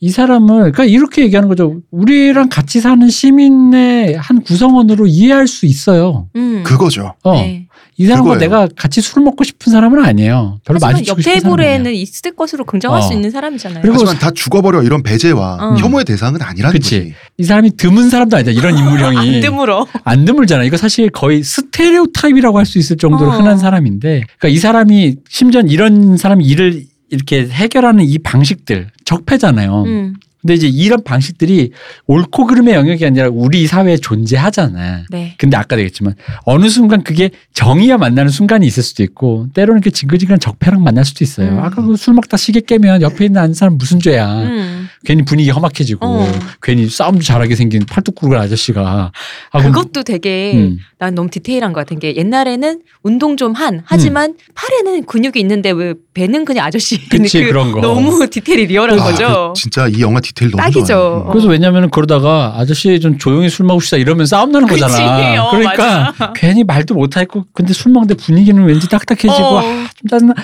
이 0.01 0.11
사람을 0.11 0.57
그러니까 0.73 0.85
이렇게 0.85 1.23
얘기하는 1.23 1.49
거죠. 1.49 1.81
우리랑 1.91 2.49
같이 2.51 2.81
사는 2.81 3.09
시민의 3.09 4.15
한 4.17 4.43
구성원으로 4.43 5.07
이해할 5.07 5.49
수 5.49 5.67
있어요. 5.67 6.29
음. 6.37 6.63
그거죠. 6.65 7.15
어. 7.25 7.35
네. 7.35 7.65
이 8.01 8.07
사람과 8.07 8.35
그거예요. 8.35 8.39
내가 8.39 8.69
같이 8.77 9.01
술 9.01 9.25
먹고 9.25 9.43
싶은 9.43 9.73
사람은 9.73 10.05
아니에요. 10.05 10.61
별로 10.65 10.77
하지만 10.77 10.93
마주치고 10.93 11.19
옆 11.19 11.23
싶은. 11.23 11.41
테이블에는 11.41 11.93
있을 11.95 12.37
것으로 12.37 12.65
긍정할 12.65 13.01
어. 13.01 13.03
수 13.03 13.13
있는 13.13 13.33
사람이잖아요. 13.33 13.81
그리고 13.83 13.95
하지만 13.97 14.19
다 14.21 14.31
죽어버려 14.31 14.85
이런 14.85 15.03
배제와 15.03 15.55
어. 15.61 15.75
혐오의 15.75 16.05
대상은 16.05 16.41
아니라는 16.41 16.73
그치. 16.73 16.99
거지. 17.01 17.15
이 17.39 17.43
사람이 17.43 17.77
드문 17.77 18.09
사람도 18.09 18.37
아니다. 18.37 18.53
이런 18.53 18.79
인물형이 18.79 19.17
안 19.17 19.41
드물어. 19.41 19.89
안 20.05 20.25
드물잖아. 20.25 20.63
이거 20.63 20.77
사실 20.77 21.11
거의 21.11 21.43
스테레오 21.43 22.13
타입이라고 22.13 22.57
할 22.57 22.67
수 22.67 22.79
있을 22.79 22.97
정도로 22.99 23.33
어. 23.33 23.37
흔한 23.37 23.59
사람인데, 23.59 24.23
그러니까 24.39 24.49
이 24.49 24.59
사람이 24.59 25.17
심지어 25.29 25.63
이런 25.63 26.17
사람이 26.17 26.45
일을 26.45 26.85
이렇게 27.11 27.47
해결하는 27.49 28.05
이 28.05 28.19
방식들 28.19 28.91
적폐잖아요. 29.05 29.83
음. 29.85 30.15
근데 30.41 30.55
이제 30.55 30.69
이런 30.69 31.03
방식들이 31.03 31.73
옳고 32.07 32.47
그름의 32.47 32.75
영역이 32.75 33.05
아니라 33.05 33.29
우리 33.31 33.67
사회에 33.67 33.97
존재하잖아. 33.97 35.05
네. 35.11 35.35
근데 35.39 35.57
아까도 35.57 35.81
얘기했지만 35.81 36.15
어느 36.45 36.69
순간 36.69 37.03
그게 37.03 37.31
정의와 37.55 37.99
만나는 37.99 38.31
순간이 38.31 38.67
있을 38.67 38.83
수도 38.83 39.03
있고 39.03 39.47
때로는 39.55 39.79
이렇게 39.79 39.91
징글징글한 39.91 40.41
적폐랑 40.41 40.83
만날 40.83 41.05
수도 41.05 41.25
있어요. 41.25 41.49
음. 41.51 41.59
아까 41.59 41.83
그 41.83 41.97
술 41.97 42.15
먹다 42.15 42.37
시계 42.37 42.61
깨면 42.61 43.03
옆에 43.03 43.25
있는 43.27 43.41
아는 43.43 43.55
사람 43.55 43.77
무슨 43.77 43.99
죄야. 44.01 44.43
음. 44.43 44.89
괜히 45.05 45.25
분위기 45.25 45.51
험악해지고 45.51 46.07
어. 46.07 46.33
괜히 46.63 46.89
싸움도 46.89 47.23
잘하게 47.23 47.55
생긴 47.57 47.85
팔뚝구르 47.87 48.37
아저씨가 48.39 49.13
하고 49.51 49.65
그것도 49.73 50.03
되게 50.05 50.53
음. 50.55 50.79
난 50.99 51.15
너무 51.15 51.29
디테일한 51.31 51.73
것 51.73 51.81
같은 51.81 51.99
게 51.99 52.17
옛날에는 52.17 52.83
운동 53.03 53.37
좀 53.37 53.49
한 53.55 53.81
하지만 53.85 54.35
팔에는 54.55 55.05
근육이 55.07 55.41
있는데 55.41 55.71
왜 55.71 55.95
배는 56.15 56.45
그냥 56.45 56.67
아저씨 56.67 57.09
그치, 57.09 57.43
그런 57.49 57.73
거. 57.73 57.81
너무 57.81 58.29
디테일이 58.29 58.67
리얼한 58.67 59.01
아, 59.01 59.05
거죠. 59.05 59.53
그 59.55 59.61
진짜 59.61 59.89
이 59.89 60.01
영화 60.01 60.21
디테일 60.29 60.51
너무 60.51 60.63
딱이죠. 60.63 60.85
좋아요. 60.87 61.25
어. 61.27 61.31
그래서 61.31 61.49
왜냐면은 61.49 61.91
그러다가 61.91 62.55
아저씨 62.57 63.01
좀 63.01 63.19
조용히 63.19 63.49
술 63.49 63.67
먹읍시다 63.67 63.97
이러면 63.97 64.27
싸움 64.27 64.53
나는 64.53 64.69
그치, 64.69 64.81
거잖아. 64.81 65.45
어, 65.45 65.51
그러니까 65.51 66.15
맞아. 66.19 66.33
괜히 66.35 66.65
말도 66.65 66.95
못하고 66.95 67.45
근데 67.53 67.73
술 67.73 67.93
먹는데 67.93 68.15
분위기는 68.15 68.63
왠지 68.63 68.89
딱딱해지고 68.89 69.33
어. 69.33 69.59
아, 69.59 69.63
좀 69.63 70.09
짜증나. 70.11 70.35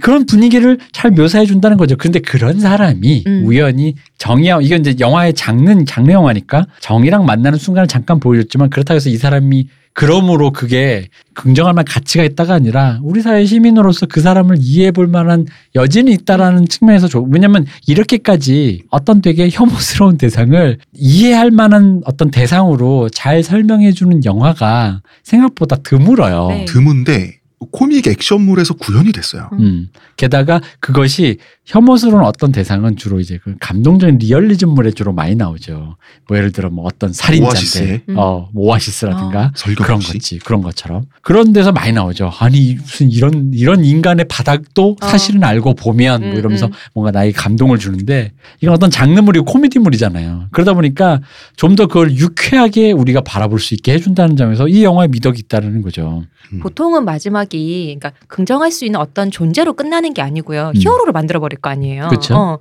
그런 0.00 0.26
분위기를 0.26 0.78
잘 0.92 1.10
묘사해 1.12 1.46
준다는 1.46 1.76
거죠. 1.76 1.96
근데 1.96 2.18
그런 2.18 2.58
사람이 2.58 3.24
음. 3.26 3.42
우연히 3.46 3.94
정의와 4.18 4.60
이건 4.62 4.80
이제 4.80 4.96
영화의 4.98 5.34
장르 5.34 5.84
장르 5.84 6.10
영화니까 6.10 6.66
정의랑 6.80 7.24
만나는 7.26 7.58
순간을 7.58 7.86
잠깐 7.86 8.18
보여줬지만 8.18 8.70
그렇다고 8.70 8.96
해서 8.96 9.08
이 9.08 9.16
사람이 9.16 9.68
그러므로 9.94 10.50
그게 10.50 11.08
긍정할 11.34 11.72
만한 11.72 11.84
가치가 11.84 12.24
있다가 12.24 12.54
아니라 12.54 12.98
우리 13.02 13.22
사회 13.22 13.46
시민으로서 13.46 14.06
그 14.06 14.20
사람을 14.20 14.56
이해해 14.60 14.90
볼 14.90 15.06
만한 15.06 15.46
여지는 15.76 16.12
있다라는 16.12 16.66
측면에서 16.66 17.06
좋. 17.06 17.24
왜냐면 17.30 17.64
이렇게까지 17.86 18.82
어떤 18.90 19.22
되게 19.22 19.48
혐오스러운 19.50 20.18
대상을 20.18 20.78
이해할 20.94 21.52
만한 21.52 22.02
어떤 22.06 22.32
대상으로 22.32 23.08
잘 23.10 23.44
설명해 23.44 23.92
주는 23.92 24.24
영화가 24.24 25.02
생각보다 25.22 25.76
드물어요. 25.76 26.48
네. 26.48 26.64
드문데 26.64 27.38
코믹 27.70 28.06
액션물에서 28.06 28.74
구현이 28.74 29.12
됐어요. 29.12 29.50
음. 29.58 29.88
게다가 30.16 30.60
그것이 30.80 31.38
혐오스러운 31.66 32.24
어떤 32.24 32.52
대상은 32.52 32.96
주로 32.96 33.20
이제 33.20 33.38
그 33.42 33.54
감동적인 33.60 34.18
리얼리즘물에 34.18 34.92
주로 34.92 35.12
많이 35.12 35.34
나오죠. 35.34 35.96
뭐 36.28 36.36
예를 36.36 36.52
들어 36.52 36.70
뭐 36.70 36.84
어떤 36.86 37.12
살인자인데? 37.12 38.04
음. 38.08 38.16
어, 38.18 38.48
뭐 38.52 38.66
오아시스라든가 38.66 39.52
설경 39.54 39.84
그런. 39.86 40.00
거지, 40.00 40.38
그런 40.38 40.62
것처럼 40.62 41.04
그런 41.22 41.52
데서 41.52 41.72
많이 41.72 41.92
나오죠. 41.92 42.32
아니 42.38 42.74
무슨 42.74 43.10
이런 43.10 43.50
이런 43.54 43.84
인간의 43.84 44.26
바닥도 44.28 44.96
어. 45.02 45.06
사실은 45.06 45.44
알고 45.44 45.74
보면 45.74 46.20
뭐 46.22 46.30
음, 46.30 46.36
이러면서 46.36 46.66
음. 46.66 46.72
뭔가 46.94 47.10
나에게 47.10 47.32
감동을 47.32 47.78
주는데 47.78 48.32
이건 48.60 48.74
어떤 48.74 48.90
장르물이고 48.90 49.44
코미디물이잖아요. 49.44 50.48
그러다 50.50 50.72
보니까 50.72 51.20
좀 51.56 51.74
더 51.74 51.86
그걸 51.86 52.12
유쾌하게 52.12 52.92
우리가 52.92 53.22
바라볼 53.22 53.58
수 53.58 53.74
있게 53.74 53.92
해준다는 53.94 54.36
점에서 54.36 54.68
이 54.68 54.84
영화에 54.84 55.08
미덕이 55.08 55.38
있다는 55.40 55.82
거죠. 55.82 56.24
음. 56.52 56.60
보통은 56.60 57.04
마지막 57.04 57.53
이 57.56 57.96
그러니까 57.98 58.12
긍정할 58.28 58.70
수 58.70 58.84
있는 58.84 59.00
어떤 59.00 59.30
존재로 59.30 59.74
끝나는 59.74 60.14
게 60.14 60.22
아니고요. 60.22 60.72
음. 60.74 60.80
히어로를 60.80 61.12
만들어 61.12 61.40
버릴 61.40 61.60
거 61.60 61.70
아니에요. 61.70 62.08
그쵸. 62.08 62.34
어. 62.34 62.58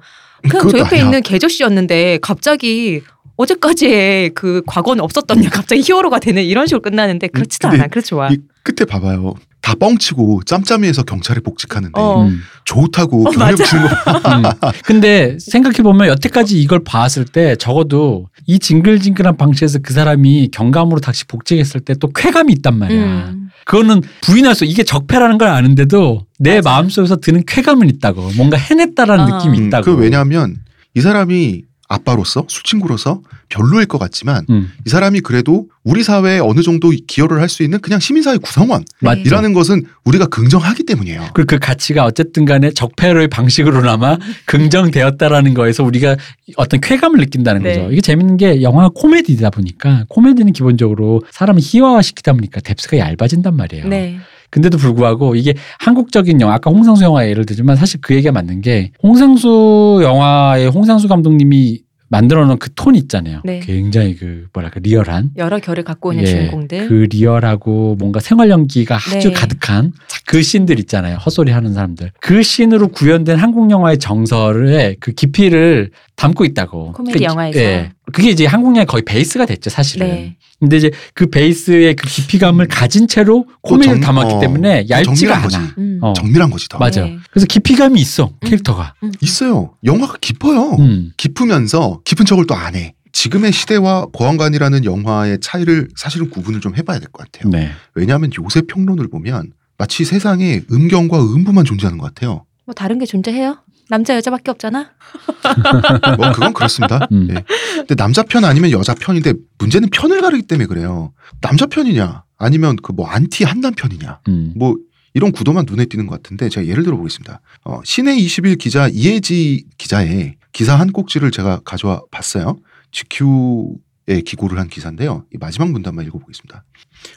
그냥 0.49 0.69
저 0.69 0.77
옆에 0.79 0.95
아니야. 0.97 1.05
있는 1.05 1.21
개저씨였는데 1.21 2.19
갑자기 2.21 3.01
어제까지의 3.37 4.31
그 4.31 4.61
과거는 4.67 5.03
없었던 5.03 5.43
애 5.43 5.47
갑자기 5.49 5.81
히어로가 5.81 6.19
되는 6.19 6.43
이런 6.43 6.67
식으로 6.67 6.81
끝나는데 6.81 7.27
그렇지도 7.27 7.67
않아. 7.69 7.87
그렇죠. 7.87 8.21
끝에 8.63 8.85
봐봐요. 8.87 9.35
다 9.63 9.73
뻥치고 9.75 10.41
짬짬이에서 10.45 11.03
경찰에 11.03 11.39
복직하는데 11.39 11.99
어. 11.99 12.23
음. 12.25 12.41
좋다고 12.65 13.27
어, 13.27 13.31
경력. 13.31 13.55
주는 13.55 13.87
거 13.87 13.89
음. 14.29 14.43
근데 14.83 15.37
생각해 15.39 15.77
보면 15.77 16.09
여태까지 16.09 16.61
이걸 16.61 16.83
봤을 16.83 17.23
때 17.23 17.55
적어도 17.55 18.27
이 18.45 18.59
징글징글한 18.59 19.37
방식에서 19.37 19.79
그 19.81 19.93
사람이 19.93 20.49
경감으로 20.51 20.99
다시 20.99 21.25
복직했을 21.25 21.79
때 21.79 21.93
또 21.95 22.09
쾌감이 22.11 22.51
있단 22.53 22.77
말이야. 22.77 23.01
음. 23.01 23.49
그거는 23.65 24.01
부인할 24.21 24.55
수 24.55 24.65
이게 24.65 24.83
적폐라는 24.83 25.37
걸 25.37 25.47
아는데도 25.47 26.25
내 26.39 26.55
맞아. 26.55 26.71
마음속에서 26.71 27.15
드는 27.17 27.43
쾌감은 27.47 27.87
있다고. 27.87 28.31
뭔가 28.35 28.57
해냈다라는 28.57 29.23
아. 29.31 29.37
느낌이 29.37 29.57
음, 29.59 29.67
있다고. 29.67 29.85
그 29.85 29.95
왜냐하면 29.95 30.57
이 30.95 30.99
사람이 30.99 31.61
아빠로서 31.89 32.45
술친구로서 32.47 33.21
별로일 33.49 33.85
것 33.85 33.99
같지만 33.99 34.45
음, 34.49 34.71
이 34.85 34.89
사람이 34.89 35.19
그래도 35.19 35.67
우리 35.83 36.01
사회에 36.01 36.39
어느 36.39 36.61
정도 36.61 36.91
기여를 37.07 37.39
할 37.39 37.49
수 37.49 37.61
있는 37.61 37.79
그냥 37.81 37.99
시민사회 37.99 38.37
구성원이라는 38.37 38.85
맞죠. 39.01 39.53
것은 39.53 39.83
우리가 40.05 40.25
긍정하기 40.27 40.83
때문이에요. 40.85 41.27
그리고 41.33 41.47
그 41.47 41.59
가치가 41.59 42.05
어쨌든 42.05 42.45
간에 42.45 42.71
적폐로의 42.71 43.27
방식으로나마 43.27 44.17
긍정되었다라는 44.45 45.53
거에서 45.53 45.83
우리가 45.83 46.15
어떤 46.55 46.81
쾌감을 46.81 47.19
느낀다는 47.19 47.61
네. 47.63 47.75
거죠. 47.77 47.91
이게 47.91 48.01
재밌는 48.01 48.37
게 48.37 48.61
영화가 48.61 48.89
코미디다 48.95 49.49
보니까 49.51 50.05
코미디는 50.09 50.53
기본적으로 50.53 51.21
사람을 51.31 51.61
희화화시키다 51.63 52.33
보니까 52.33 52.59
뎁스가 52.61 52.97
얇아진단 52.97 53.55
말이에요. 53.55 53.87
네. 53.87 54.19
근데도 54.53 54.77
불구하고 54.77 55.35
이게 55.35 55.55
한국적인 55.79 56.39
영화 56.39 56.53
아까 56.53 56.69
홍상수 56.69 57.03
영화 57.03 57.27
예를 57.27 57.43
들지만 57.43 57.75
사실 57.75 57.99
그 58.01 58.13
얘기가 58.13 58.31
맞는 58.31 58.61
게 58.61 58.91
홍상수 59.01 60.01
영화의 60.03 60.67
홍상수 60.69 61.07
감독님이 61.07 61.81
만들어 62.09 62.45
놓은 62.45 62.59
그 62.59 62.69
톤 62.75 62.93
있잖아요. 62.95 63.41
네. 63.43 63.59
굉장히 63.61 64.15
그 64.15 64.45
뭐랄까 64.53 64.79
리얼한 64.83 65.31
여러 65.37 65.57
결을 65.57 65.83
갖고 65.83 66.11
있는 66.13 66.25
예, 66.27 66.29
주인공들. 66.29 66.87
그 66.87 67.07
리얼하고 67.09 67.95
뭔가 67.97 68.19
생활 68.19 68.51
연기가 68.51 68.97
아주 68.97 69.29
네. 69.29 69.33
가득한 69.33 69.93
그 70.27 70.43
씬들 70.43 70.77
있잖아요. 70.81 71.15
헛소리 71.17 71.51
하는 71.51 71.73
사람들. 71.73 72.11
그 72.19 72.43
씬으로 72.43 72.89
구현된 72.89 73.37
한국 73.37 73.71
영화의 73.71 73.97
정서의 73.97 74.97
그 74.99 75.13
깊이를 75.13 75.89
담고 76.15 76.45
있다고. 76.45 76.91
코미디 76.91 77.17
그- 77.19 77.23
영화에서. 77.23 77.59
예. 77.59 77.91
그게 78.13 78.29
이제 78.29 78.45
한국 78.45 78.69
영화의 78.69 78.85
거의 78.85 79.03
베이스가 79.03 79.45
됐죠, 79.45 79.69
사실은. 79.69 80.07
네. 80.07 80.37
근데 80.59 80.77
이제 80.77 80.91
그 81.13 81.29
베이스의 81.29 81.95
그 81.95 82.07
깊이감을 82.07 82.67
가진 82.69 83.07
채로 83.07 83.45
코미디를 83.61 83.95
정- 83.95 84.01
담았기 84.01 84.35
어, 84.35 84.39
때문에 84.39 84.85
얇지가 84.89 85.03
정밀한 85.15 85.37
않아. 85.39 85.43
거지. 85.43 85.57
음. 85.77 85.99
어. 86.01 86.13
정밀한 86.13 86.49
거지 86.49 86.69
더. 86.69 86.77
맞아. 86.77 87.01
네. 87.03 87.17
그래서 87.31 87.45
깊이감이 87.47 87.99
있어 87.99 88.31
캐릭터가. 88.41 88.93
있어요. 89.19 89.73
영화가 89.83 90.17
깊어요. 90.21 90.77
음. 90.79 91.11
깊으면서 91.17 91.99
깊은 92.05 92.25
척을 92.25 92.47
또 92.47 92.53
안 92.55 92.75
해. 92.75 92.93
지금의 93.11 93.51
시대와 93.51 94.07
보안관이라는 94.13 94.85
영화의 94.85 95.39
차이를 95.41 95.89
사실은 95.95 96.29
구분을 96.29 96.61
좀 96.61 96.75
해봐야 96.77 96.99
될 96.99 97.09
것 97.11 97.29
같아요. 97.29 97.51
네. 97.51 97.71
왜냐하면 97.95 98.31
요새 98.41 98.61
평론을 98.61 99.09
보면 99.09 99.51
마치 99.77 100.05
세상에 100.05 100.61
음경과 100.71 101.19
음부만 101.21 101.65
존재하는 101.65 101.97
것 101.97 102.13
같아요. 102.13 102.45
뭐 102.65 102.73
다른 102.73 102.97
게 102.99 103.05
존재해요? 103.05 103.57
남자 103.89 104.15
여자밖에 104.15 104.51
없잖아. 104.51 104.91
뭐 106.17 106.31
그건 106.31 106.53
그렇습니다. 106.53 107.07
음. 107.11 107.27
예. 107.31 107.43
근데 107.77 107.95
남자 107.95 108.23
편 108.23 108.45
아니면 108.45 108.71
여자 108.71 108.93
편인데 108.95 109.33
문제는 109.59 109.89
편을 109.89 110.21
가르기 110.21 110.43
때문에 110.43 110.65
그래요. 110.67 111.13
남자 111.41 111.65
편이냐 111.65 112.23
아니면 112.37 112.75
그 112.77 112.93
뭐 112.93 113.07
안티 113.07 113.43
한남 113.43 113.73
편이냐 113.73 114.19
음. 114.29 114.53
뭐 114.55 114.75
이런 115.13 115.31
구도만 115.31 115.65
눈에 115.67 115.85
띄는 115.85 116.07
것 116.07 116.21
같은데 116.21 116.49
제가 116.49 116.65
예를 116.67 116.83
들어 116.83 116.97
보겠습니다. 116.97 117.41
어, 117.65 117.81
시내 117.83 118.15
21 118.17 118.57
기자 118.57 118.87
이혜지 118.87 119.65
기자의 119.77 120.35
기사 120.53 120.75
한 120.79 120.91
꼭지를 120.91 121.31
제가 121.31 121.61
가져와 121.65 122.01
봤어요. 122.11 122.57
GQ에 122.91 124.21
기고를 124.25 124.59
한 124.59 124.67
기사인데요. 124.69 125.25
이 125.33 125.37
마지막 125.39 125.71
문단만 125.71 126.05
읽어보겠습니다. 126.05 126.63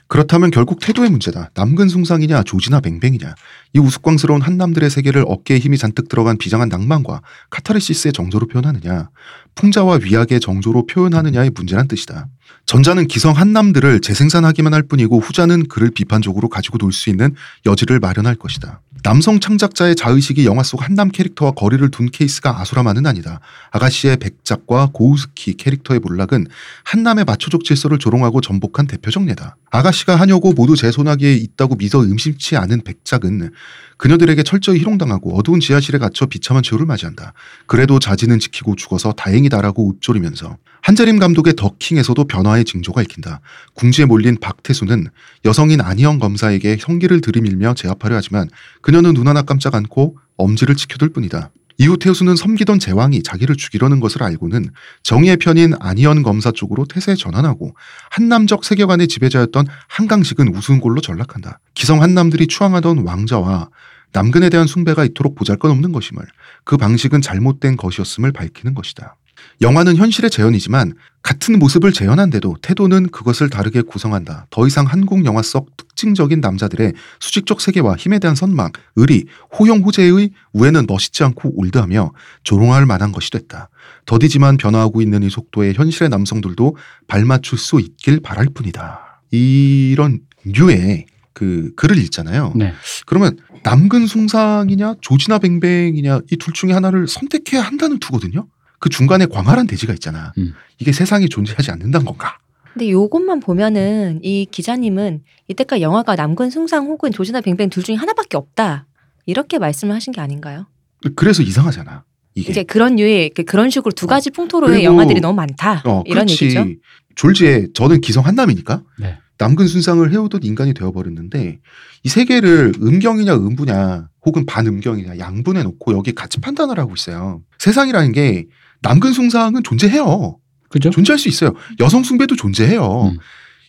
그렇다면 0.09 0.51
결국 0.51 0.81
태도의 0.81 1.11
문제다. 1.11 1.51
남근 1.55 1.89
숭상이냐 1.89 2.43
조지나 2.45 2.81
뱅뱅이냐. 2.81 3.35
이 3.75 3.79
우스꽝스러운 3.79 4.41
한남들의 4.41 4.89
세계를 4.91 5.25
어깨에 5.27 5.59
힘이 5.59 5.79
잔뜩 5.79 6.09
들어간 6.09 6.39
비장한 6.39 6.69
낭만과 6.69 7.23
카타르시스의 7.51 8.13
정조로 8.13 8.47
표현하느냐. 8.49 9.11
풍자와 9.55 10.01
위악의 10.03 10.41
정조로 10.41 10.87
표현하느냐의 10.87 11.51
문제란 11.55 11.89
뜻이다. 11.89 12.29
전자는 12.67 13.07
기성 13.07 13.33
한남들을 13.37 14.01
재생산하기만 14.01 14.75
할 14.75 14.83
뿐이고 14.83 15.19
후자는 15.21 15.69
그를 15.69 15.91
비판적으로 15.91 16.49
가지고 16.49 16.79
놀 16.79 16.93
수 16.93 17.11
있는 17.11 17.35
여지를 17.67 18.01
마련할 18.01 18.37
것이다. 18.37 18.81
남성 19.03 19.39
창작자의 19.39 19.95
자의식이 19.95 20.47
영화 20.47 20.63
속 20.63 20.83
한남 20.83 21.11
캐릭터와 21.11 21.53
거리를 21.53 21.89
둔 21.91 22.11
케이스가 22.11 22.61
아수라만은 22.61 23.07
아니다. 23.07 23.41
아가씨의 23.71 24.17
백작과 24.17 24.91
코우즈키 24.93 25.55
캐릭터의 25.55 26.01
몰락은 26.01 26.47
한남의 26.85 27.25
마초적 27.25 27.63
질서를 27.65 27.99
조롱하고 27.99 28.41
전복한 28.41 28.87
대표적 28.87 29.29
예다. 29.29 29.57
아가씨가 29.77 30.17
하녀고 30.17 30.55
모두 30.55 30.75
제 30.75 30.91
손아귀에 30.91 31.35
있다고 31.35 31.75
믿어 31.75 32.03
의심치 32.03 32.57
않은 32.57 32.83
백작은 32.83 33.51
그녀들에게 33.99 34.43
철저히 34.43 34.79
희롱당하고 34.79 35.39
어두운 35.39 35.61
지하실에 35.61 35.99
갇혀 35.99 36.25
비참한 36.27 36.63
최후를 36.63 36.87
맞이한다. 36.87 37.35
그래도 37.67 37.99
자지는 37.99 38.39
지키고 38.39 38.75
죽어서 38.77 39.13
다행이다라고 39.13 39.91
읊조리면서 39.91 40.57
한재림 40.81 41.19
감독의 41.19 41.55
더킹에서도 41.57 42.25
변화의 42.25 42.65
징조가 42.65 43.03
읽힌다. 43.03 43.41
궁지에 43.75 44.07
몰린 44.07 44.39
박태수는 44.41 45.09
여성인 45.45 45.83
안희영 45.83 46.21
검사에게 46.21 46.79
형기를 46.81 47.21
들이밀며 47.21 47.75
제압하려 47.75 48.17
하지만 48.17 48.49
그녀는 48.81 49.13
눈 49.13 49.29
하나 49.29 49.43
깜짝 49.43 49.75
않고 49.75 50.17
엄지를 50.37 50.77
지켜둘 50.77 51.11
뿐이다. 51.11 51.51
이후 51.79 51.99
태수는 51.99 52.37
섬기던 52.37 52.79
제왕이 52.79 53.23
자기를 53.23 53.57
죽이려는 53.57 54.01
것을 54.01 54.23
알고는 54.23 54.71
정의의 55.03 55.37
편인 55.37 55.75
안희연 55.79 56.23
검사 56.23 56.51
쪽으로 56.51 56.87
태세에 56.87 57.15
전환하고 57.15 57.75
한남적 58.11 58.65
세계관의 58.65 59.09
지배자였던 59.09 59.67
한강식은 59.89 60.55
우스운 60.55 60.81
골로 60.81 61.01
전락한다. 61.01 61.61
기성 61.75 62.03
한남들이 62.03 62.47
추앙하던 62.47 63.07
왕자와 63.07 63.69
남근에 64.13 64.49
대한 64.49 64.67
숭배가 64.67 65.05
이토록 65.05 65.35
보잘것없는 65.35 65.93
것임을 65.93 66.25
그 66.65 66.77
방식은 66.77 67.21
잘못된 67.21 67.77
것이었음을 67.77 68.33
밝히는 68.33 68.75
것이다. 68.75 69.17
영화는 69.61 69.97
현실의 69.97 70.31
재현이지만 70.31 70.95
같은 71.23 71.59
모습을 71.59 71.93
재현한데도 71.93 72.57
태도는 72.63 73.09
그것을 73.09 73.51
다르게 73.51 73.83
구성한다. 73.83 74.47
더 74.51 74.67
이상 74.67 74.87
한국 74.87 75.25
영화 75.25 75.43
속 75.43 75.77
특징적인 75.77 76.41
남자들의 76.41 76.93
수직적 77.19 77.61
세계와 77.61 77.97
힘에 77.97 78.19
대한 78.19 78.37
선망, 78.37 78.71
의리, 78.95 79.27
호용 79.59 79.81
호재의 79.81 80.31
우애는 80.53 80.87
멋있지 80.87 81.25
않고 81.25 81.59
올드하며 81.59 82.13
조롱할 82.45 82.87
만한 82.87 83.11
것이 83.13 83.31
됐다. 83.31 83.71
더디지만 84.05 84.57
변화하고 84.57 85.03
있는 85.03 85.23
이 85.23 85.31
속도에 85.31 85.73
현실의 85.73 86.11
남성들도 86.11 86.77
발맞출 87.09 87.59
수 87.59 87.81
있길 87.81 88.21
바랄 88.21 88.47
뿐이다. 88.55 89.23
이런 89.33 90.21
류의 90.45 91.07
그 91.33 91.73
글을 91.77 91.99
읽잖아요. 91.99 92.53
네. 92.57 92.73
그러면 93.05 93.37
남근 93.63 94.07
숭상이냐 94.07 94.95
조지나 95.01 95.39
뱅뱅이냐 95.39 96.21
이 96.31 96.37
둘 96.37 96.55
중에 96.55 96.73
하나를 96.73 97.09
선택해야 97.09 97.63
한다는 97.63 97.99
투거든요. 97.99 98.47
그 98.79 98.89
중간에 98.89 99.27
광활한 99.27 99.67
대지가 99.67 99.93
있잖아. 99.95 100.33
음. 100.39 100.55
이게 100.79 100.93
세상에 100.93 101.27
존재하지 101.29 101.71
않는다는 101.71 102.05
건가? 102.07 102.39
근데 102.73 102.91
요것만 102.91 103.41
보면은 103.41 104.21
이 104.23 104.47
기자님은 104.51 105.23
이때까지 105.49 105.83
영화가 105.83 106.15
남근 106.17 106.51
숭상 106.51 106.87
혹은 106.87 107.11
조지나 107.11 107.41
뱅뱅 107.41 107.71
둘 107.71 107.83
중에 107.83 107.95
하나밖에 107.97 108.37
없다. 108.37 108.87
이렇게 109.25 109.59
말씀을 109.59 109.95
하신 109.95 110.13
게 110.13 110.21
아닌가요? 110.21 110.67
그래서 111.15 111.43
이상하잖아. 111.43 112.05
이게. 112.35 112.51
이제 112.51 112.63
그런 112.65 112.97
류의 112.97 113.31
그- 113.31 113.45
그런 113.45 113.71
식으로 113.71 113.93
두 113.93 114.07
가지 114.07 114.31
풍토로의 114.31 114.75
그리고- 114.75 114.85
영화들이 114.93 115.21
너무 115.21 115.35
많다. 115.37 115.83
어, 115.87 116.03
이런 116.05 116.27
그렇지. 116.27 116.45
얘기죠. 116.45 116.67
졸지에 117.15 117.69
저는 117.73 118.03
기성 118.03 118.27
한남이니까 118.27 118.83
네. 119.01 119.19
남근 119.39 119.67
순상을 119.69 120.13
해오던 120.13 120.43
인간이 120.45 120.75
되어버렸는데 120.75 121.61
이 122.03 122.09
세계를 122.09 122.75
음경이냐 122.83 123.35
음부냐 123.37 124.09
혹은 124.27 124.45
반음경이냐 124.45 125.19
양분해 125.19 125.63
놓고 125.63 125.95
여기 125.95 126.15
같이 126.15 126.41
판단을 126.41 126.79
하고 126.79 126.93
있어요. 126.95 127.41
세상이라는 127.59 128.13
게 128.13 128.47
남근 128.83 129.13
숭상은 129.13 129.63
존재해요. 129.63 130.39
그죠? 130.69 130.91
존재할 130.91 131.19
수 131.19 131.29
있어요. 131.29 131.55
여성 131.81 132.03
숭배도 132.03 132.37
존재해요. 132.37 133.11
음. 133.13 133.19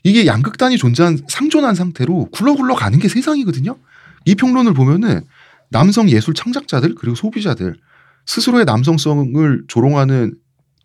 이게 0.04 0.26
양극단이 0.26 0.78
존재한 0.78 1.20
상존한 1.28 1.76
상태로 1.76 2.30
굴러굴러 2.32 2.76
가는 2.76 2.98
게 3.00 3.08
세상이거든요. 3.08 3.78
이 4.26 4.36
평론을 4.36 4.74
보면은 4.74 5.22
남성 5.70 6.10
예술 6.10 6.34
창작자들 6.34 6.96
그리고 6.96 7.16
소비자들 7.16 7.76
스스로의 8.26 8.66
남성성을 8.66 9.64
조롱하는 9.68 10.36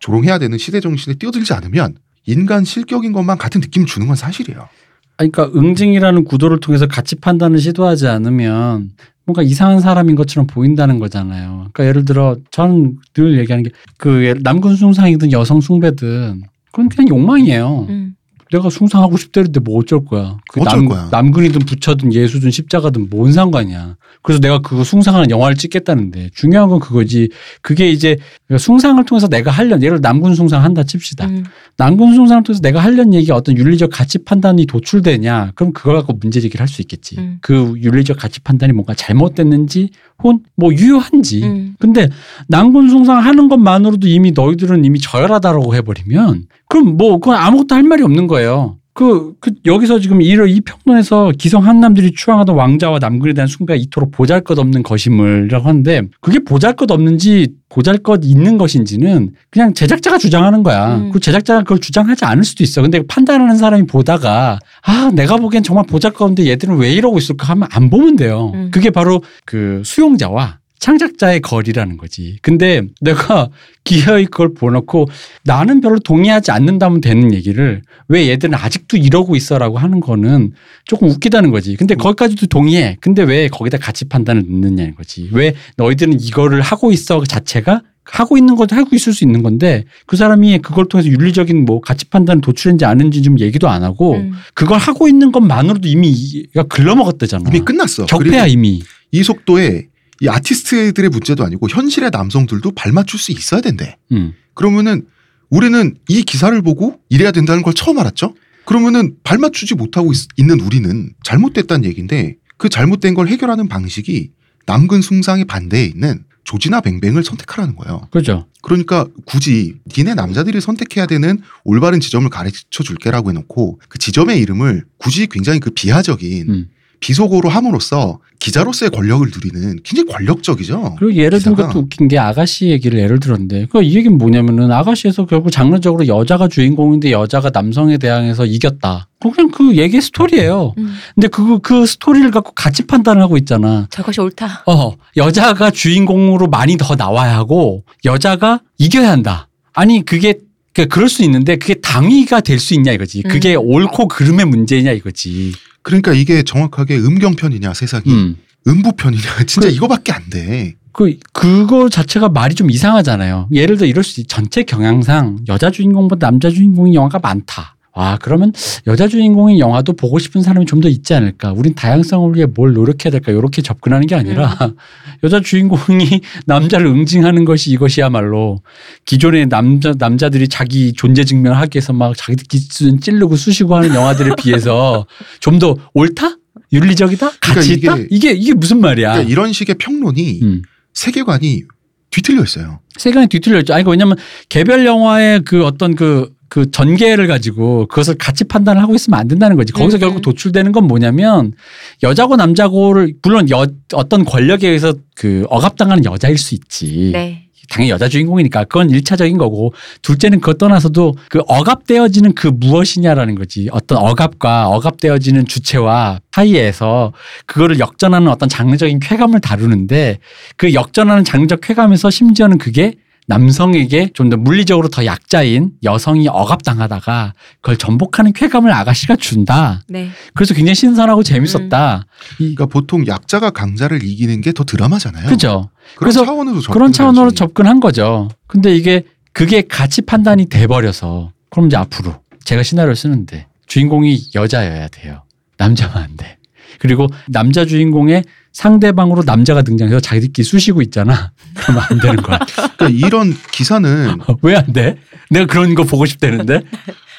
조롱해야 0.00 0.38
되는 0.38 0.58
시대 0.58 0.80
정신에 0.80 1.14
뛰어들지 1.14 1.52
않으면 1.52 1.96
인간 2.26 2.64
실격인 2.64 3.12
것만 3.12 3.38
같은 3.38 3.60
느낌을 3.60 3.86
주는 3.86 4.06
건 4.06 4.16
사실이에요. 4.16 4.68
그러니까 5.16 5.50
응징이라는 5.54 6.24
구도를 6.24 6.60
통해서 6.60 6.86
가치 6.86 7.16
판단을 7.16 7.58
시도하지 7.58 8.08
않으면 8.08 8.90
뭔가 9.24 9.42
이상한 9.42 9.80
사람인 9.80 10.16
것처럼 10.16 10.46
보인다는 10.46 10.98
거잖아요. 10.98 11.68
그러니까 11.72 11.86
예를 11.86 12.04
들어 12.04 12.36
저는 12.50 12.96
늘 13.14 13.38
얘기하는 13.38 13.64
게 13.64 13.70
그 13.98 14.34
남군 14.42 14.74
숭상이든 14.74 15.30
여성 15.30 15.60
숭배든 15.60 16.42
그건 16.72 16.88
그냥 16.88 17.08
욕망이에요. 17.08 17.86
음. 17.88 18.14
내가 18.50 18.68
숭상하고 18.68 19.16
싶다는데 19.16 19.60
뭐 19.60 19.78
어쩔 19.78 20.04
거야. 20.04 20.36
그 20.50 20.60
어쩔 20.60 20.80
남, 20.80 20.88
거야. 20.88 21.08
남근이든 21.10 21.60
부처든 21.60 22.12
예수든 22.12 22.50
십자가든 22.50 23.08
뭔 23.10 23.32
상관이야. 23.32 23.96
그래서 24.22 24.40
내가 24.40 24.58
그거 24.58 24.84
숭상하는 24.84 25.30
영화를 25.30 25.56
찍겠다는데 25.56 26.30
중요한 26.34 26.68
건 26.68 26.80
그거지. 26.80 27.30
그게 27.62 27.90
이제 27.90 28.18
숭상을 28.58 29.02
통해서 29.04 29.28
내가 29.28 29.50
하려는 29.50 29.82
예를 29.82 30.00
들어 30.00 30.08
남군 30.08 30.34
숭상 30.34 30.62
한다 30.62 30.82
칩시다. 30.82 31.26
음. 31.26 31.44
남군 31.76 32.14
숭상을 32.14 32.42
통해서 32.42 32.60
내가 32.60 32.80
하려는 32.80 33.14
얘기가 33.14 33.34
어떤 33.34 33.56
윤리적 33.56 33.90
가치 33.92 34.18
판단이 34.18 34.66
도출되냐 34.66 35.52
그럼 35.54 35.72
그걸 35.72 35.96
갖고 35.96 36.14
문제 36.14 36.40
제기를 36.40 36.60
할 36.60 36.68
수 36.68 36.80
있겠지. 36.82 37.16
음. 37.18 37.38
그 37.40 37.74
윤리적 37.76 38.16
가치 38.18 38.40
판단이 38.40 38.72
뭔가 38.72 38.94
잘못됐는지 38.94 39.90
혹은 40.22 40.40
뭐 40.56 40.72
유효한지. 40.72 41.42
음. 41.44 41.74
근데 41.78 42.08
남군 42.48 42.88
숭상 42.88 43.18
하는 43.18 43.48
것만으로도 43.48 44.08
이미 44.08 44.32
너희들은 44.32 44.84
이미 44.84 44.98
저열하다라고 45.00 45.74
해버리면 45.74 46.46
그럼 46.68 46.96
뭐 46.96 47.18
그건 47.18 47.36
아무것도 47.36 47.74
할 47.74 47.82
말이 47.82 48.02
없는 48.02 48.26
거예요. 48.26 48.78
그, 48.94 49.32
그, 49.40 49.52
여기서 49.64 50.00
지금 50.00 50.20
이, 50.20 50.32
이 50.32 50.60
평론에서 50.60 51.32
기성 51.38 51.66
한남들이 51.66 52.12
추앙하던 52.12 52.54
왕자와 52.54 52.98
남군에 52.98 53.32
대한 53.32 53.48
숭배가 53.48 53.76
이토록 53.76 54.10
보잘 54.10 54.42
것 54.42 54.58
없는 54.58 54.82
것임을이라고 54.82 55.66
하는데 55.66 56.02
그게 56.20 56.38
보잘 56.40 56.74
것 56.74 56.90
없는지 56.90 57.54
보잘 57.70 57.98
것 57.98 58.20
있는 58.22 58.58
것인지는 58.58 59.32
그냥 59.50 59.72
제작자가 59.72 60.18
주장하는 60.18 60.62
거야. 60.62 60.96
음. 60.96 61.10
그 61.10 61.20
제작자가 61.20 61.60
그걸 61.60 61.78
주장하지 61.78 62.26
않을 62.26 62.44
수도 62.44 62.62
있어. 62.64 62.82
근데 62.82 63.02
판단하는 63.06 63.56
사람이 63.56 63.86
보다가 63.86 64.58
아, 64.82 65.10
내가 65.14 65.38
보기엔 65.38 65.62
정말 65.62 65.86
보잘 65.86 66.12
것 66.12 66.26
없는데 66.26 66.50
얘들은 66.50 66.76
왜 66.76 66.92
이러고 66.92 67.16
있을까 67.16 67.48
하면 67.48 67.68
안 67.72 67.88
보면 67.88 68.16
돼요. 68.16 68.52
음. 68.54 68.70
그게 68.70 68.90
바로 68.90 69.22
그 69.46 69.82
수용자와 69.86 70.58
창작자의 70.82 71.40
거리라는 71.42 71.96
거지. 71.96 72.38
근데 72.42 72.82
내가 73.00 73.48
기어이 73.84 74.26
그걸 74.26 74.52
보놓고 74.52 75.06
나는 75.44 75.80
별로 75.80 76.00
동의하지 76.00 76.50
않는다면 76.50 77.00
되는 77.00 77.32
얘기를 77.32 77.82
왜 78.08 78.28
얘들은 78.28 78.54
아직도 78.54 78.96
이러고 78.96 79.36
있어라고 79.36 79.78
하는 79.78 80.00
거는 80.00 80.52
조금 80.84 81.08
웃기다는 81.08 81.52
거지. 81.52 81.76
근데 81.76 81.94
거기까지도 81.94 82.46
동의해. 82.46 82.96
근데 83.00 83.22
왜 83.22 83.46
거기다 83.46 83.78
가치 83.78 84.06
판단을 84.06 84.42
넣느냐는 84.44 84.96
거지. 84.96 85.28
왜 85.32 85.54
너희들은 85.76 86.20
이거를 86.20 86.60
하고 86.60 86.90
있어 86.90 87.22
자체가 87.22 87.82
하고 88.04 88.36
있는 88.36 88.56
것도 88.56 88.74
하고 88.74 88.96
있을 88.96 89.12
수 89.12 89.22
있는 89.22 89.44
건데 89.44 89.84
그 90.06 90.16
사람이 90.16 90.58
그걸 90.58 90.86
통해서 90.88 91.08
윤리적인 91.08 91.64
뭐 91.64 91.80
가치 91.80 92.06
판단을 92.06 92.40
도출했는지 92.40 92.84
아닌지 92.84 93.22
좀 93.22 93.38
얘기도 93.38 93.68
안 93.68 93.84
하고 93.84 94.14
음. 94.16 94.32
그걸 94.54 94.78
하고 94.78 95.06
있는 95.06 95.30
것만으로도 95.30 95.86
이미 95.86 96.08
이가 96.10 96.64
글러먹었다잖아. 96.64 97.50
이미 97.50 97.60
끝났어. 97.60 98.06
적폐야 98.06 98.48
이미. 98.48 98.82
이 99.12 99.22
속도에 99.22 99.91
이 100.22 100.28
아티스트들의 100.28 101.10
문제도 101.10 101.44
아니고 101.44 101.68
현실의 101.68 102.10
남성들도 102.12 102.72
발맞출 102.72 103.18
수 103.18 103.32
있어야 103.32 103.60
된대. 103.60 103.96
음. 104.12 104.34
그러면은 104.54 105.04
우리는 105.50 105.96
이 106.08 106.22
기사를 106.22 106.60
보고 106.62 107.00
이래야 107.08 107.32
된다는 107.32 107.62
걸 107.62 107.74
처음 107.74 107.98
알았죠. 107.98 108.34
그러면은 108.64 109.16
발맞추지 109.24 109.74
못하고 109.74 110.12
있, 110.12 110.46
는 110.46 110.60
우리는 110.60 111.12
잘못됐다는 111.24 111.84
얘기인데 111.84 112.36
그 112.56 112.68
잘못된 112.68 113.14
걸 113.14 113.26
해결하는 113.26 113.68
방식이 113.68 114.30
남근 114.66 115.02
숭상의 115.02 115.44
반대에 115.46 115.84
있는 115.84 116.24
조지나 116.44 116.80
뱅뱅을 116.80 117.24
선택하라는 117.24 117.74
거예요. 117.74 118.08
그죠. 118.12 118.46
그러니까 118.62 119.06
굳이 119.26 119.74
니네 119.96 120.14
남자들이 120.14 120.60
선택해야 120.60 121.06
되는 121.06 121.40
올바른 121.64 121.98
지점을 121.98 122.28
가르쳐 122.30 122.84
줄게라고 122.84 123.30
해놓고 123.30 123.80
그 123.88 123.98
지점의 123.98 124.40
이름을 124.40 124.84
굳이 124.98 125.26
굉장히 125.26 125.58
그 125.58 125.70
비하적인 125.70 126.48
음. 126.48 126.68
비속어로 127.02 127.48
함으로써 127.48 128.20
기자로서의 128.38 128.90
권력을 128.90 129.26
누리는 129.26 129.80
굉장히 129.82 130.08
권력적이죠. 130.08 130.96
그리고 130.98 131.14
예를 131.20 131.40
든 131.40 131.52
기사가. 131.52 131.68
것도 131.68 131.80
웃긴 131.80 132.08
게 132.08 132.18
아가씨 132.18 132.68
얘기를 132.68 132.98
예를 133.00 133.20
들었는데 133.20 133.66
그 133.66 133.82
이 133.82 133.94
얘기는 133.96 134.16
뭐냐면은 134.16 134.70
아가씨에서 134.72 135.26
결국 135.26 135.50
장르적으로 135.50 136.06
여자가 136.06 136.48
주인공인데 136.48 137.10
여자가 137.12 137.50
남성에 137.52 137.98
대항해서 137.98 138.46
이겼다. 138.46 139.08
그냥 139.20 139.50
그 139.50 139.76
얘기의 139.76 140.00
스토리예요. 140.00 140.74
음. 140.78 140.94
근데 141.14 141.28
그, 141.28 141.58
그 141.58 141.84
스토리를 141.86 142.30
갖고 142.30 142.52
가치 142.54 142.86
판단을 142.86 143.20
하고 143.22 143.36
있잖아. 143.36 143.86
저것이 143.90 144.20
옳다. 144.20 144.64
어, 144.66 144.94
여자가 145.16 145.70
주인공으로 145.70 146.46
많이 146.48 146.76
더 146.76 146.94
나와야 146.96 147.36
하고 147.36 147.84
여자가 148.04 148.60
이겨야 148.78 149.10
한다. 149.10 149.48
아니 149.72 150.04
그게 150.04 150.34
그 150.74 150.86
그럴 150.86 151.08
수 151.08 151.22
있는데 151.24 151.56
그게 151.56 151.74
당위가 151.74 152.40
될 152.40 152.58
수 152.58 152.74
있냐 152.74 152.92
이거지. 152.92 153.22
그게 153.22 153.54
옳고 153.56 154.08
그름의 154.08 154.46
문제냐 154.46 154.90
이거지. 154.92 155.52
그러니까 155.82 156.12
이게 156.12 156.42
정확하게 156.42 156.96
음경편이냐 156.98 157.74
세상이 157.74 158.04
음. 158.12 158.36
음부편이냐 158.66 159.22
진짜 159.46 159.68
그- 159.68 159.74
이거밖에 159.74 160.12
안 160.12 160.28
돼. 160.30 160.74
그, 160.94 161.16
그거 161.32 161.88
자체가 161.88 162.28
말이 162.28 162.54
좀 162.54 162.70
이상하잖아요. 162.70 163.48
예를 163.52 163.78
들어 163.78 163.86
이럴 163.88 164.04
수 164.04 164.20
있지. 164.20 164.28
전체 164.28 164.62
경향상 164.62 165.38
여자 165.48 165.70
주인공보다 165.70 166.26
남자 166.26 166.50
주인공이 166.50 166.94
영화가 166.94 167.18
많다. 167.18 167.76
아 167.94 168.16
그러면 168.22 168.52
여자 168.86 169.06
주인공인 169.06 169.58
영화도 169.58 169.92
보고 169.94 170.18
싶은 170.18 170.42
사람이 170.42 170.64
좀 170.66 170.80
더 170.80 170.88
있지 170.88 171.12
않을까? 171.14 171.52
우린 171.52 171.74
다양성을 171.74 172.34
위해 172.34 172.46
뭘 172.46 172.72
노력해야 172.72 173.10
될까? 173.10 173.30
이렇게 173.32 173.60
접근하는 173.62 174.06
게 174.06 174.14
아니라 174.14 174.56
여자 175.22 175.40
주인공이 175.40 176.20
남자를 176.46 176.86
응징하는 176.86 177.44
것이 177.44 177.70
이것이야말로 177.72 178.62
기존의 179.04 179.48
남자 179.48 179.92
남자들이 179.98 180.48
자기 180.48 180.92
존재 180.94 181.24
증명하기 181.24 181.76
위해서 181.76 181.92
막 181.92 182.16
자기들끼리 182.16 182.62
찌- 182.68 182.98
찌르고 182.98 183.36
쑤시고 183.36 183.74
하는 183.76 183.94
영화들에 183.94 184.30
비해서 184.38 185.06
좀 185.40 185.58
더 185.58 185.76
옳다? 185.94 186.36
윤리적이다? 186.72 187.30
가치 187.40 187.78
그러니까 187.78 187.96
있다? 187.98 188.06
이게 188.10 188.30
이게 188.32 188.54
무슨 188.54 188.80
말이야? 188.80 189.10
그러니까 189.12 189.30
이런 189.30 189.52
식의 189.52 189.74
평론이 189.76 190.40
음. 190.42 190.62
세계관이 190.94 191.62
뒤틀려 192.10 192.42
있어요. 192.42 192.80
세간이 192.96 193.26
뒤틀렸죠. 193.28 193.72
아니, 193.74 193.84
왜냐면 193.88 194.16
개별 194.48 194.84
영화의 194.86 195.42
그 195.44 195.64
어떤 195.64 195.94
그, 195.94 196.30
그 196.52 196.70
전개를 196.70 197.28
가지고 197.28 197.86
그것을 197.86 198.16
같이 198.18 198.44
판단을 198.44 198.82
하고 198.82 198.94
있으면 198.94 199.18
안 199.18 199.26
된다는 199.26 199.56
거지. 199.56 199.72
거기서 199.72 199.96
음, 199.96 200.00
결국 200.00 200.16
음. 200.18 200.20
도출되는 200.20 200.70
건 200.72 200.86
뭐냐면 200.86 201.54
여자고 202.02 202.36
남자고를 202.36 203.14
물론 203.22 203.48
여, 203.48 203.66
어떤 203.94 204.22
권력에 204.26 204.66
의해서 204.66 204.92
그 205.16 205.46
억압당하는 205.48 206.04
여자일 206.04 206.36
수 206.36 206.54
있지. 206.54 207.08
네. 207.14 207.48
당연히 207.70 207.88
여자 207.88 208.06
주인공이니까 208.06 208.64
그건 208.64 208.90
일차적인 208.90 209.38
거고 209.38 209.72
둘째는 210.02 210.40
그것 210.40 210.58
떠나서도 210.58 211.14
그 211.30 211.40
억압되어지는 211.46 212.34
그 212.34 212.48
무엇이냐라는 212.48 213.34
거지 213.34 213.70
어떤 213.72 213.96
억압과 213.96 214.68
억압되어지는 214.68 215.46
주체와 215.46 216.20
사이에서 216.32 217.14
그거를 217.46 217.78
역전하는 217.78 218.28
어떤 218.28 218.50
장르적인 218.50 219.00
쾌감을 219.00 219.40
다루는데 219.40 220.18
그 220.58 220.74
역전하는 220.74 221.24
장르적 221.24 221.62
쾌감에서 221.62 222.10
심지어는 222.10 222.58
그게 222.58 222.92
남성에게 223.28 224.10
좀 224.14 224.30
더 224.30 224.36
물리적으로 224.36 224.88
더 224.88 225.04
약자인 225.04 225.72
여성이 225.82 226.28
억압당하다가 226.28 227.34
그걸 227.60 227.76
전복하는 227.76 228.32
쾌감을 228.32 228.72
아가씨가 228.72 229.16
준다. 229.16 229.82
네. 229.88 230.08
그래서 230.34 230.54
굉장히 230.54 230.74
신선하고 230.74 231.22
재밌었다. 231.22 232.04
이- 232.38 232.54
그러니까 232.54 232.66
보통 232.66 233.06
약자가 233.06 233.50
강자를 233.50 234.02
이기는 234.02 234.40
게 234.40 234.52
더 234.52 234.64
드라마잖아요. 234.64 235.28
그죠? 235.28 235.70
그런 235.96 236.10
그래서 236.12 236.24
차원으로 236.24 236.60
그런 236.70 236.92
차원으로 236.92 237.24
해야지. 237.26 237.36
접근한 237.36 237.80
거죠. 237.80 238.28
근데 238.46 238.74
이게 238.76 239.04
그게 239.32 239.62
가치 239.62 240.02
판단이 240.02 240.46
돼 240.46 240.66
버려서 240.66 241.32
그럼 241.50 241.66
이제 241.66 241.76
앞으로 241.76 242.16
제가 242.44 242.62
시나리오를 242.62 242.96
쓰는데 242.96 243.46
주인공이 243.66 244.30
여자여야 244.34 244.88
돼요. 244.88 245.22
남자면 245.56 245.96
안 245.96 246.16
돼. 246.16 246.36
그리고 246.82 247.06
남자 247.28 247.64
주인공의 247.64 248.24
상대방으로 248.52 249.22
남자가 249.24 249.62
등장해서 249.62 250.00
자기들끼리 250.00 250.44
쑤시고 250.44 250.82
있잖아. 250.82 251.30
그러면 251.54 251.84
안 251.88 251.98
되는 252.00 252.16
거야. 252.16 252.40
그러니까 252.76 252.88
이런 252.88 253.34
기사는 253.52 254.18
왜 254.42 254.56
안 254.56 254.72
돼? 254.72 254.96
내가 255.30 255.46
그런 255.46 255.74
거 255.76 255.84
보고 255.84 256.04
싶다는데? 256.06 256.62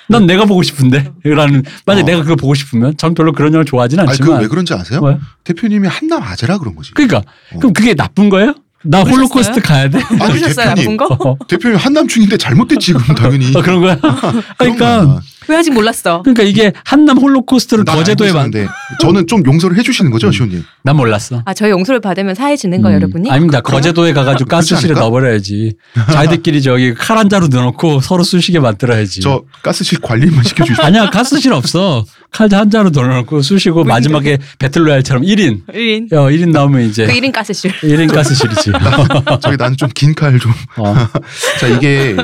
난 0.09 0.25
내가 0.27 0.43
보고 0.43 0.61
싶은데? 0.63 1.11
라는, 1.23 1.63
만약 1.85 2.01
어. 2.01 2.05
내가 2.05 2.21
그걸 2.23 2.35
보고 2.35 2.53
싶으면 2.53 2.97
전 2.97 3.13
별로 3.13 3.31
그런 3.31 3.53
영화를 3.53 3.63
좋아하진 3.65 3.99
아니 4.01 4.09
않지만. 4.09 4.37
그왜 4.39 4.47
그런지 4.49 4.73
아세요? 4.73 4.99
왜? 5.01 5.17
대표님이 5.45 5.87
한남 5.87 6.21
아재라 6.21 6.57
그런 6.57 6.75
거지. 6.75 6.91
그러니까. 6.93 7.19
어. 7.53 7.57
그럼 7.57 7.71
그게 7.71 7.93
나쁜 7.93 8.27
거예요? 8.29 8.53
나 8.85 8.99
모르셨어요? 8.99 9.15
홀로코스트 9.15 9.61
가야 9.61 9.89
돼? 9.89 9.99
아니 10.19 10.27
모르셨어요 10.27 10.65
나쁜 10.67 10.75
대표님, 10.75 10.97
거? 10.97 11.05
어, 11.21 11.37
대표님 11.47 11.77
한남충인데 11.77 12.35
잘못됐지 12.35 12.91
그럼 12.91 13.15
당연히. 13.15 13.55
어, 13.55 13.61
그런 13.61 13.79
거야? 13.79 13.97
그러니까. 14.59 15.21
왜 15.47 15.55
아직 15.57 15.71
몰랐어? 15.73 16.21
그러니까 16.23 16.43
이게 16.43 16.71
한남 16.85 17.17
홀로코스트를 17.17 17.85
난 17.85 17.95
거제도에 17.95 18.27
알고 18.27 18.37
만 18.39 18.49
있었는데 18.49 18.71
저는 19.01 19.27
좀 19.27 19.43
용서를 19.45 19.77
해주시는 19.77 20.11
거죠, 20.11 20.27
음. 20.27 20.31
시호님? 20.31 20.63
난 20.83 20.95
몰랐어. 20.95 21.41
아 21.45 21.53
저희 21.53 21.71
용서를 21.71 21.99
받으면 22.01 22.35
사해지는 22.35 22.81
거 22.81 22.89
음, 22.89 22.93
여러분이? 22.95 23.29
아닙니다. 23.31 23.61
거제도에 23.61 24.13
가가지고 24.13 24.47
가스실에? 24.49 24.93
넣어버려야지. 24.93 25.73
자기들끼리 26.11 26.61
저기 26.61 26.93
칼 26.93 27.13
한 27.13 27.29
자루 27.29 27.47
넣어놓고 27.47 28.01
서로 28.01 28.23
쑤시게 28.23 28.59
만들어야지. 28.59 29.21
저 29.21 29.43
가스실 29.61 29.99
관리만 30.01 30.43
시켜주시죠. 30.43 30.81
아니야 30.81 31.09
가스실 31.11 31.53
없어. 31.53 32.05
칼 32.31 32.49
한 32.53 32.69
자루 32.71 32.89
넣어놓고 32.89 33.41
쑤시고 33.43 33.83
마지막에 33.83 34.37
배틀로얄처럼 34.59 35.23
1인. 35.23 35.65
1인. 35.67 36.11
어, 36.13 36.29
1인 36.29 36.49
나오면 36.51 36.81
이제 36.89 37.05
그 37.05 37.13
1인 37.13 37.31
가스실. 37.31 37.71
1인 37.81 38.11
가스실이지. 38.13 38.71
저기 39.41 39.57
나는 39.57 39.77
좀긴 39.77 40.15
칼 40.15 40.39
좀. 40.39 40.51
어. 40.77 40.95
자 41.61 41.67
이게 41.67 42.17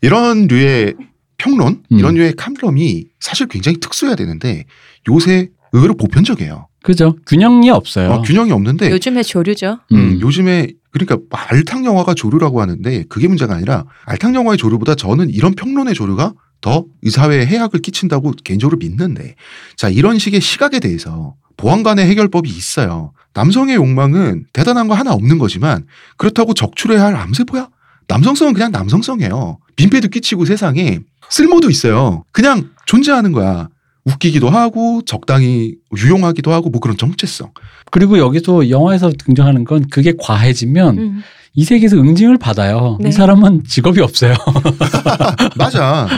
이런 0.00 0.48
류의 0.48 0.94
평론, 1.42 1.82
음. 1.90 1.98
이런 1.98 2.14
류의 2.14 2.34
캄럼이 2.34 3.06
사실 3.18 3.48
굉장히 3.48 3.80
특수해야 3.80 4.14
되는데 4.14 4.64
요새 5.08 5.48
의외로 5.72 5.96
보편적이에요. 5.96 6.68
그죠. 6.84 7.16
균형이 7.26 7.68
없어요. 7.70 8.10
어, 8.10 8.22
균형이 8.22 8.52
없는데 8.52 8.90
요즘에 8.90 9.24
조류죠. 9.24 9.80
음, 9.90 9.96
음. 9.96 10.20
요즘에 10.20 10.68
그러니까 10.92 11.18
알탕 11.30 11.84
영화가 11.84 12.14
조류라고 12.14 12.60
하는데 12.60 13.04
그게 13.08 13.26
문제가 13.26 13.54
아니라 13.54 13.84
알탕 14.04 14.34
영화의 14.36 14.56
조류보다 14.56 14.94
저는 14.94 15.30
이런 15.30 15.54
평론의 15.54 15.94
조류가 15.94 16.34
더이 16.60 17.10
사회에 17.10 17.44
해악을 17.44 17.80
끼친다고 17.80 18.32
개인적으로 18.44 18.76
믿는데 18.78 19.34
자 19.76 19.88
이런 19.88 20.18
식의 20.18 20.40
시각에 20.40 20.78
대해서 20.78 21.34
보안관의 21.56 22.06
해결법이 22.06 22.48
있어요. 22.48 23.12
남성의 23.34 23.76
욕망은 23.76 24.46
대단한 24.52 24.86
거 24.86 24.94
하나 24.94 25.12
없는 25.12 25.38
거지만 25.38 25.86
그렇다고 26.18 26.54
적출해야 26.54 27.02
할 27.02 27.16
암세포야? 27.16 27.68
남성성은 28.08 28.52
그냥 28.52 28.70
남성성이에요. 28.72 29.58
민폐도 29.82 30.08
끼치고 30.08 30.44
세상에 30.44 31.00
쓸모도 31.28 31.70
있어요. 31.70 32.24
그냥 32.32 32.70
존재하는 32.86 33.32
거야. 33.32 33.68
웃기기도 34.04 34.48
하고 34.50 35.02
적당히 35.06 35.76
유용하기도 35.96 36.52
하고 36.52 36.70
뭐 36.70 36.80
그런 36.80 36.96
정체성. 36.96 37.52
그리고 37.90 38.18
여기서 38.18 38.68
영화에서 38.70 39.12
등장하는 39.12 39.64
건 39.64 39.86
그게 39.88 40.12
과해지면 40.18 40.98
음. 40.98 41.22
이 41.54 41.64
세계에서 41.64 41.96
응징을 41.96 42.38
받아요. 42.38 42.96
네. 43.00 43.10
이 43.10 43.12
사람은 43.12 43.64
직업이 43.68 44.00
없어요. 44.00 44.34
맞아. 45.56 46.08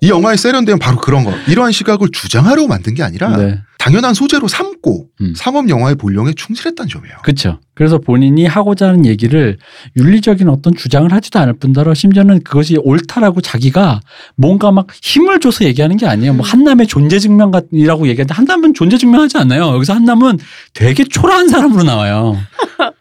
이 0.00 0.08
영화에 0.08 0.36
세련된 0.36 0.78
바로 0.78 0.96
그런 0.98 1.24
거. 1.24 1.32
이러한 1.46 1.70
시각을 1.70 2.08
주장하려고 2.10 2.66
만든 2.66 2.94
게 2.94 3.02
아니라 3.02 3.36
네. 3.36 3.60
당연한 3.78 4.14
소재로 4.14 4.48
삼고 4.48 5.06
음. 5.20 5.34
상업 5.36 5.68
영화의 5.68 5.96
본령에 5.96 6.32
충실했다는 6.34 6.88
점이에요. 6.88 7.16
그렇죠. 7.22 7.60
그래서 7.74 7.98
본인이 7.98 8.46
하고자 8.46 8.88
하는 8.88 9.06
얘기를 9.06 9.58
윤리적인 9.96 10.48
어떤 10.48 10.74
주장을 10.74 11.12
하지도 11.12 11.38
않을 11.40 11.54
뿐더러 11.54 11.94
심지어는 11.94 12.42
그것이 12.42 12.76
옳다라고 12.82 13.40
자기가 13.40 14.00
뭔가 14.36 14.70
막 14.70 14.86
힘을 15.02 15.40
줘서 15.40 15.64
얘기하는 15.64 15.96
게 15.96 16.06
아니에요. 16.06 16.34
뭐 16.34 16.44
음. 16.44 16.48
한남의 16.48 16.86
존재 16.88 17.18
증명이라고 17.18 18.08
얘기하는데 18.08 18.34
한남은 18.34 18.74
존재 18.74 18.98
증명하지 18.98 19.38
않아요. 19.38 19.68
여기서 19.74 19.94
한남은 19.94 20.38
되게 20.74 21.04
초라한 21.04 21.48
사람으로 21.48 21.84
나와요. 21.84 22.36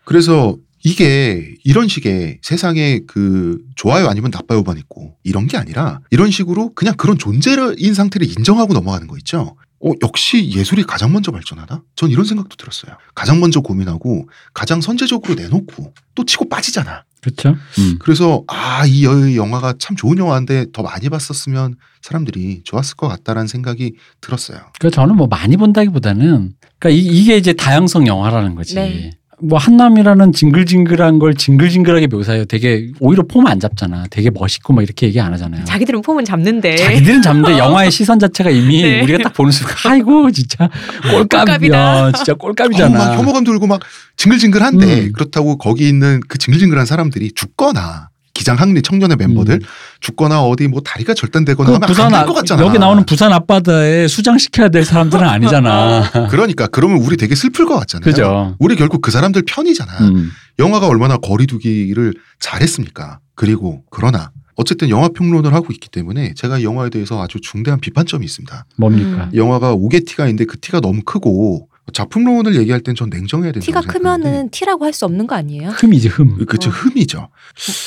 그래서 0.04 0.56
이게 0.84 1.56
이런 1.64 1.88
식의 1.88 2.40
세상에 2.42 3.02
그 3.08 3.60
좋아요 3.76 4.08
아니면 4.08 4.32
나빠요만 4.32 4.78
있고 4.80 5.16
이런 5.24 5.48
게 5.48 5.58
아니라 5.58 6.00
이런 6.10 6.32
식으로 6.32 6.74
그냥 6.74 6.96
그런 6.98 7.18
존재인 7.18 7.94
상태를 7.94 8.28
인정하고 8.28 8.74
넘어가는 8.74 9.08
거 9.08 9.18
있죠. 9.20 9.56
어, 9.84 9.92
역시 10.04 10.52
예술이 10.52 10.84
가장 10.84 11.12
먼저 11.12 11.32
발전하다? 11.32 11.84
전 11.96 12.10
이런 12.12 12.24
생각도 12.26 12.56
들었어요. 12.56 12.96
가장 13.16 13.40
먼저 13.40 13.62
고민하고 13.62 14.28
가장 14.54 14.80
선제적으로 14.80 15.34
내놓고 15.36 15.94
또 16.14 16.24
치고 16.24 16.50
빠지잖아. 16.50 17.04
그렇죠. 17.22 17.56
음. 17.80 17.98
그래서 18.00 18.44
아, 18.48 18.86
이 18.86 19.06
여- 19.06 19.36
영화가 19.36 19.76
참 19.80 19.96
좋은 19.96 20.18
영화인데 20.18 20.68
더 20.74 20.82
많이 20.84 21.10
봤었으면 21.10 21.76
사람들이 22.02 22.62
좋았을 22.64 22.96
것 22.96 23.08
같다라는 23.08 23.48
생각이 23.48 23.94
들었어요. 24.22 24.58
그러니까 24.80 24.90
저는 24.96 25.16
뭐 25.16 25.28
많이 25.28 25.58
본다기보다는 25.58 26.54
그러니까 26.80 26.90
이, 26.90 27.00
이게 27.06 27.38
이제 27.38 27.54
다양성 27.54 28.08
영화라는 28.08 28.56
거지. 28.56 28.76
네. 28.76 29.12
뭐 29.44 29.58
한남이라는 29.58 30.34
징글징글한 30.34 31.20
걸 31.20 31.36
징글징글하게 31.36 32.08
묘사해요. 32.08 32.46
되게 32.46 32.92
오히려 33.00 33.24
폼 33.28 33.42
안 33.48 33.60
잡잖아. 33.60 34.06
되게 34.12 34.30
멋있고 34.30 34.72
막 34.74 34.84
이렇게 34.84 35.08
얘기 35.08 35.20
안 35.20 35.34
하잖아요. 35.34 35.66
자기들은 35.66 36.02
폼은 36.04 36.24
잡는데. 36.26 36.76
자기들은 36.78 37.22
잡는데 37.24 37.58
영화의 37.58 37.90
시선 37.92 38.20
자체가 38.20 38.52
이미 38.52 38.84
네. 38.84 39.02
우리가 39.02 39.24
딱 39.24 39.34
보는 39.34 39.52
순간 39.52 39.76
아이고 39.86 40.30
진짜 40.32 40.70
꼴값이야. 41.10 42.12
진짜 42.14 42.34
어, 42.34 42.36
꼴값이잖아. 42.36 42.98
막 42.98 43.18
혐오감 43.18 43.44
들고 43.44 43.66
막 43.68 43.82
징글징글한데 44.18 45.00
음. 45.08 45.12
그렇다고 45.14 45.58
거기 45.58 45.90
있는 45.90 46.22
그 46.28 46.38
징글징글한 46.38 46.86
사람들이 46.86 47.32
죽거나 47.34 48.11
기장 48.42 48.56
항리 48.58 48.82
청년의 48.82 49.18
멤버들 49.18 49.54
음. 49.56 49.60
죽거나 50.00 50.42
어디 50.42 50.68
뭐 50.68 50.82
다리가 50.82 51.14
절단되거나 51.14 51.68
그 51.68 51.74
하면 51.76 51.88
부산 51.88 52.06
안될 52.08 52.20
앞- 52.22 52.26
것 52.26 52.34
같잖아. 52.34 52.66
여기 52.66 52.80
나오는 52.80 53.06
부산 53.06 53.32
앞바다에 53.32 54.08
수장시켜야 54.08 54.70
될 54.70 54.84
사람들은 54.84 55.24
아니잖아. 55.28 56.10
그러니까 56.32 56.66
그러면 56.66 56.98
우리 57.04 57.18
되게 57.18 57.36
슬플 57.36 57.66
것 57.68 57.78
같잖아요. 57.80 58.04
그죠. 58.04 58.56
우리 58.58 58.76
결국 58.76 59.04
그 59.04 59.12
사람들 59.12 59.44
편이잖아. 59.46 59.92
음. 60.10 60.32
영화가 60.58 60.88
얼마나 60.88 61.18
거리두기를 61.18 62.16
잘했습니까? 62.40 63.20
그리고 63.36 63.84
그러나 63.92 64.32
어쨌든 64.56 64.90
영화 64.90 65.08
평론을 65.10 65.54
하고 65.54 65.68
있기 65.72 65.90
때문에 65.90 66.34
제가 66.36 66.58
이 66.58 66.64
영화에 66.64 66.90
대해서 66.90 67.22
아주 67.22 67.40
중대한 67.42 67.80
비판점이 67.80 68.26
있습니다. 68.26 68.66
뭡니까? 68.78 69.26
음. 69.26 69.30
이 69.34 69.38
영화가 69.38 69.76
5개 69.76 70.04
티가 70.08 70.26
있는데 70.26 70.46
그 70.46 70.60
티가 70.60 70.80
너무 70.82 71.02
크고 71.06 71.68
작품론을 71.94 72.56
얘기할 72.56 72.82
땐 72.82 72.96
전 72.96 73.10
냉정해야 73.10 73.52
된다고 73.52 73.66
티가 73.66 73.82
크면은 73.82 74.50
티라고 74.50 74.86
할 74.86 74.94
수 74.94 75.06
없는 75.06 75.26
거 75.28 75.36
아니에요? 75.36 75.70
흠이지 75.70 76.10
흠. 76.10 76.46
그쵸 76.46 76.70
어. 76.70 76.74
흠이죠. 76.74 77.30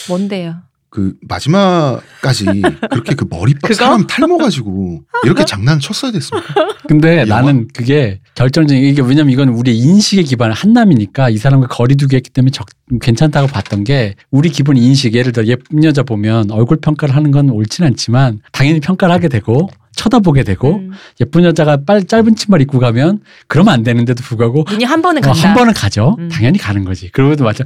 뭔데요? 0.09 0.57
그 0.88 1.12
마지막까지 1.22 2.44
그렇게 2.90 3.14
그 3.14 3.26
머리빡 3.28 3.62
그거? 3.62 3.74
사람 3.74 4.07
탈모 4.07 4.38
가지고 4.38 5.02
이렇게 5.24 5.44
장난을 5.46 5.80
쳤어야 5.80 6.12
됐습니까? 6.12 6.55
근데 6.88 7.26
영화? 7.28 7.42
나는 7.42 7.68
그게 7.74 8.20
결정적인 8.36 8.82
이게 8.84 9.02
왜냐면 9.02 9.32
이건 9.32 9.48
우리의 9.50 9.76
인식에 9.76 10.22
기반한 10.22 10.57
한남이니까 10.57 11.30
이 11.30 11.36
사람과 11.36 11.66
거리두기 11.68 12.14
했기 12.16 12.30
때문에 12.30 12.50
적, 12.52 12.66
괜찮다고 13.00 13.48
봤던 13.48 13.84
게 13.84 14.14
우리 14.30 14.50
기본 14.50 14.76
인식 14.76 15.14
예를 15.14 15.32
들어 15.32 15.46
예쁜 15.46 15.82
여자 15.84 16.02
보면 16.05 16.50
얼굴 16.52 16.76
평가를 16.78 17.14
하는 17.14 17.30
건 17.32 17.50
옳진 17.50 17.84
않지만 17.84 18.40
당연히 18.52 18.80
평가를 18.80 19.12
하게 19.14 19.28
되고 19.28 19.68
쳐다보게 19.95 20.42
되고 20.42 20.76
음. 20.76 20.92
예쁜 21.20 21.45
여자가 21.45 21.78
빨 21.86 22.05
짧은 22.05 22.36
치마를 22.36 22.62
입고 22.62 22.78
가면 22.78 23.20
그러면 23.47 23.74
안 23.74 23.82
되는데도 23.82 24.22
불구하고 24.22 24.64
눈이 24.68 24.84
한 24.84 25.03
번은 25.03 25.24
어, 25.24 25.28
간다. 25.32 25.49
한 25.49 25.55
번은 25.55 25.74
가죠. 25.74 26.16
음. 26.18 26.28
당연히 26.28 26.59
가는 26.59 26.84
거지. 26.84 27.11
그러고도 27.11 27.45
맞아. 27.45 27.64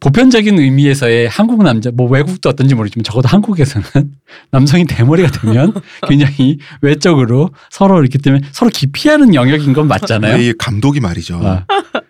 보편적인 0.00 0.58
의미에서의 0.58 1.28
한국 1.28 1.62
남자, 1.62 1.90
뭐 1.92 2.08
외국도 2.08 2.48
어떤지 2.48 2.74
모르지만 2.74 3.02
적어도 3.02 3.28
한국에서는 3.28 3.86
남성이 4.50 4.84
대머리가 4.84 5.30
되면 5.30 5.72
굉장히 6.08 6.58
외적으로 6.82 7.50
서로 7.70 8.00
이렇기 8.00 8.18
때문에 8.18 8.46
서로 8.52 8.70
기피하는 8.72 9.34
영역인 9.34 9.72
건 9.72 9.88
맞잖아요. 9.88 10.36
이 10.40 10.52
감독이 10.56 11.00
말이죠. 11.00 11.40
아, 11.42 11.64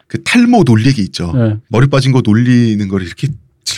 그 0.06 0.22
탈모 0.22 0.64
놀리기 0.64 1.02
있죠. 1.02 1.32
네. 1.34 1.56
머리 1.68 1.86
빠진 1.88 2.12
거 2.12 2.20
놀리는 2.22 2.86
걸 2.88 3.02
이렇게 3.02 3.28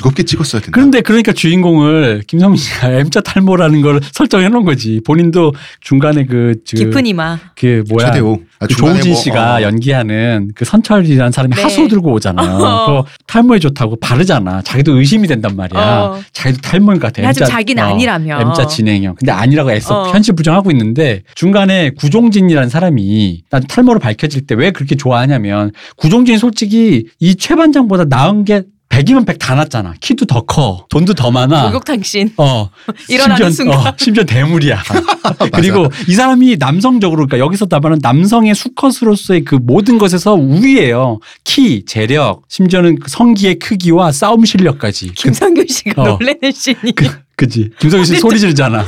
즐겁게 0.01 0.23
찍었어야 0.23 0.61
된다. 0.63 0.73
그런데 0.73 1.01
그러니까 1.01 1.33
주인공을 1.33 2.23
김성민 2.27 2.57
씨가 2.57 2.91
M자 3.01 3.21
탈모라는 3.21 3.83
걸 3.83 4.01
설정해 4.13 4.49
놓은 4.49 4.65
거지. 4.65 5.01
본인도 5.05 5.53
중간에 5.81 6.25
그, 6.25 6.55
그, 6.69 6.77
깊은 6.77 7.07
이마. 7.07 7.39
그 7.57 7.85
뭐야. 7.89 8.07
최대호. 8.07 8.41
아, 8.61 8.67
그 8.67 8.75
조우진 8.75 9.13
뭐, 9.13 9.21
씨가 9.21 9.57
어, 9.57 9.63
연기하는 9.63 10.51
그 10.55 10.65
선철이라는 10.65 11.33
사람이 11.33 11.55
네. 11.55 11.63
하수 11.63 11.89
들고 11.89 12.13
오잖아요. 12.13 12.57
어. 12.57 13.05
탈모에 13.27 13.59
좋다고 13.59 13.97
바르잖아. 14.01 14.63
자기도 14.63 14.97
의심이 14.99 15.27
된단 15.27 15.57
말이야. 15.57 15.81
어. 15.81 16.21
자기도 16.33 16.61
탈모인 16.63 17.01
것 17.01 17.13
같아. 17.13 17.27
하지만 17.27 17.51
자기는 17.51 17.83
어, 17.83 17.87
아니라며. 17.87 18.41
M자 18.41 18.67
진행형. 18.67 19.17
근데 19.19 19.33
아니라고 19.33 19.73
애써 19.73 20.03
어. 20.03 20.13
현실 20.13 20.35
부정하고 20.35 20.71
있는데 20.71 21.23
중간에 21.35 21.91
구종진이라는 21.91 22.69
사람이 22.69 23.43
난 23.51 23.63
탈모로 23.67 23.99
밝혀질 23.99 24.47
때 24.47 24.61
왜 24.61 24.71
그렇게 24.73 24.95
좋아하냐면 24.95 25.73
구종진이 25.97 26.37
솔직히 26.37 27.07
이 27.19 27.35
최반장보다 27.37 28.05
나은 28.05 28.45
게 28.45 28.65
100이면 28.91 29.25
100다 29.25 29.55
낫잖아. 29.57 29.95
키도 30.01 30.27
더 30.27 30.43
커. 30.43 30.85
돈도 30.91 31.15
더 31.15 31.31
많아. 31.31 31.69
목욕탕신. 31.69 32.33
어. 32.37 32.69
일어나는 33.09 33.37
심지어, 33.37 33.51
순간. 33.51 33.87
어, 33.87 33.95
심지어 33.97 34.25
대물이야. 34.25 34.83
그리고 35.55 35.87
이 36.09 36.15
사람이 36.15 36.57
남성적으로 36.59 37.27
그러니까 37.27 37.39
여기서 37.39 37.67
나말은 37.71 37.99
남성의 38.03 38.55
수컷으로서의 38.55 39.45
그 39.45 39.55
모든 39.55 39.97
것에서 39.97 40.35
우위예요. 40.35 41.21
키, 41.45 41.85
재력, 41.87 42.43
심지어는 42.49 42.99
그 42.99 43.09
성기의 43.09 43.59
크기와 43.61 44.13
싸움 44.13 44.45
실력까지. 44.45 45.13
김성규 45.15 45.65
씨가 45.69 46.03
어. 46.03 46.09
놀래는 46.19 46.53
씬이. 46.53 46.93
그지. 47.37 47.71
김성희 47.79 48.05
씨 48.05 48.17
소리 48.17 48.39
지르잖아. 48.41 48.85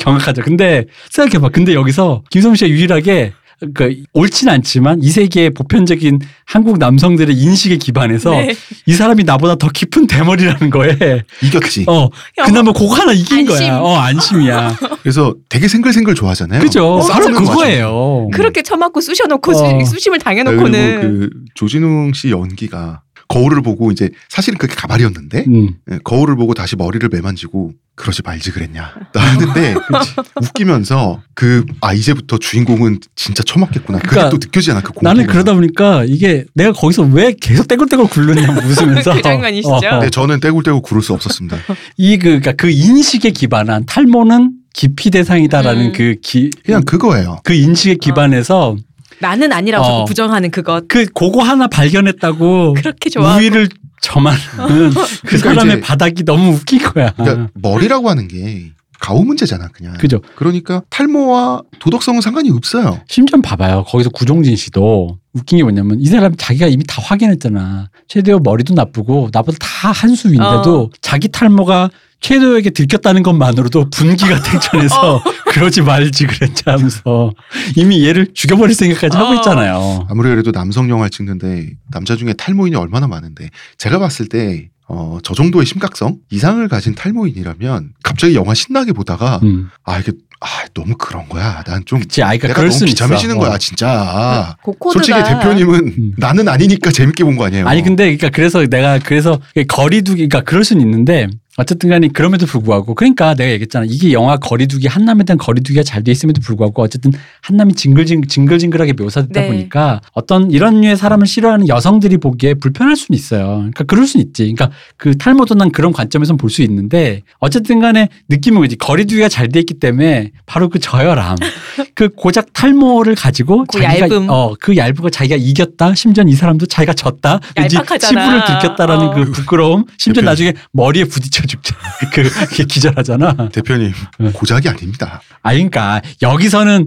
경악하죠. 0.00 0.42
근데 0.42 0.84
생각해봐. 1.10 1.50
근데 1.50 1.74
여기서 1.74 2.22
김성희 2.30 2.56
씨가 2.56 2.68
유일하게 2.68 3.32
그 3.74 4.02
옳진 4.12 4.48
않지만 4.48 5.02
이 5.02 5.08
세계의 5.08 5.50
보편적인 5.50 6.20
한국 6.44 6.78
남성들의 6.78 7.34
인식에 7.34 7.78
기반해서 7.78 8.30
네. 8.32 8.54
이 8.84 8.92
사람이 8.92 9.24
나보다 9.24 9.54
더 9.54 9.68
깊은 9.70 10.06
대머리라는 10.06 10.70
거에 10.70 11.22
이겼지. 11.42 11.86
어 11.88 12.08
그나마 12.44 12.72
그거 12.72 12.94
하나 12.94 13.12
이긴 13.12 13.48
안심. 13.48 13.68
거야. 13.68 13.78
어 13.78 13.96
안심이야. 13.96 14.78
그래서 15.02 15.34
되게 15.48 15.68
생글생글 15.68 16.14
좋아하잖아요. 16.14 16.60
그죠. 16.60 17.00
바로 17.10 17.32
그거예요. 17.32 18.28
그렇게 18.32 18.62
처맞고 18.62 19.00
쑤셔놓고 19.00 19.52
어. 19.52 19.64
아, 19.66 20.18
당해놓고는 20.18 21.00
그리고 21.00 21.18
그 21.18 21.30
조진웅 21.54 22.12
씨 22.12 22.30
연기가 22.30 23.02
거울을 23.28 23.62
보고 23.62 23.90
이제 23.90 24.10
사실은 24.28 24.58
그게 24.58 24.74
가발이었는데 24.74 25.44
음. 25.48 25.74
예, 25.90 25.98
거울을 26.04 26.36
보고 26.36 26.54
다시 26.54 26.76
머리를 26.76 27.08
매만지고 27.12 27.72
그러지 27.96 28.22
말지 28.22 28.50
그랬냐. 28.52 28.92
하는데 29.14 29.74
웃기면서 30.42 31.22
그 31.34 31.64
아 31.80 31.92
이제부터 31.92 32.38
주인공은 32.38 33.00
진짜 33.14 33.42
처맞겠구나. 33.42 33.98
그게 33.98 34.10
그러니까 34.10 34.30
또 34.30 34.36
느껴지잖아 34.38 34.80
그 34.80 34.92
공포가? 34.92 35.12
나는 35.14 35.26
그러다 35.26 35.54
보니까 35.54 36.04
이게 36.04 36.44
내가 36.54 36.72
거기서 36.72 37.02
왜 37.02 37.34
계속 37.40 37.68
떼굴떼굴 37.68 38.08
굴르냐 38.08 38.48
웃으면서. 38.64 39.14
그 39.14 39.22
장면이시죠? 39.22 39.74
어, 39.74 39.98
네, 40.00 40.10
저는 40.10 40.40
떼굴떼굴 40.40 40.82
구를 40.82 41.02
수 41.02 41.12
없었습니다. 41.14 41.56
이 41.96 42.16
그 42.18 42.24
그러니까 42.24 42.52
그 42.52 42.70
인식에 42.70 43.30
기반한 43.30 43.84
탈모는 43.86 44.52
기피 44.74 45.10
대상이다라는 45.10 45.86
음. 45.86 45.92
그 45.92 46.16
기, 46.22 46.50
그냥 46.64 46.82
그거예요. 46.84 47.38
그 47.44 47.54
인식에 47.54 47.94
기반해서 47.96 48.76
나는 49.20 49.52
아니라고 49.52 49.84
어. 49.84 49.88
자꾸 49.88 50.04
부정하는 50.06 50.50
그것. 50.50 50.84
그 50.88 51.06
그거 51.06 51.42
하나 51.42 51.66
발견했다고 51.68 52.74
그렇게 52.74 53.10
좋아. 53.10 53.36
우위를 53.36 53.68
점하는 54.02 54.38
그 54.56 54.92
그러니까 55.26 55.38
사람의 55.38 55.72
이제- 55.76 55.80
바닥이 55.80 56.24
너무 56.24 56.52
웃긴 56.52 56.78
거야. 56.80 57.10
그러니까 57.12 57.48
머리라고 57.54 58.08
하는 58.10 58.28
게 58.28 58.72
가오 59.00 59.24
문제잖아 59.24 59.68
그냥 59.68 59.94
그죠. 59.98 60.20
그러니까 60.36 60.82
탈모와 60.90 61.62
도덕성은 61.80 62.20
상관이 62.22 62.50
없어요 62.50 63.00
심지어 63.08 63.38
봐봐요. 63.40 63.84
거기서 63.84 64.10
구종진 64.10 64.56
씨도 64.56 65.18
웃긴 65.34 65.58
게 65.58 65.64
뭐냐면 65.64 66.00
이 66.00 66.06
사람 66.06 66.34
자기가 66.36 66.66
이미 66.66 66.82
다 66.86 67.02
확인했잖아. 67.02 67.90
최대호 68.08 68.38
머리도 68.40 68.72
나쁘고 68.74 69.28
나보다 69.32 69.58
다 69.60 69.92
한 69.92 70.14
수 70.14 70.28
위인데도 70.28 70.80
어. 70.84 70.90
자기 71.02 71.28
탈모가 71.28 71.90
최대호에게 72.30 72.70
들켰다는 72.70 73.22
것만으로도 73.22 73.90
분기가 73.90 74.42
탱천해서 74.42 75.22
그러지 75.46 75.82
말지 75.82 76.26
그랬지 76.26 76.64
하면서 76.66 77.30
이미 77.76 78.04
얘를 78.04 78.28
죽여버릴 78.34 78.74
생각까지 78.74 79.16
하고 79.16 79.30
어. 79.30 79.34
있잖아요. 79.36 80.06
아무리 80.10 80.28
그래도 80.30 80.50
남성 80.50 80.90
영화를 80.90 81.10
찍는데 81.10 81.70
남자 81.92 82.16
중에 82.16 82.32
탈모인이 82.32 82.74
얼마나 82.76 83.06
많은데 83.06 83.50
제가 83.78 83.98
봤을 84.00 84.26
때 84.28 84.68
어, 84.88 85.18
저 85.22 85.34
정도의 85.34 85.66
심각성 85.66 86.16
이상을 86.30 86.66
가진 86.68 86.94
탈모인이라면 86.96 87.90
갑자기 88.02 88.34
영화 88.34 88.54
신나게 88.54 88.92
보다가 88.92 89.40
음. 89.44 89.68
아 89.84 89.98
이게 89.98 90.12
아 90.40 90.46
너무 90.74 90.96
그런 90.96 91.28
거야. 91.28 91.62
난좀 91.66 92.00
그치, 92.00 92.22
아이가 92.22 92.48
내가 92.48 92.60
너무 92.62 92.84
비참해지는 92.84 93.36
있어. 93.36 93.40
거야 93.44 93.54
어. 93.54 93.58
진짜. 93.58 94.56
고코드가 94.62 94.92
솔직히 94.92 95.18
대표님은 95.28 95.74
음. 95.98 96.12
나는 96.18 96.46
아니니까 96.48 96.90
재밌게 96.92 97.24
본 97.24 97.36
거 97.36 97.46
아니에요. 97.46 97.66
아니 97.66 97.82
근데 97.82 98.04
그러니까 98.04 98.28
그래서 98.30 98.64
내가 98.66 98.98
그래서 98.98 99.40
거리두기 99.68 100.28
그러니까 100.28 100.42
그럴 100.42 100.62
수는 100.64 100.82
있는데 100.82 101.28
어쨌든 101.58 101.88
간에 101.90 102.08
그럼에도 102.08 102.46
불구하고 102.46 102.94
그러니까 102.94 103.34
내가 103.34 103.50
얘기했잖아 103.52 103.86
이게 103.88 104.12
영화 104.12 104.36
거리두기 104.36 104.86
한남에 104.88 105.24
대한 105.24 105.38
거리두기가 105.38 105.82
잘 105.82 106.02
돼 106.04 106.12
있음에도 106.12 106.40
불구하고 106.40 106.82
어쨌든 106.82 107.10
한남이 107.42 107.74
징글징 107.74 108.22
징글징글하게 108.28 108.92
묘사됐다 108.92 109.40
네. 109.40 109.48
보니까 109.48 110.00
어떤 110.12 110.50
이런 110.50 110.80
류의 110.82 110.96
사람을 110.96 111.26
싫어하는 111.26 111.68
여성들이 111.68 112.18
보기에 112.18 112.54
불편할 112.54 112.94
수는 112.96 113.16
있어요. 113.18 113.46
그러니까 113.56 113.84
그럴 113.84 114.06
수는 114.06 114.24
있지. 114.26 114.42
그러니까 114.42 114.70
그 114.96 115.16
탈모도 115.16 115.54
난 115.54 115.72
그런 115.72 115.92
관점에서 115.92 116.36
볼수 116.36 116.62
있는데 116.62 117.22
어쨌든 117.38 117.80
간에 117.80 118.08
느낌은 118.28 118.60
그지 118.60 118.76
거리두기가 118.76 119.28
잘 119.28 119.48
돼 119.48 119.60
있기 119.60 119.74
때문에 119.80 120.32
바로 120.44 120.68
그 120.68 120.78
저혈함 120.78 121.36
그 121.94 122.10
고작 122.10 122.52
탈모를 122.52 123.14
가지고 123.16 123.64
그 123.72 123.80
자기가 123.80 124.08
얇음. 124.08 124.26
어 124.28 124.54
그 124.60 124.76
얇은 124.76 124.94
거 124.96 125.10
자기가 125.10 125.36
이겼다 125.36 125.94
심지어 125.94 126.24
이 126.26 126.32
사람도 126.34 126.66
자기가 126.66 126.92
졌다 126.94 127.40
왠지. 127.56 127.76
치부를 127.98 128.44
들켰다라는 128.44 129.06
어. 129.06 129.14
그 129.14 129.30
부끄러움 129.32 129.84
심지어. 129.98 130.22
나중에 130.22 130.52
머리에 130.72 131.04
부딪혀 131.04 131.45
죽잖아 131.46 131.80
그 132.12 132.22
그게 132.22 132.64
기절하잖아 132.64 133.48
대표님 133.50 133.92
네. 134.18 134.30
고작이 134.32 134.68
아닙니다. 134.68 135.20
아 135.42 135.52
그러니까 135.52 136.02
여기서는 136.22 136.86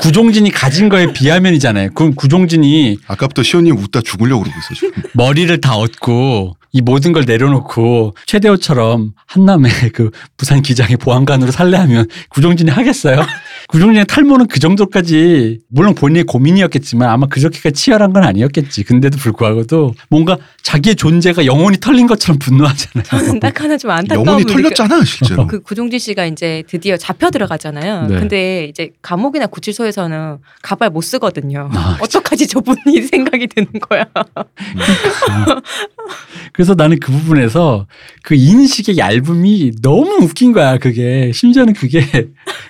구종진이 0.00 0.50
가진 0.50 0.88
거에 0.88 1.12
비하면이잖아요 1.12 1.90
그럼 1.94 2.14
구종진이 2.14 2.98
아까부터 3.06 3.42
시온님 3.42 3.76
웃다 3.76 4.00
죽으려고 4.02 4.42
그러고 4.44 4.58
있어 4.58 4.74
지금. 4.74 5.02
머리를 5.14 5.60
다 5.60 5.76
얻고 5.76 6.56
이 6.72 6.82
모든 6.82 7.12
걸 7.12 7.24
내려놓고 7.26 8.14
최대호처럼 8.26 9.12
한남의 9.26 9.70
그 9.94 10.10
부산 10.36 10.62
기장의 10.62 10.96
보안관으로 10.98 11.50
살래하면 11.50 12.06
구종진이 12.30 12.70
하겠어요? 12.70 13.24
구종진의 13.68 14.06
탈모는 14.06 14.48
그 14.48 14.60
정도까지 14.60 15.60
물론 15.68 15.94
본인의 15.94 16.24
고민이었겠지만 16.24 17.08
아마 17.08 17.26
그렇게까지 17.26 17.74
치열한 17.74 18.12
건 18.12 18.24
아니었겠지. 18.24 18.84
근데도 18.84 19.18
불구하고도 19.18 19.94
뭔가 20.08 20.36
자기의 20.62 20.96
존재가 20.96 21.46
영혼이 21.46 21.78
털린 21.80 22.06
것처럼 22.06 22.38
분노하잖아요. 22.38 23.04
저는 23.04 23.40
딱 23.40 23.60
하나 23.60 23.76
좀 23.76 23.90
안타까운 23.90 24.26
영혼이 24.26 24.44
부분이 24.44 24.62
털렸잖아 24.62 25.04
실제로. 25.04 25.46
그 25.46 25.60
구종진 25.60 25.98
씨가 25.98 26.26
이제 26.26 26.62
드디어 26.68 26.96
잡혀 26.96 27.30
들어가잖아요. 27.30 28.06
네. 28.06 28.18
근데 28.18 28.64
이제 28.64 28.90
감옥이나 29.02 29.46
구치소에서는 29.46 30.38
가발 30.62 30.90
못 30.90 31.00
쓰거든요. 31.02 31.70
아, 31.72 31.98
어떡하지 32.02 32.46
저분이 32.46 33.02
생각이 33.02 33.46
드는 33.48 33.68
거야. 33.80 34.04
그래서 36.58 36.74
나는 36.74 36.98
그 36.98 37.12
부분에서 37.12 37.86
그 38.24 38.34
인식의 38.34 38.98
얇음이 38.98 39.74
너무 39.80 40.24
웃긴 40.24 40.50
거야. 40.50 40.76
그게 40.76 41.30
심지어는 41.32 41.72
그게 41.72 42.00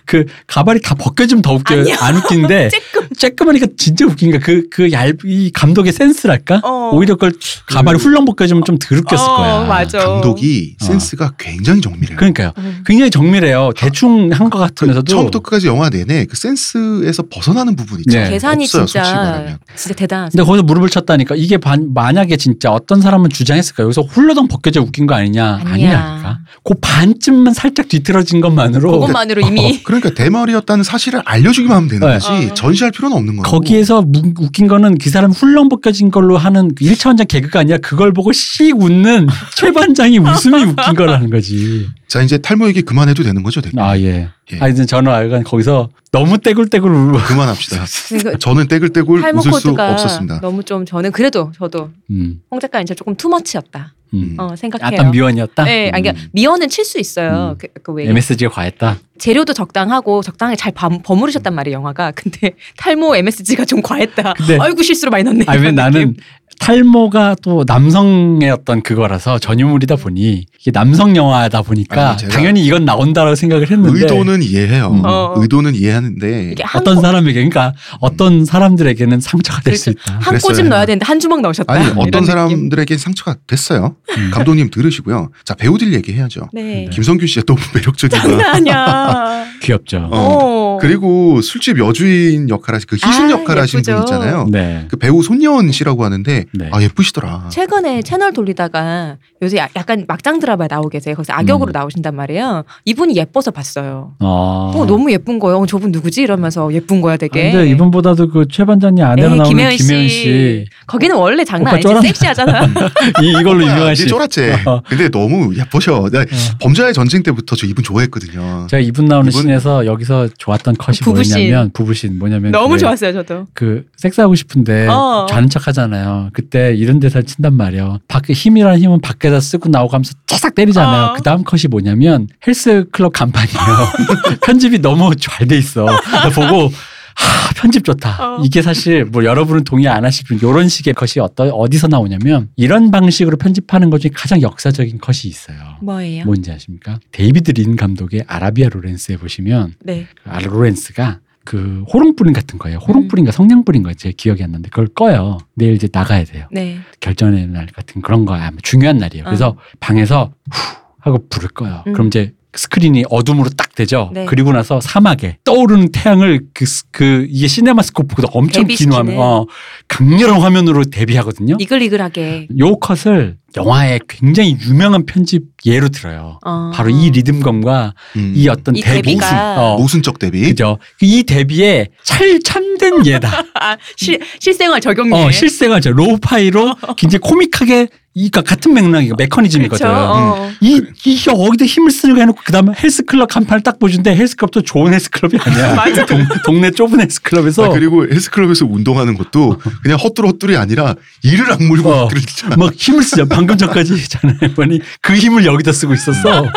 그 0.06 0.24
가발이 0.46 0.80
다 0.82 0.94
벗겨지면 0.94 1.42
더 1.42 1.52
웃겨요. 1.54 1.80
아니야. 1.80 1.96
안 2.00 2.16
웃긴데 2.16 2.68
쬐끔. 2.92 3.08
쬐끄마니까 3.36 3.76
진짜 3.76 4.04
웃긴 4.06 4.30
거야. 4.30 4.40
그그 4.40 4.92
얇이 4.92 5.50
감독의 5.52 5.92
센스랄까? 5.92 6.60
어. 6.64 6.90
오히려 6.92 7.14
그걸 7.14 7.32
가발이 7.66 7.98
훌렁 7.98 8.24
벗겨지면 8.24 8.64
좀덜 8.64 8.98
웃겼을 8.98 9.24
어, 9.28 9.36
거야. 9.36 9.60
맞아. 9.66 9.98
감독이 9.98 10.76
어. 10.80 10.84
센스가 10.84 11.32
굉장히 11.38 11.80
정밀해요. 11.80 12.16
그러니까요. 12.16 12.52
음. 12.58 12.82
굉장히 12.86 13.10
정밀해요. 13.10 13.70
대충 13.76 14.30
한것그 14.32 14.58
같으면서도 14.58 15.04
처음부터 15.10 15.40
끝까지 15.40 15.66
영화 15.66 15.90
내내 15.90 16.24
그 16.26 16.36
센스에서 16.36 17.24
벗어나는 17.30 17.76
부분이 17.76 18.02
있죠. 18.06 18.18
네. 18.18 18.30
계산이 18.30 18.64
없어요, 18.64 18.86
진짜. 18.86 19.58
진짜 19.74 19.94
대단하죠. 19.94 20.32
근데 20.36 20.44
거기서 20.46 20.62
무릎을 20.62 20.88
쳤다니까 20.90 21.34
이게 21.36 21.56
반- 21.58 21.92
만약에 21.94 22.36
진짜 22.36 22.70
어떤 22.72 23.00
사람은 23.00 23.30
주장했을까 23.30 23.82
여기서 23.84 24.02
훌러덩 24.02 24.48
벗겨져 24.48 24.80
웃긴 24.80 25.06
거 25.06 25.14
아니냐 25.14 25.60
아니야. 25.64 25.72
아니라니까 25.72 26.38
그 26.64 26.74
반쯤만 26.80 27.54
살짝 27.54 27.88
뒤틀어진 27.88 28.40
것만으로 28.40 28.90
그것만으로 29.00 29.42
이미 29.42 29.67
그러니까 29.84 30.10
대머리였다는 30.10 30.84
사실을 30.84 31.22
알려주기만 31.24 31.76
하면 31.76 31.88
되는 31.88 32.06
네. 32.06 32.14
거지 32.14 32.50
어. 32.50 32.54
전시할 32.54 32.90
필요는 32.92 33.16
없는 33.16 33.36
거고. 33.36 33.50
거기에서 33.50 34.02
무- 34.02 34.32
웃긴 34.40 34.68
거는 34.68 34.98
그 34.98 35.10
사람 35.10 35.30
훌렁 35.30 35.68
벗겨진 35.68 36.10
걸로 36.10 36.36
하는 36.36 36.74
그 36.74 36.84
1차 36.84 37.08
원장 37.08 37.26
개그가 37.26 37.60
아니라 37.60 37.78
그걸 37.78 38.12
보고 38.12 38.32
씩 38.32 38.76
웃는 38.80 39.26
최반장이 39.56 40.18
웃음이 40.18 40.62
웃긴 40.64 40.94
거라는 40.94 41.30
거지. 41.30 41.86
자 42.08 42.22
이제 42.22 42.38
탈모 42.38 42.66
얘기 42.68 42.80
그만해도 42.82 43.22
되는 43.22 43.42
거죠, 43.42 43.60
대표? 43.60 43.82
아 43.82 43.98
예. 43.98 44.28
예. 44.52 44.58
아 44.60 44.68
이제 44.68 44.86
저는 44.86 45.12
알간 45.12 45.44
거기서 45.44 45.90
너무 46.10 46.38
떼굴떼굴 46.38 46.90
울고. 46.90 47.18
그만합시다. 47.18 47.84
그러니까 48.08 48.38
저는 48.38 48.66
떼글떼글 48.68 49.20
탈모 49.20 49.40
웃을 49.40 49.52
수 49.52 49.68
코드가 49.68 49.92
없었습니다. 49.92 50.40
너무 50.40 50.62
좀 50.64 50.86
저는 50.86 51.12
그래도 51.12 51.52
저도 51.56 51.90
음, 52.10 52.40
홍 52.50 52.60
작가님 52.60 52.86
조금 52.96 53.14
투머치였다. 53.14 53.94
음. 54.14 54.36
어, 54.38 54.56
생각해요. 54.56 54.96
약간 54.96 55.10
미원이었다. 55.10 55.64
네, 55.64 55.90
아니, 55.92 56.00
그러니까 56.02 56.12
음. 56.24 56.30
미연은 56.32 56.70
칠 56.70 56.82
수 56.86 56.98
있어요. 56.98 57.50
음. 57.52 57.58
그, 57.58 57.66
그 57.82 57.92
왜, 57.92 58.08
MSG가 58.08 58.50
과했다. 58.50 58.96
재료도 59.18 59.52
적당하고 59.52 60.22
적당히 60.22 60.56
잘 60.56 60.72
범, 60.72 61.02
버무리셨단 61.02 61.54
말이에요, 61.54 61.76
영화가. 61.76 62.12
근데 62.12 62.52
탈모 62.78 63.16
MSG가 63.16 63.66
좀 63.66 63.82
과했다. 63.82 64.32
근데- 64.32 64.56
아이고 64.58 64.82
실수로 64.82 65.10
많이 65.10 65.24
넣네. 65.24 65.44
아니 65.46 65.58
왜 65.58 65.64
이런 65.64 65.74
나는. 65.74 66.16
탈모가 66.60 67.36
또 67.42 67.64
남성의 67.66 68.50
어떤 68.50 68.82
그거라서 68.82 69.38
전유물이다 69.38 69.96
보니 69.96 70.44
이게 70.60 70.70
남성 70.70 71.16
영화다 71.16 71.62
보니까 71.62 72.10
아니, 72.10 72.28
당연히 72.28 72.64
이건 72.64 72.84
나온다라고 72.84 73.34
생각을 73.36 73.70
했는데 73.70 74.00
의도는 74.00 74.42
이해해요. 74.42 74.88
음. 74.92 75.02
어. 75.04 75.34
의도는 75.36 75.74
이해하는데 75.74 76.54
어떤 76.74 76.96
꼬, 76.96 77.00
사람에게 77.00 77.34
그러니까 77.34 77.72
어떤 78.00 78.44
사람들에게는 78.44 79.20
상처가 79.20 79.60
될 79.62 79.76
수 79.78 79.90
있다. 79.90 80.18
한. 80.20 80.38
꼬집 80.38 80.66
넣어야 80.66 80.84
되는데 80.86 81.04
한 81.06 81.20
주먹 81.20 81.40
넣으셨다. 81.40 81.72
아니 81.72 81.86
어떤 81.90 82.04
느낌. 82.10 82.24
사람들에겐 82.24 82.98
상처가 82.98 83.36
됐어요. 83.46 83.94
음. 84.16 84.30
감독님 84.32 84.70
들으시고요. 84.70 85.30
자 85.44 85.54
배우들 85.54 85.94
얘기해야죠. 85.94 86.48
네. 86.52 86.88
김성규 86.92 87.26
씨가 87.28 87.44
너무 87.46 87.60
매력적이다. 87.74 88.20
장난 88.20 88.54
아니야. 88.56 89.44
귀엽죠. 89.62 90.08
어. 90.10 90.67
어. 90.78 90.80
그리고 90.80 91.40
술집 91.42 91.78
여주인 91.78 92.48
역할 92.48 92.74
하신 92.76 92.86
그 92.88 92.96
희순 92.96 93.26
아, 93.26 93.30
역할 93.30 93.58
하신 93.58 93.82
분 93.82 93.94
예쁘죠. 93.94 93.98
있잖아요. 94.14 94.46
네. 94.50 94.86
그 94.88 94.96
배우 94.96 95.22
손예원 95.22 95.70
씨라고 95.72 96.04
하는데 96.04 96.44
네. 96.52 96.68
아 96.72 96.80
예쁘시더라. 96.82 97.48
최근에 97.50 98.02
채널 98.02 98.32
돌리다가 98.32 99.16
요새 99.42 99.58
야- 99.58 99.68
약간 99.76 100.04
막장 100.08 100.38
드라마에 100.40 100.68
나오고 100.70 100.88
계세요. 100.88 101.14
거기서 101.14 101.32
악역으로 101.34 101.70
음. 101.70 101.72
나오신단 101.72 102.14
말이에요. 102.16 102.64
이분이 102.84 103.16
예뻐서 103.16 103.50
봤어요. 103.50 104.12
어. 104.20 104.72
어, 104.74 104.86
너무 104.86 105.10
예쁜 105.12 105.38
거예요. 105.38 105.58
어, 105.58 105.66
저분 105.66 105.90
누구지? 105.92 106.22
이러면서 106.22 106.72
예쁜 106.72 107.00
거야 107.00 107.16
되게. 107.16 107.48
아, 107.48 107.52
근데 107.52 107.70
이분보다도 107.70 108.28
그 108.30 108.44
최 108.50 108.64
반장님 108.64 109.04
아내가 109.04 109.28
네, 109.28 109.34
나오는 109.36 109.48
김혜은 109.50 109.76
김혜은 109.76 110.08
씨. 110.08 110.14
씨. 110.22 110.64
거기는 110.86 111.14
원래 111.16 111.44
장난 111.44 111.74
아니지. 111.74 111.82
쫄았나? 111.86 112.00
섹시하잖아. 112.02 112.64
이, 113.22 113.28
이걸로 113.40 113.66
네 113.66 113.94
씨. 113.94 114.06
쫄았지. 114.06 114.52
어. 114.66 114.80
근데 114.88 115.08
너무 115.10 115.54
예쁘셔. 115.56 116.08
내가 116.10 116.24
범죄와의 116.60 116.94
전쟁 116.94 117.22
때부터 117.22 117.56
저 117.56 117.66
이분 117.66 117.84
좋아했거든요. 117.84 118.66
제가 118.70 118.80
이분 118.80 119.04
나오는 119.06 119.30
이분- 119.30 119.42
씬에서 119.42 119.86
여기서 119.86 120.28
좋았던 120.38 120.67
컷이 120.76 120.98
부부씬. 120.98 121.34
뭐였냐면 121.36 121.70
부부씬 121.72 122.18
뭐냐면 122.18 122.52
너무 122.52 122.74
그, 122.74 122.78
좋았어요, 122.80 123.12
저도. 123.12 123.46
그 123.54 123.84
섹스하고 123.96 124.34
싶은데 124.34 124.86
어. 124.88 125.26
자는 125.28 125.48
척 125.48 125.66
하잖아요. 125.68 126.30
그때 126.32 126.74
이런 126.74 127.00
데서 127.00 127.22
친단 127.22 127.54
말이에요. 127.54 127.98
밖에 128.08 128.32
힘이라는 128.32 128.78
힘은 128.80 129.00
밖에다 129.00 129.40
쓰고 129.40 129.68
나오고 129.68 129.92
하면서 129.94 130.12
차삭 130.26 130.54
때리잖아요. 130.54 131.04
어. 131.04 131.12
그 131.14 131.22
다음 131.22 131.44
컷이 131.44 131.64
뭐냐면 131.70 132.28
헬스 132.46 132.86
클럽 132.92 133.12
간판이에요. 133.12 134.38
편집이 134.44 134.80
너무 134.80 135.14
잘 135.16 135.46
돼 135.48 135.56
있어. 135.58 135.84
나 135.86 136.28
보고 136.34 136.70
하, 137.18 137.52
편집 137.54 137.84
좋다. 137.84 138.36
어. 138.36 138.42
이게 138.44 138.62
사실 138.62 139.04
뭐 139.04 139.24
여러분은 139.24 139.64
동의 139.64 139.88
안 139.88 140.04
하시면 140.04 140.40
이런 140.40 140.68
식의 140.68 140.94
컷이 140.94 141.20
어떠, 141.20 141.48
어디서 141.48 141.88
나오냐면 141.88 142.48
이런 142.56 142.90
방식으로 142.90 143.36
편집하는 143.36 143.90
것 143.90 144.00
중에 144.00 144.10
가장 144.14 144.40
역사적인 144.40 144.98
컷이 144.98 145.22
있어요. 145.24 145.58
뭐예요? 145.82 146.24
뭔지 146.24 146.52
아십니까? 146.52 147.00
데이비드 147.12 147.50
린 147.52 147.76
감독의 147.76 148.24
아라비아 148.26 148.68
로렌스에 148.68 149.16
보시면 149.16 149.74
네. 149.82 150.06
그 150.22 150.30
아, 150.30 150.38
로렌스가 150.38 151.20
그 151.44 151.82
호롱불인 151.92 152.32
같은 152.34 152.58
거예요. 152.58 152.78
음. 152.78 152.82
호롱불인가 152.82 153.32
성냥불인 153.32 153.82
거예요. 153.82 153.94
제 153.94 154.12
기억이 154.12 154.44
안 154.44 154.52
나는데 154.52 154.68
그걸 154.68 154.86
꺼요. 154.86 155.38
내일 155.54 155.72
이제 155.74 155.88
나가야 155.90 156.24
돼요. 156.24 156.46
네. 156.52 156.78
결전의 157.00 157.48
날 157.48 157.66
같은 157.66 158.02
그런 158.02 158.24
거 158.26 158.34
아마 158.34 158.56
중요한 158.62 158.98
날이에요. 158.98 159.24
그래서 159.24 159.56
방에서 159.80 160.32
후 160.50 160.76
하고 161.00 161.26
불을 161.28 161.48
꺼요. 161.48 161.82
음. 161.86 161.92
그럼 161.94 162.08
이제 162.08 162.32
스크린이 162.58 163.04
어둠으로 163.08 163.48
딱 163.50 163.74
되죠. 163.74 164.10
네. 164.12 164.24
그리고 164.26 164.52
나서 164.52 164.80
사막에 164.80 165.38
떠오르는 165.44 165.92
태양을 165.92 166.40
그, 166.52 166.66
스- 166.66 166.84
그 166.90 167.26
이게 167.30 167.46
시네마스코프보다 167.46 168.28
엄청 168.32 168.66
긴. 168.66 168.92
화면, 168.92 169.16
어, 169.18 169.46
강렬한 169.86 170.40
화면으로 170.40 170.84
대비하거든요. 170.84 171.56
이글이글하게. 171.60 172.48
요 172.58 172.76
컷을 172.78 173.36
영화의 173.56 174.00
굉장히 174.08 174.56
유명한 174.60 175.06
편집 175.06 175.44
예로 175.64 175.88
들어요. 175.88 176.38
어. 176.44 176.70
바로 176.74 176.90
이 176.90 177.10
리듬감과 177.10 177.94
음. 178.16 178.32
이 178.36 178.48
어떤 178.48 178.76
이 178.76 178.82
대비, 178.82 179.12
대비가 179.12 179.56
어, 179.58 179.78
모순적 179.78 180.18
대비. 180.18 180.42
그죠? 180.42 180.78
이 181.00 181.22
대비에 181.22 181.88
찰 182.04 182.38
참된 182.40 183.04
예다. 183.06 183.44
아, 183.58 183.76
실, 183.96 184.20
실생활 184.38 184.80
적용 184.80 185.10
예. 185.16 185.24
어, 185.24 185.30
실생활죠. 185.30 185.92
lo-fi로 185.92 186.74
굉장히 186.96 187.20
코믹하게 187.20 187.88
이가 188.14 188.42
같은 188.42 188.74
맥락이고 188.74 189.14
메커니즘이거든. 189.16 189.86
그렇죠. 189.86 189.94
어. 189.96 190.50
이 190.60 190.82
이게 191.04 191.30
어디다 191.30 191.64
힘을 191.66 191.92
쓰려고 191.92 192.20
해놓고 192.20 192.40
그다음에 192.44 192.72
헬스클럽 192.82 193.28
간판을 193.28 193.62
딱 193.62 193.78
보여준데 193.78 194.16
헬스클럽도 194.16 194.62
좋은 194.62 194.92
헬스클럽이 194.92 195.38
아니야. 195.40 195.74
맞아. 195.74 196.04
동, 196.04 196.26
동네 196.44 196.70
좁은 196.72 197.00
헬스클럽에서 197.00 197.66
아, 197.66 197.68
그리고 197.68 198.04
헬스클럽에서 198.08 198.66
운동하는 198.66 199.16
것도 199.16 199.60
그냥 199.84 199.98
헛들 199.98 200.26
헛들이 200.26 200.56
아니라 200.56 200.96
이를 201.22 201.52
악물고 201.52 201.88
어. 201.88 202.08
그러잖아. 202.08 202.56
막 202.56 202.74
힘을 202.74 203.04
쓰자. 203.04 203.24
방금 203.38 203.56
전까지. 203.56 203.94
보니 204.56 204.80
그 205.00 205.14
힘을 205.14 205.44
여기다 205.44 205.70
쓰고 205.70 205.94
있었어. 205.94 206.42
어. 206.42 206.48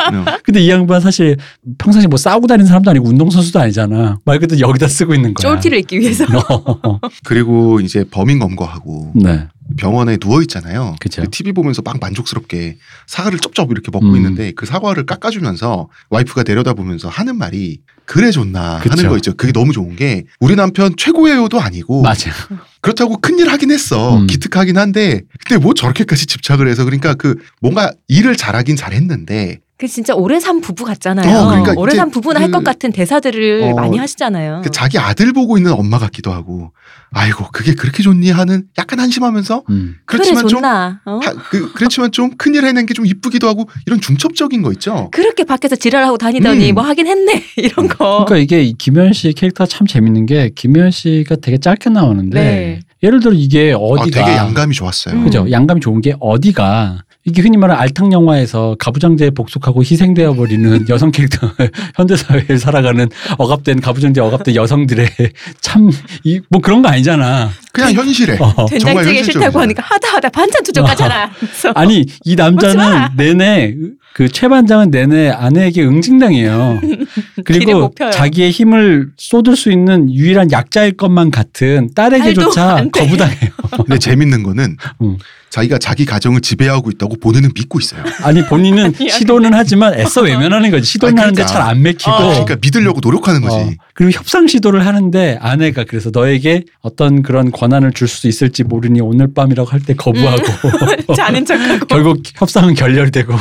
근데 0.43 0.61
이 0.61 0.69
양반 0.69 0.99
사실 0.99 1.37
평상시 1.77 2.07
뭐 2.07 2.17
싸우고 2.17 2.47
다니는 2.47 2.65
사람도 2.65 2.89
아니고 2.89 3.07
운동선수도 3.07 3.59
아니잖아. 3.59 4.17
말 4.25 4.39
그대로 4.39 4.67
여기다 4.67 4.87
쓰고 4.87 5.13
있는 5.13 5.35
거야. 5.35 5.53
쫄티를 5.53 5.77
입기 5.77 5.99
위해서. 5.99 6.25
어. 6.83 6.99
그리고 7.23 7.79
이제 7.79 8.03
범인 8.09 8.39
검거하고 8.39 9.11
네. 9.13 9.47
병원에 9.77 10.17
누워 10.17 10.41
있잖아요. 10.41 10.95
그쵸. 10.99 11.23
TV 11.29 11.53
보면서 11.53 11.81
막 11.83 11.99
만족스럽게 11.99 12.77
사과를 13.07 13.39
쩝쩝 13.39 13.71
이렇게 13.71 13.89
먹고 13.91 14.07
음. 14.07 14.15
있는데 14.15 14.51
그 14.51 14.65
사과를 14.65 15.05
깎아주면서 15.05 15.89
와이프가 16.09 16.43
내려다 16.43 16.73
보면서 16.73 17.09
하는 17.09 17.37
말이 17.37 17.79
그래 18.05 18.31
좋나 18.31 18.79
그쵸. 18.79 18.91
하는 18.91 19.09
거 19.09 19.15
있죠. 19.17 19.33
그게 19.35 19.51
너무 19.51 19.71
좋은 19.73 19.95
게 19.95 20.23
우리 20.39 20.55
남편 20.55 20.93
최고예요도 20.97 21.59
아니고 21.59 22.01
맞아. 22.01 22.31
그렇다고 22.81 23.17
큰일 23.17 23.49
하긴 23.49 23.71
했어. 23.71 24.17
음. 24.17 24.27
기특하긴 24.27 24.77
한데 24.77 25.21
근데 25.47 25.63
뭐 25.63 25.73
저렇게까지 25.73 26.25
집착을 26.25 26.67
해서 26.67 26.83
그러니까 26.83 27.13
그 27.13 27.35
뭔가 27.61 27.91
일을 28.07 28.35
잘하긴 28.35 28.75
잘했는데 28.75 29.59
그 29.81 29.87
진짜 29.87 30.13
오래 30.13 30.39
산 30.39 30.61
부부 30.61 30.85
같잖아요. 30.85 31.35
어, 31.39 31.47
그러니까 31.47 31.73
오래 31.75 31.95
산 31.95 32.11
부부는 32.11 32.39
할 32.39 32.49
그- 32.51 32.57
것 32.59 32.63
같은 32.63 32.91
대사들을 32.91 33.63
어, 33.63 33.73
많이 33.73 33.97
하시잖아요. 33.97 34.61
그 34.63 34.69
자기 34.69 34.99
아들 34.99 35.33
보고 35.33 35.57
있는 35.57 35.71
엄마 35.73 35.97
같기도 35.97 36.31
하고 36.31 36.71
아이고 37.09 37.47
그게 37.51 37.73
그렇게 37.73 38.03
좋니 38.03 38.29
하는 38.29 38.65
약간 38.77 38.99
한심하면서 38.99 39.63
음. 39.71 39.95
그렇지만 40.05 40.43
그래 40.43 40.49
좀. 40.51 40.63
어? 40.63 41.19
하- 41.23 41.33
그, 41.49 41.73
그렇지만 41.73 42.11
좀 42.11 42.29
큰일 42.37 42.63
해낸 42.63 42.85
게 42.85 42.93
좀 42.93 43.07
이쁘기도 43.07 43.47
하고 43.47 43.67
이런 43.87 43.99
중첩적인 43.99 44.61
거 44.61 44.71
있죠. 44.73 45.09
그렇게 45.11 45.45
밖에서 45.45 45.75
지랄하고 45.75 46.19
다니더니 46.19 46.69
음. 46.69 46.75
뭐 46.75 46.83
하긴 46.83 47.07
했네 47.07 47.43
이런 47.57 47.87
거. 47.87 48.25
그러니까 48.25 48.37
이게 48.37 48.61
이 48.61 48.73
김현 48.73 49.13
씨 49.13 49.33
캐릭터가 49.33 49.65
참 49.65 49.87
재밌는 49.87 50.27
게 50.27 50.51
김현 50.53 50.91
씨가 50.91 51.37
되게 51.37 51.57
짧게 51.57 51.89
나오는데 51.89 52.39
네. 52.39 52.79
예를 53.03 53.19
들어 53.19 53.33
이게 53.33 53.73
아, 53.73 53.77
어디가 53.77 54.25
되게 54.25 54.37
양감이 54.37 54.75
좋았어요. 54.75 55.15
음. 55.15 55.23
그죠 55.23 55.45
양감이 55.49 55.81
좋은 55.81 56.01
게 56.01 56.15
어디가 56.19 57.03
이게 57.23 57.43
흔히 57.43 57.55
말하는 57.57 57.79
알탕 57.79 58.11
영화에서 58.13 58.75
가부장제에 58.79 59.29
복속하고 59.31 59.83
희생되어 59.83 60.33
버리는 60.33 60.85
여성 60.89 61.11
캐릭터 61.11 61.51
현대 61.95 62.15
사회를 62.15 62.57
살아가는 62.57 63.07
억압된 63.37 63.79
가부장제 63.81 64.21
억압된 64.21 64.55
여성들의 64.55 65.07
참 65.61 65.89
이 66.25 66.39
뭐 66.49 66.61
그런 66.61 66.81
거 66.81 66.89
아니잖아. 66.89 67.49
그냥 67.73 67.93
현실에 67.93 68.37
어. 68.39 68.65
정말 68.65 69.03
된장찌개. 69.05 69.23
싫다고 69.23 69.59
하니까 69.61 69.83
하다 69.85 70.15
하다 70.15 70.29
반찬 70.29 70.63
투정하잖아. 70.63 71.29
아니 71.75 72.05
이 72.25 72.35
남자는 72.35 72.75
마. 72.77 73.09
내내 73.15 73.75
그 74.13 74.27
최 74.29 74.47
반장은 74.47 74.91
내내 74.91 75.29
아내에게 75.29 75.83
응징당해요. 75.83 76.81
그리고. 77.45 77.93
자기의 78.11 78.51
힘을 78.51 79.09
쏟을 79.17 79.55
수 79.55 79.71
있는 79.71 80.11
유일한 80.11 80.51
약자일 80.51 80.97
것만 80.97 81.31
같은 81.31 81.89
딸에게조차. 81.95 82.85
거부당해요. 82.91 83.49
근데 83.77 83.97
재밌는 83.97 84.43
거는 84.43 84.75
음. 85.01 85.17
자기가 85.51 85.77
자기 85.77 86.05
가정을 86.05 86.41
지배하고 86.41 86.89
있다고 86.91 87.17
본인은 87.17 87.51
믿고 87.53 87.79
있어요. 87.79 88.03
아니 88.23 88.43
본인은 88.45 88.95
아니야, 88.97 89.11
시도는 89.13 89.53
하지만 89.53 89.93
애써 89.99 90.21
외면하는 90.21 90.71
거지. 90.71 90.85
시도는 90.85 91.13
아니, 91.13 91.21
하는데 91.21 91.43
그러니까. 91.43 91.59
잘안 91.59 91.81
맥히고. 91.83 92.09
어. 92.11 92.29
그러니까 92.29 92.55
믿으려고 92.61 92.99
노력하는 93.03 93.41
거지. 93.41 93.55
어, 93.57 93.69
그리고 93.93 94.11
협상 94.17 94.47
시도를 94.47 94.85
하는데 94.85 95.37
아내가 95.41 95.83
그래서 95.83 96.09
너에게 96.13 96.63
어떤 96.81 97.21
그런 97.21 97.51
권한을 97.51 97.91
줄 97.93 98.07
수 98.07 98.27
있을지 98.27 98.63
모르니 98.63 98.99
오늘 99.01 99.33
밤이라고 99.33 99.69
할 99.69 99.81
때 99.81 99.93
거부하고 99.93 100.43
자는 101.15 101.45
척하고 101.45 101.85
결국 101.87 102.21
협상은 102.35 102.73
결렬되고 102.73 103.33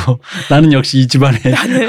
나는 0.49 0.71
역시 0.73 0.99
이 0.99 1.07
집안에 1.07 1.37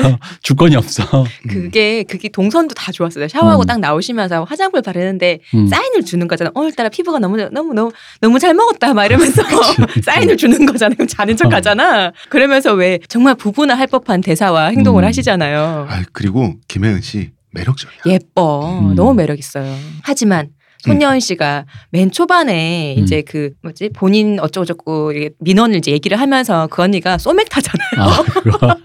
어, 0.04 0.18
주권이 0.42 0.76
없어. 0.76 1.24
그게 1.48 2.02
그게 2.04 2.28
동선도 2.28 2.74
다 2.74 2.92
좋았어요. 2.92 3.28
샤워하고 3.28 3.62
음. 3.62 3.66
딱 3.66 3.80
나오시면서 3.80 4.44
화장품 4.44 4.82
바르는데 4.82 5.38
음. 5.54 5.66
사인을 5.68 6.04
주는 6.04 6.26
거잖아. 6.28 6.50
오늘따라 6.54 6.88
피부가 6.88 7.18
너무 7.18 7.36
너무 7.50 7.72
너무 7.74 7.92
너무 8.20 8.38
잘 8.38 8.54
먹었다 8.54 8.92
막 8.94 9.04
이러면서 9.06 9.42
사인을 10.14 10.36
주는 10.36 10.66
거잖아요. 10.66 10.96
그럼 10.96 11.08
자는 11.08 11.34
어. 11.34 11.36
척하잖아. 11.36 12.12
그러면서 12.28 12.72
왜 12.72 12.98
정말 13.08 13.34
부부나 13.34 13.74
할 13.74 13.86
법한 13.86 14.20
대사와 14.20 14.68
행동을 14.68 15.04
음. 15.04 15.08
하시잖아요. 15.08 15.86
아, 15.88 16.02
그리고 16.12 16.54
김혜은 16.68 17.00
씨 17.00 17.30
매력적이야. 17.52 18.00
예뻐. 18.06 18.78
음. 18.80 18.94
너무 18.94 19.14
매력 19.14 19.38
있어요. 19.38 19.74
하지만 20.02 20.48
손예원 20.78 21.20
씨가 21.20 21.64
맨 21.90 22.10
초반에 22.10 22.96
음. 22.98 23.02
이제 23.02 23.22
그 23.22 23.50
뭐지 23.62 23.90
본인 23.94 24.40
어쩌고저쩌고 24.40 25.12
민원을 25.38 25.76
이제 25.76 25.92
얘기를 25.92 26.18
하면서 26.18 26.66
그 26.68 26.82
언니가 26.82 27.18
소맥 27.18 27.48
타잖아요. 27.48 27.98
아. 27.98 28.76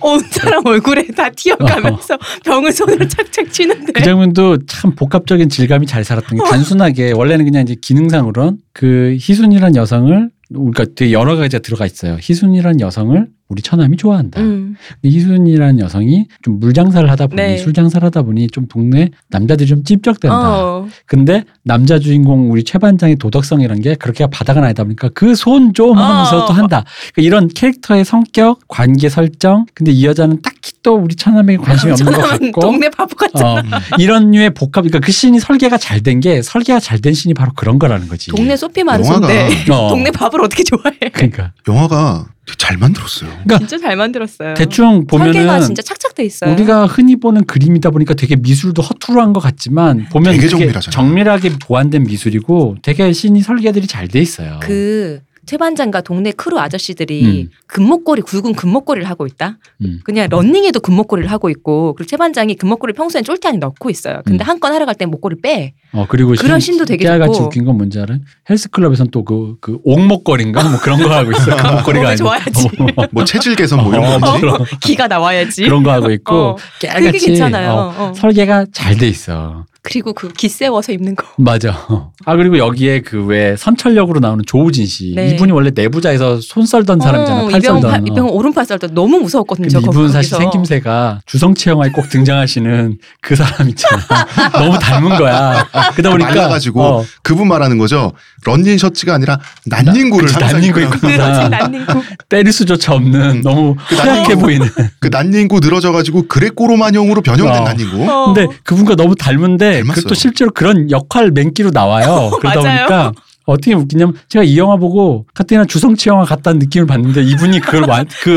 온 0.00 0.18
사람 0.30 0.64
얼굴에 0.64 1.06
다 1.08 1.28
튀어가면서 1.30 2.18
병을 2.44 2.72
손으로 2.72 3.06
착착 3.06 3.52
치는데. 3.52 3.92
그 3.92 4.02
장면도 4.02 4.66
참 4.66 4.94
복합적인 4.94 5.48
질감이 5.48 5.86
잘 5.86 6.04
살았던 6.04 6.38
게 6.38 6.44
단순하게 6.50 7.12
원래는 7.12 7.44
그냥 7.44 7.62
이제 7.62 7.76
기능상으론 7.80 8.58
그 8.72 9.16
희순이란 9.20 9.76
여성을 9.76 10.30
그러니까 10.52 10.84
되게 10.94 11.12
여러 11.12 11.36
가지가 11.36 11.62
들어가 11.62 11.86
있어요. 11.86 12.16
희순이란 12.20 12.80
여성을 12.80 13.28
우리 13.50 13.60
처남이 13.62 13.96
좋아한다. 13.96 14.40
음. 14.40 14.76
근데 15.02 15.14
희순이라는 15.16 15.80
여성이 15.80 16.26
좀 16.42 16.58
물장사를 16.60 17.10
하다 17.10 17.26
보니 17.26 17.36
네. 17.42 17.56
술장사를 17.58 18.06
하다 18.06 18.22
보니 18.22 18.46
좀 18.48 18.66
동네 18.68 19.10
남자들이 19.28 19.68
좀 19.68 19.84
찝적된다. 19.84 20.38
어. 20.64 20.88
근데 21.04 21.44
남자 21.64 21.98
주인공 21.98 22.50
우리 22.50 22.62
최 22.64 22.78
반장의 22.78 23.16
도덕성이란 23.16 23.80
게 23.82 23.96
그렇게 23.96 24.26
바닥은 24.26 24.62
아니다 24.64 24.84
보니까 24.84 25.08
그 25.10 25.34
손 25.34 25.74
좀 25.74 25.98
하면서 25.98 26.44
어. 26.44 26.46
또 26.46 26.52
한다. 26.52 26.84
그러니까 27.12 27.26
이런 27.26 27.48
캐릭터의 27.48 28.04
성격, 28.04 28.60
관계 28.68 29.08
설정. 29.08 29.66
근데 29.74 29.90
이 29.92 30.06
여자는 30.06 30.40
딱히 30.42 30.72
또 30.82 30.94
우리 30.94 31.14
처남에게 31.16 31.56
관심이 31.58 31.92
없는 31.92 32.12
것 32.12 32.22
같고. 32.22 32.60
동네 32.60 32.88
바보 32.88 33.14
같잖아. 33.16 33.60
어, 33.60 33.62
이런 33.98 34.30
류의 34.30 34.50
복합, 34.50 34.82
그러니까 34.84 35.00
그 35.00 35.10
씬이 35.12 35.40
설계가 35.40 35.76
잘 35.76 36.00
된 36.02 36.20
게 36.20 36.40
설계가 36.42 36.80
잘된 36.80 37.14
씬이 37.14 37.34
바로 37.34 37.50
그런 37.56 37.78
거라는 37.78 38.06
거지. 38.08 38.30
동네 38.30 38.56
소피 38.56 38.84
마르소인데 38.84 39.48
어. 39.72 39.88
동네 39.88 40.10
밥을 40.10 40.40
어떻게 40.42 40.62
좋아해? 40.64 40.96
그러니까 41.12 41.52
영화가 41.68 42.26
잘 42.56 42.76
만들었어요. 42.76 43.30
진짜 43.58 43.78
잘 43.78 43.96
만들었어요. 43.96 44.54
대충 44.54 45.06
보면은 45.06 45.32
설계가 45.32 45.60
진짜 45.60 45.82
착착돼 45.82 46.24
있어요. 46.24 46.52
우리가 46.52 46.86
흔히 46.86 47.16
보는 47.16 47.44
그림이다 47.44 47.90
보니까 47.90 48.14
되게 48.14 48.36
미술도 48.36 48.82
허투루한 48.82 49.32
것 49.32 49.40
같지만 49.40 50.06
보면 50.10 50.36
되게. 50.38 50.72
정밀하게 50.80 51.52
보완된 51.60 52.04
미술이고 52.04 52.76
되게 52.82 53.12
씬이 53.12 53.42
설계들이 53.42 53.86
잘 53.86 54.08
돼 54.08 54.20
있어요. 54.20 54.58
그 54.62 55.20
최반장과 55.50 56.02
동네 56.02 56.30
크루 56.30 56.60
아저씨들이 56.60 57.24
음. 57.24 57.50
금목걸이 57.66 58.22
굵은 58.22 58.52
금목걸이를 58.54 59.08
하고 59.08 59.26
있다. 59.26 59.58
음. 59.80 59.98
그냥 60.04 60.28
런닝에도 60.30 60.78
금목걸이를 60.78 61.28
하고 61.28 61.50
있고 61.50 61.94
그리고 61.94 62.08
최반장이 62.08 62.54
금목걸이 62.54 62.92
평소엔 62.92 63.24
쫄대 63.24 63.48
안에 63.48 63.58
넣고 63.58 63.90
있어요. 63.90 64.22
근데 64.24 64.44
음. 64.44 64.48
한건 64.48 64.72
하러 64.72 64.86
갈 64.86 64.94
때 64.94 65.06
목걸이 65.06 65.40
빼. 65.42 65.72
어 65.92 66.06
그리고 66.08 66.34
그런 66.38 66.60
씬도 66.60 66.84
되게 66.84 67.04
깨알같이. 67.04 67.40
웃긴 67.40 67.64
건 67.64 67.76
뭔지 67.78 67.98
알아요? 67.98 68.18
헬스클럽에서는 68.48 69.10
또그 69.10 69.56
그 69.60 69.78
옥목걸인가 69.84 70.68
뭐 70.68 70.78
그런 70.78 71.02
거 71.02 71.10
하고 71.12 71.32
있어. 71.32 71.56
그 71.56 71.66
목걸이가 71.66 72.08
아니고. 72.10 72.24
좋아야지. 72.24 72.68
어, 72.96 73.04
뭐 73.10 73.24
체질 73.24 73.56
개선 73.56 73.82
뭐 73.82 73.92
이런 73.92 74.04
어, 74.04 74.18
거지. 74.20 74.40
그런, 74.40 74.64
기가 74.80 75.08
나와야지. 75.08 75.64
그런 75.64 75.82
거 75.82 75.90
하고 75.90 76.10
있고 76.12 76.34
어, 76.34 76.56
깨알같이 76.80 77.12
그게 77.18 77.26
괜찮아요. 77.26 77.72
어, 77.72 77.94
어. 77.98 78.12
설계가 78.14 78.66
잘 78.72 78.96
돼 78.96 79.08
있어. 79.08 79.64
그리고 79.82 80.12
그 80.12 80.28
기세워서 80.28 80.92
입는 80.92 81.16
거. 81.16 81.26
맞아. 81.38 81.86
아 82.26 82.36
그리고 82.36 82.58
여기에 82.58 83.00
그 83.00 83.20
왜 83.30 83.54
선철역으로 83.56 84.18
나오는 84.20 84.44
조우진 84.46 84.86
씨 84.86 85.12
네. 85.14 85.30
이분이 85.30 85.52
원래 85.52 85.70
내부자에서 85.74 86.40
손 86.40 86.66
썰던 86.66 87.00
사람이잖아. 87.00 87.40
어, 87.42 87.48
팔 87.48 87.58
이병헌 87.60 87.80
썰던. 87.82 87.90
팔- 87.90 88.08
이병헌 88.08 88.30
오른팔 88.32 88.66
썰때 88.66 88.88
너무 88.92 89.18
무서웠거든요. 89.20 89.68
근데 89.68 89.80
저 89.80 89.90
이분 89.90 90.08
사실 90.10 90.32
거기서. 90.32 90.38
생김새가 90.50 91.20
주성치 91.26 91.68
영화에 91.70 91.90
꼭 91.90 92.08
등장하시는 92.08 92.98
그 93.20 93.36
사람 93.36 93.68
있잖아. 93.68 94.02
너무 94.52 94.78
닮은 94.78 95.16
거야. 95.16 95.66
그러다 95.94 96.10
보니까 96.10 96.28
말라가지고 96.30 96.82
어, 96.82 97.04
그분 97.22 97.48
말하는 97.48 97.78
거죠. 97.78 98.12
런닝 98.44 98.76
셔츠가 98.78 99.14
아니라 99.14 99.38
난닝구를 99.66 100.28
난닝구 100.40 100.80
입고 100.80 101.06
항상 101.08 101.50
난닝구. 101.50 102.02
때릴 102.28 102.52
수조차 102.52 102.94
없는 102.94 103.42
너무 103.42 103.76
허약해 103.92 104.10
난닝구. 104.34 104.40
보이는. 104.40 104.68
그 104.98 105.08
난닝구 105.08 105.60
늘어져가지고 105.60 106.26
그레꼬로만형으로 106.28 107.20
변형된 107.22 107.62
어. 107.62 107.64
난닝구. 107.64 108.10
어. 108.10 108.32
근데 108.32 108.46
그분과 108.64 108.96
너무 108.96 109.14
닮은데 109.14 109.69
닮았어요. 109.72 109.94
그것도 109.94 110.14
실제로 110.14 110.50
그런 110.50 110.90
역할 110.90 111.30
맹기로 111.30 111.70
나와요. 111.70 112.30
그러다. 112.40 112.60
보니까 112.60 113.12
어떻게 113.46 113.74
웃기냐면 113.74 114.14
제가 114.28 114.44
이 114.44 114.56
영화 114.58 114.76
보고 114.76 115.26
가뜩이나 115.34 115.64
주성치 115.64 116.08
영화 116.08 116.24
같다는 116.24 116.58
느낌을 116.60 116.86
받는데 116.86 117.22
이분이 117.22 117.60
그걸 117.60 117.88
완, 117.88 118.06
그. 118.22 118.36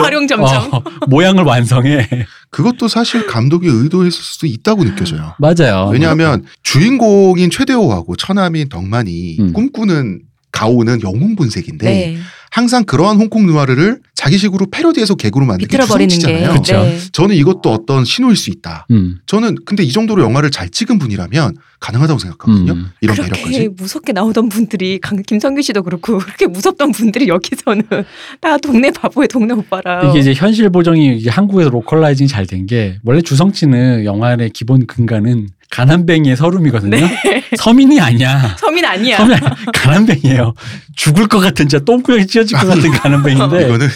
어, 0.72 0.84
모양을 1.08 1.44
완성해. 1.44 2.08
그것도 2.50 2.88
사실 2.88 3.28
감독이 3.28 3.68
의도했을 3.68 4.20
수도 4.22 4.48
있다고 4.48 4.84
느껴져요. 4.84 5.36
맞아요. 5.40 5.90
왜냐하면 5.92 6.46
주인공인 6.64 7.50
최대호하고 7.50 8.16
처남인 8.16 8.70
덕만이 8.70 9.38
음. 9.40 9.54
꿈꾸는 9.54 10.22
가오는 10.52 11.02
영웅 11.04 11.36
본색인데 11.36 11.86
네. 11.86 12.18
항상 12.54 12.84
그러한 12.84 13.18
홍콩 13.18 13.48
누아르를 13.48 14.00
자기식으로 14.14 14.68
패러디해서 14.70 15.16
개그로. 15.16 15.44
주성치잖아요. 15.58 16.54
그쵸. 16.54 16.84
네. 16.84 17.00
저는 17.12 17.36
이것도 17.36 17.72
어떤 17.74 18.06
신호일 18.06 18.36
수 18.36 18.52
있다. 18.52 18.86
음. 18.92 19.18
저는 19.26 19.56
근데 19.66 19.82
이 19.82 19.92
정도로 19.92 20.22
영화를 20.22 20.52
잘 20.52 20.70
찍은 20.70 21.00
분이라면 21.00 21.56
가능하다고 21.80 22.20
생각하거든요. 22.20 22.74
음. 22.74 22.92
이런 23.02 23.16
그렇게 23.16 23.32
매력까지. 23.44 23.70
무섭게 23.76 24.14
나오던 24.14 24.50
분들이 24.50 25.00
강- 25.00 25.24
김성규 25.24 25.64
씨도 25.64 25.82
그렇고 25.82 26.20
그렇게 26.24 26.46
무섭던 26.46 26.92
분들이 26.92 27.28
여기서는 27.28 27.82
다 28.40 28.58
동네 28.60 28.92
바보의 28.92 29.28
동네 29.30 29.56
오빠라. 29.56 30.12
이게 30.12 30.20
이제 30.20 30.34
현실 30.36 30.70
보정이 30.70 31.18
이제 31.18 31.32
한국에서 31.32 31.72
localizing이 31.72 32.28
잘된 32.28 32.68
게 32.68 33.00
원래 33.04 33.22
주성치는 33.22 34.06
영화의 34.06 34.52
기본 34.54 34.86
근간은 34.86 35.48
가난뱅이의 35.74 36.38
설움이거든요. 36.38 36.96
네. 36.96 37.44
서민이 37.58 38.00
아니야. 38.00 38.56
서민 38.60 38.86
아니야. 38.86 39.18
서민 39.18 39.34
아니야. 39.38 39.56
가난뱅이에요. 39.74 40.54
죽을 40.96 41.28
것 41.28 41.40
같은 41.40 41.68
진짜 41.68 41.84
똥구멍이 41.84 42.28
찢어질 42.28 42.60
것 42.60 42.68
같은 42.68 42.92
가난뱅인데. 42.92 43.66
이거는 43.66 43.88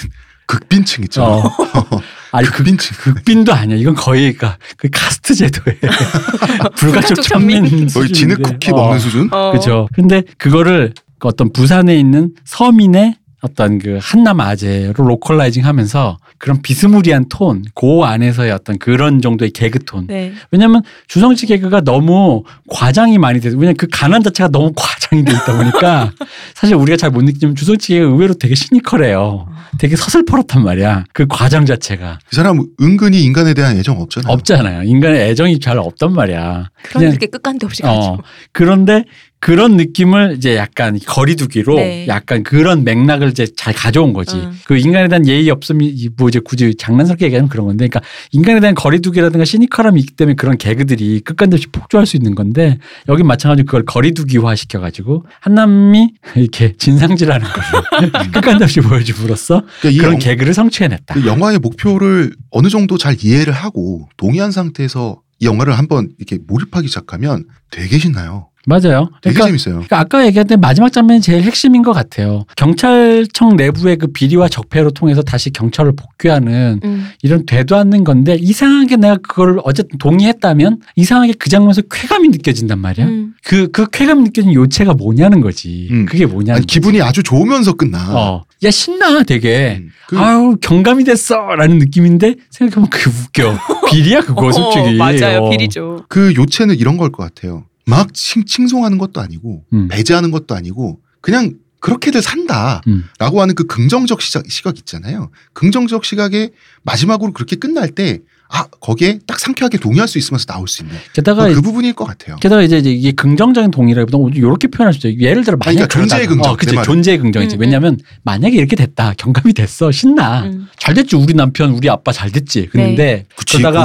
극빈층 0.47 1.03
있죠. 1.03 1.23
어. 1.23 1.51
아니 2.31 2.47
극, 2.47 2.57
극빈층. 2.57 2.97
극 2.99 3.23
빈도 3.23 3.53
아니야. 3.53 3.77
이건 3.77 3.93
거의 3.93 4.33
그러니까 4.33 4.57
그 4.77 4.89
카스트 4.91 5.35
제도에 5.35 5.77
불가촉 6.75 6.77
불가촉 6.77 7.21
천민. 7.23 7.87
거의 7.89 8.09
진흙. 8.11 8.41
쿠키 8.41 8.71
어. 8.71 8.75
먹는 8.75 8.99
수준. 8.99 9.29
어. 9.31 9.51
그죠. 9.51 9.87
근데 9.93 10.23
그거를 10.39 10.93
그 11.19 11.27
어떤 11.27 11.53
부산에 11.53 11.95
있는 11.95 12.31
서민의 12.43 13.17
어떤 13.41 13.77
그 13.77 13.99
한남 14.01 14.39
아재로 14.39 14.93
localizing 14.97 15.63
하면서 15.65 16.17
그런 16.39 16.61
비스무리한 16.61 17.25
톤, 17.29 17.63
그 17.75 18.01
안에서의 18.03 18.51
어떤 18.51 18.77
그런 18.79 19.21
정도의 19.21 19.51
개그 19.51 19.85
톤. 19.85 20.07
네. 20.07 20.33
왜냐면 20.51 20.81
주성치 21.07 21.45
개그가 21.45 21.81
너무 21.81 22.43
과장이 22.69 23.17
많이 23.19 23.39
돼서 23.39 23.55
왜냐면 23.55 23.75
그 23.77 23.87
가난 23.91 24.23
자체가 24.23 24.49
너무 24.49 24.71
과장이 24.75 25.23
돼 25.23 25.31
있다 25.33 25.55
보니까 25.57 26.11
사실 26.55 26.75
우리가 26.75 26.97
잘 26.97 27.07
못 27.11 27.23
느끼지만 27.23 27.55
주성치 27.55 27.93
개그가 27.93 28.11
의외로 28.11 28.33
되게 28.33 28.53
시니컬해요. 28.55 29.47
되게 29.79 29.95
서슬퍼렇단 29.95 30.63
말이야. 30.63 31.05
그 31.13 31.25
과장 31.27 31.65
자체가 31.65 32.19
이 32.31 32.35
사람 32.35 32.59
은근히 32.81 33.23
인간에 33.23 33.53
대한 33.53 33.77
애정 33.77 33.99
없잖아요. 34.01 34.31
없잖아요. 34.33 34.83
인간의 34.83 35.29
애정이 35.29 35.59
잘 35.59 35.77
없단 35.77 36.13
말이야. 36.13 36.69
그런 36.83 37.03
이렇게 37.09 37.27
끝간데 37.27 37.65
없이 37.65 37.81
가죠. 37.83 37.99
어, 37.99 38.17
그런데 38.51 39.03
그런 39.39 39.77
느낌을 39.77 40.35
이제 40.37 40.55
약간 40.55 40.99
거리두기로 41.05 41.75
네. 41.75 42.07
약간 42.07 42.41
그런 42.41 42.83
맥락을 42.83 43.29
이제 43.29 43.45
잘 43.55 43.73
가져온 43.73 44.11
거지. 44.11 44.35
음. 44.35 44.59
그 44.65 44.77
인간에 44.77 45.07
대한 45.07 45.27
예의 45.27 45.49
없음이 45.51 46.09
뭐 46.17 46.27
이제 46.27 46.39
굳이 46.39 46.73
장난스럽게 46.75 47.25
얘기하면 47.25 47.47
그런 47.47 47.67
건데, 47.67 47.87
그러니까 47.87 48.01
인간에 48.31 48.59
대한 48.59 48.73
거리두기라든가 48.73 49.45
시니컬함이 49.45 49.99
있기 49.99 50.13
때문에 50.13 50.35
그런 50.35 50.57
개그들이 50.57 51.19
끝간없이 51.19 51.67
폭주할 51.67 52.07
수 52.07 52.17
있는 52.17 52.33
건데 52.33 52.79
여긴 53.07 53.27
마찬가지로 53.27 53.65
그걸 53.65 53.85
거리두기화 53.85 54.55
시켜가지고 54.55 55.25
한남이 55.41 56.13
이렇게 56.35 56.73
진상질하는 56.77 57.47
거를 57.47 58.11
끝간없이 58.31 58.81
보여줌으로써 58.81 59.61
그러니까 59.81 59.89
이 59.89 59.97
그런 59.97 60.13
영, 60.13 60.19
개그를 60.19 60.53
성취해냈다. 60.53 61.13
그 61.13 61.25
영화의 61.27 61.59
목표를 61.59 62.35
어느 62.49 62.69
정도 62.69 62.97
잘 62.97 63.15
이해를 63.19 63.53
하고 63.53 64.09
동의한 64.17 64.51
상태에서 64.51 65.21
이 65.39 65.45
영화를 65.45 65.77
한번 65.77 66.09
이렇게 66.17 66.39
몰입하기 66.47 66.87
시작하면 66.87 67.45
되게 67.69 67.99
신나요. 67.99 68.49
맞아요. 68.69 69.09
되게 69.21 69.33
그러니까 69.33 69.45
재밌어요. 69.45 69.73
그러니까 69.75 69.99
아까 69.99 70.25
얘기했던 70.25 70.59
마지막 70.59 70.91
장면이 70.91 71.21
제일 71.21 71.41
핵심인 71.43 71.83
것 71.83 71.93
같아요. 71.93 72.43
경찰청 72.57 73.55
내부의 73.55 73.95
그 73.95 74.07
비리와 74.07 74.49
적폐로 74.49 74.91
통해서 74.91 75.21
다시 75.21 75.51
경찰을 75.51 75.93
복귀하는 75.95 76.81
음. 76.83 77.07
이런 77.23 77.45
되도 77.45 77.77
않는 77.77 78.03
건데 78.03 78.35
이상하게 78.37 78.97
내가 78.97 79.15
그걸 79.17 79.61
어쨌든 79.63 79.97
동의했다면 79.97 80.81
이상하게 80.97 81.33
그 81.39 81.49
장면에서 81.49 81.81
쾌감이 81.89 82.27
느껴진단 82.27 82.79
말이야. 82.79 83.05
음. 83.05 83.33
그, 83.45 83.69
그 83.71 83.87
쾌감이 83.89 84.23
느껴진 84.23 84.53
요체가 84.53 84.93
뭐냐는 84.95 85.39
거지. 85.39 85.87
음. 85.91 86.05
그게 86.05 86.25
뭐냐는 86.25 86.57
아니, 86.57 86.65
기분이 86.67 87.01
아주 87.01 87.23
좋으면서 87.23 87.71
끝나. 87.73 88.05
어. 88.17 88.43
야, 88.65 88.69
신나 88.71 89.23
되게. 89.23 89.77
음, 89.79 89.91
그 90.07 90.19
아유, 90.19 90.57
경감이 90.59 91.05
됐어. 91.05 91.35
라는 91.55 91.77
느낌인데 91.77 92.35
생각해보면 92.49 92.89
그게 92.89 93.09
웃겨. 93.09 93.57
비리야, 93.91 94.21
그거 94.21 94.51
솔직히. 94.51 94.95
어, 94.95 94.97
맞아요. 94.97 95.39
어. 95.45 95.49
비리죠. 95.51 96.03
그 96.09 96.33
요체는 96.35 96.75
이런 96.75 96.97
걸 96.97 97.11
것 97.11 97.23
같아요. 97.23 97.63
막 97.87 98.13
칭, 98.13 98.43
칭송하는 98.45 98.97
것도 98.97 99.21
아니고 99.21 99.63
음. 99.73 99.87
배제하는 99.87 100.29
것도 100.31 100.55
아니고 100.55 100.99
그냥 101.21 101.53
그렇게들 101.79 102.21
산다라고 102.21 102.81
음. 102.87 103.39
하는 103.39 103.55
그 103.55 103.65
긍정적 103.65 104.21
시각, 104.21 104.43
시각 104.49 104.77
있잖아요. 104.79 105.29
긍정적 105.53 106.03
시각에 106.05 106.49
마지막으로 106.83 107.31
그렇게 107.33 107.55
끝날 107.55 107.89
때 107.89 108.19
아, 108.49 108.63
거기에 108.79 109.19
딱 109.27 109.39
상쾌하게 109.39 109.77
동의할 109.77 110.07
수 110.07 110.17
있으면서 110.17 110.45
나올 110.45 110.69
수 110.69 110.81
있는 110.81 110.95
게다가 111.11 111.45
뭐그 111.47 111.61
부분일 111.61 111.93
것 111.93 112.05
같아요. 112.05 112.37
게다가 112.37 112.61
이제 112.61 112.77
이게 112.79 113.11
긍정적인 113.11 113.71
동의라기보다 113.71 114.35
이렇게 114.37 114.67
표현할 114.69 114.93
수 114.93 115.07
있죠. 115.09 115.19
예를 115.21 115.43
들어 115.43 115.57
만약 115.57 115.87
그러니까 115.87 115.87
존재의 115.87 116.27
그러다가- 116.27 116.29
긍정, 116.29 116.51
어, 116.53 116.55
그치. 116.55 116.75
존재의 116.83 117.17
긍정이지. 117.19 117.55
음, 117.55 117.57
음. 117.57 117.61
왜냐하면 117.61 117.97
만약에 118.23 118.55
이렇게 118.55 118.77
됐다, 118.77 119.13
경감이 119.17 119.53
됐어, 119.53 119.91
신나, 119.91 120.43
음. 120.43 120.67
잘 120.79 120.93
됐지 120.93 121.17
우리 121.17 121.33
남편, 121.33 121.71
우리 121.71 121.89
아빠 121.89 122.13
잘 122.13 122.31
됐지. 122.31 122.69
그런데 122.71 123.25
그치, 123.35 123.57
그러다가. 123.57 123.83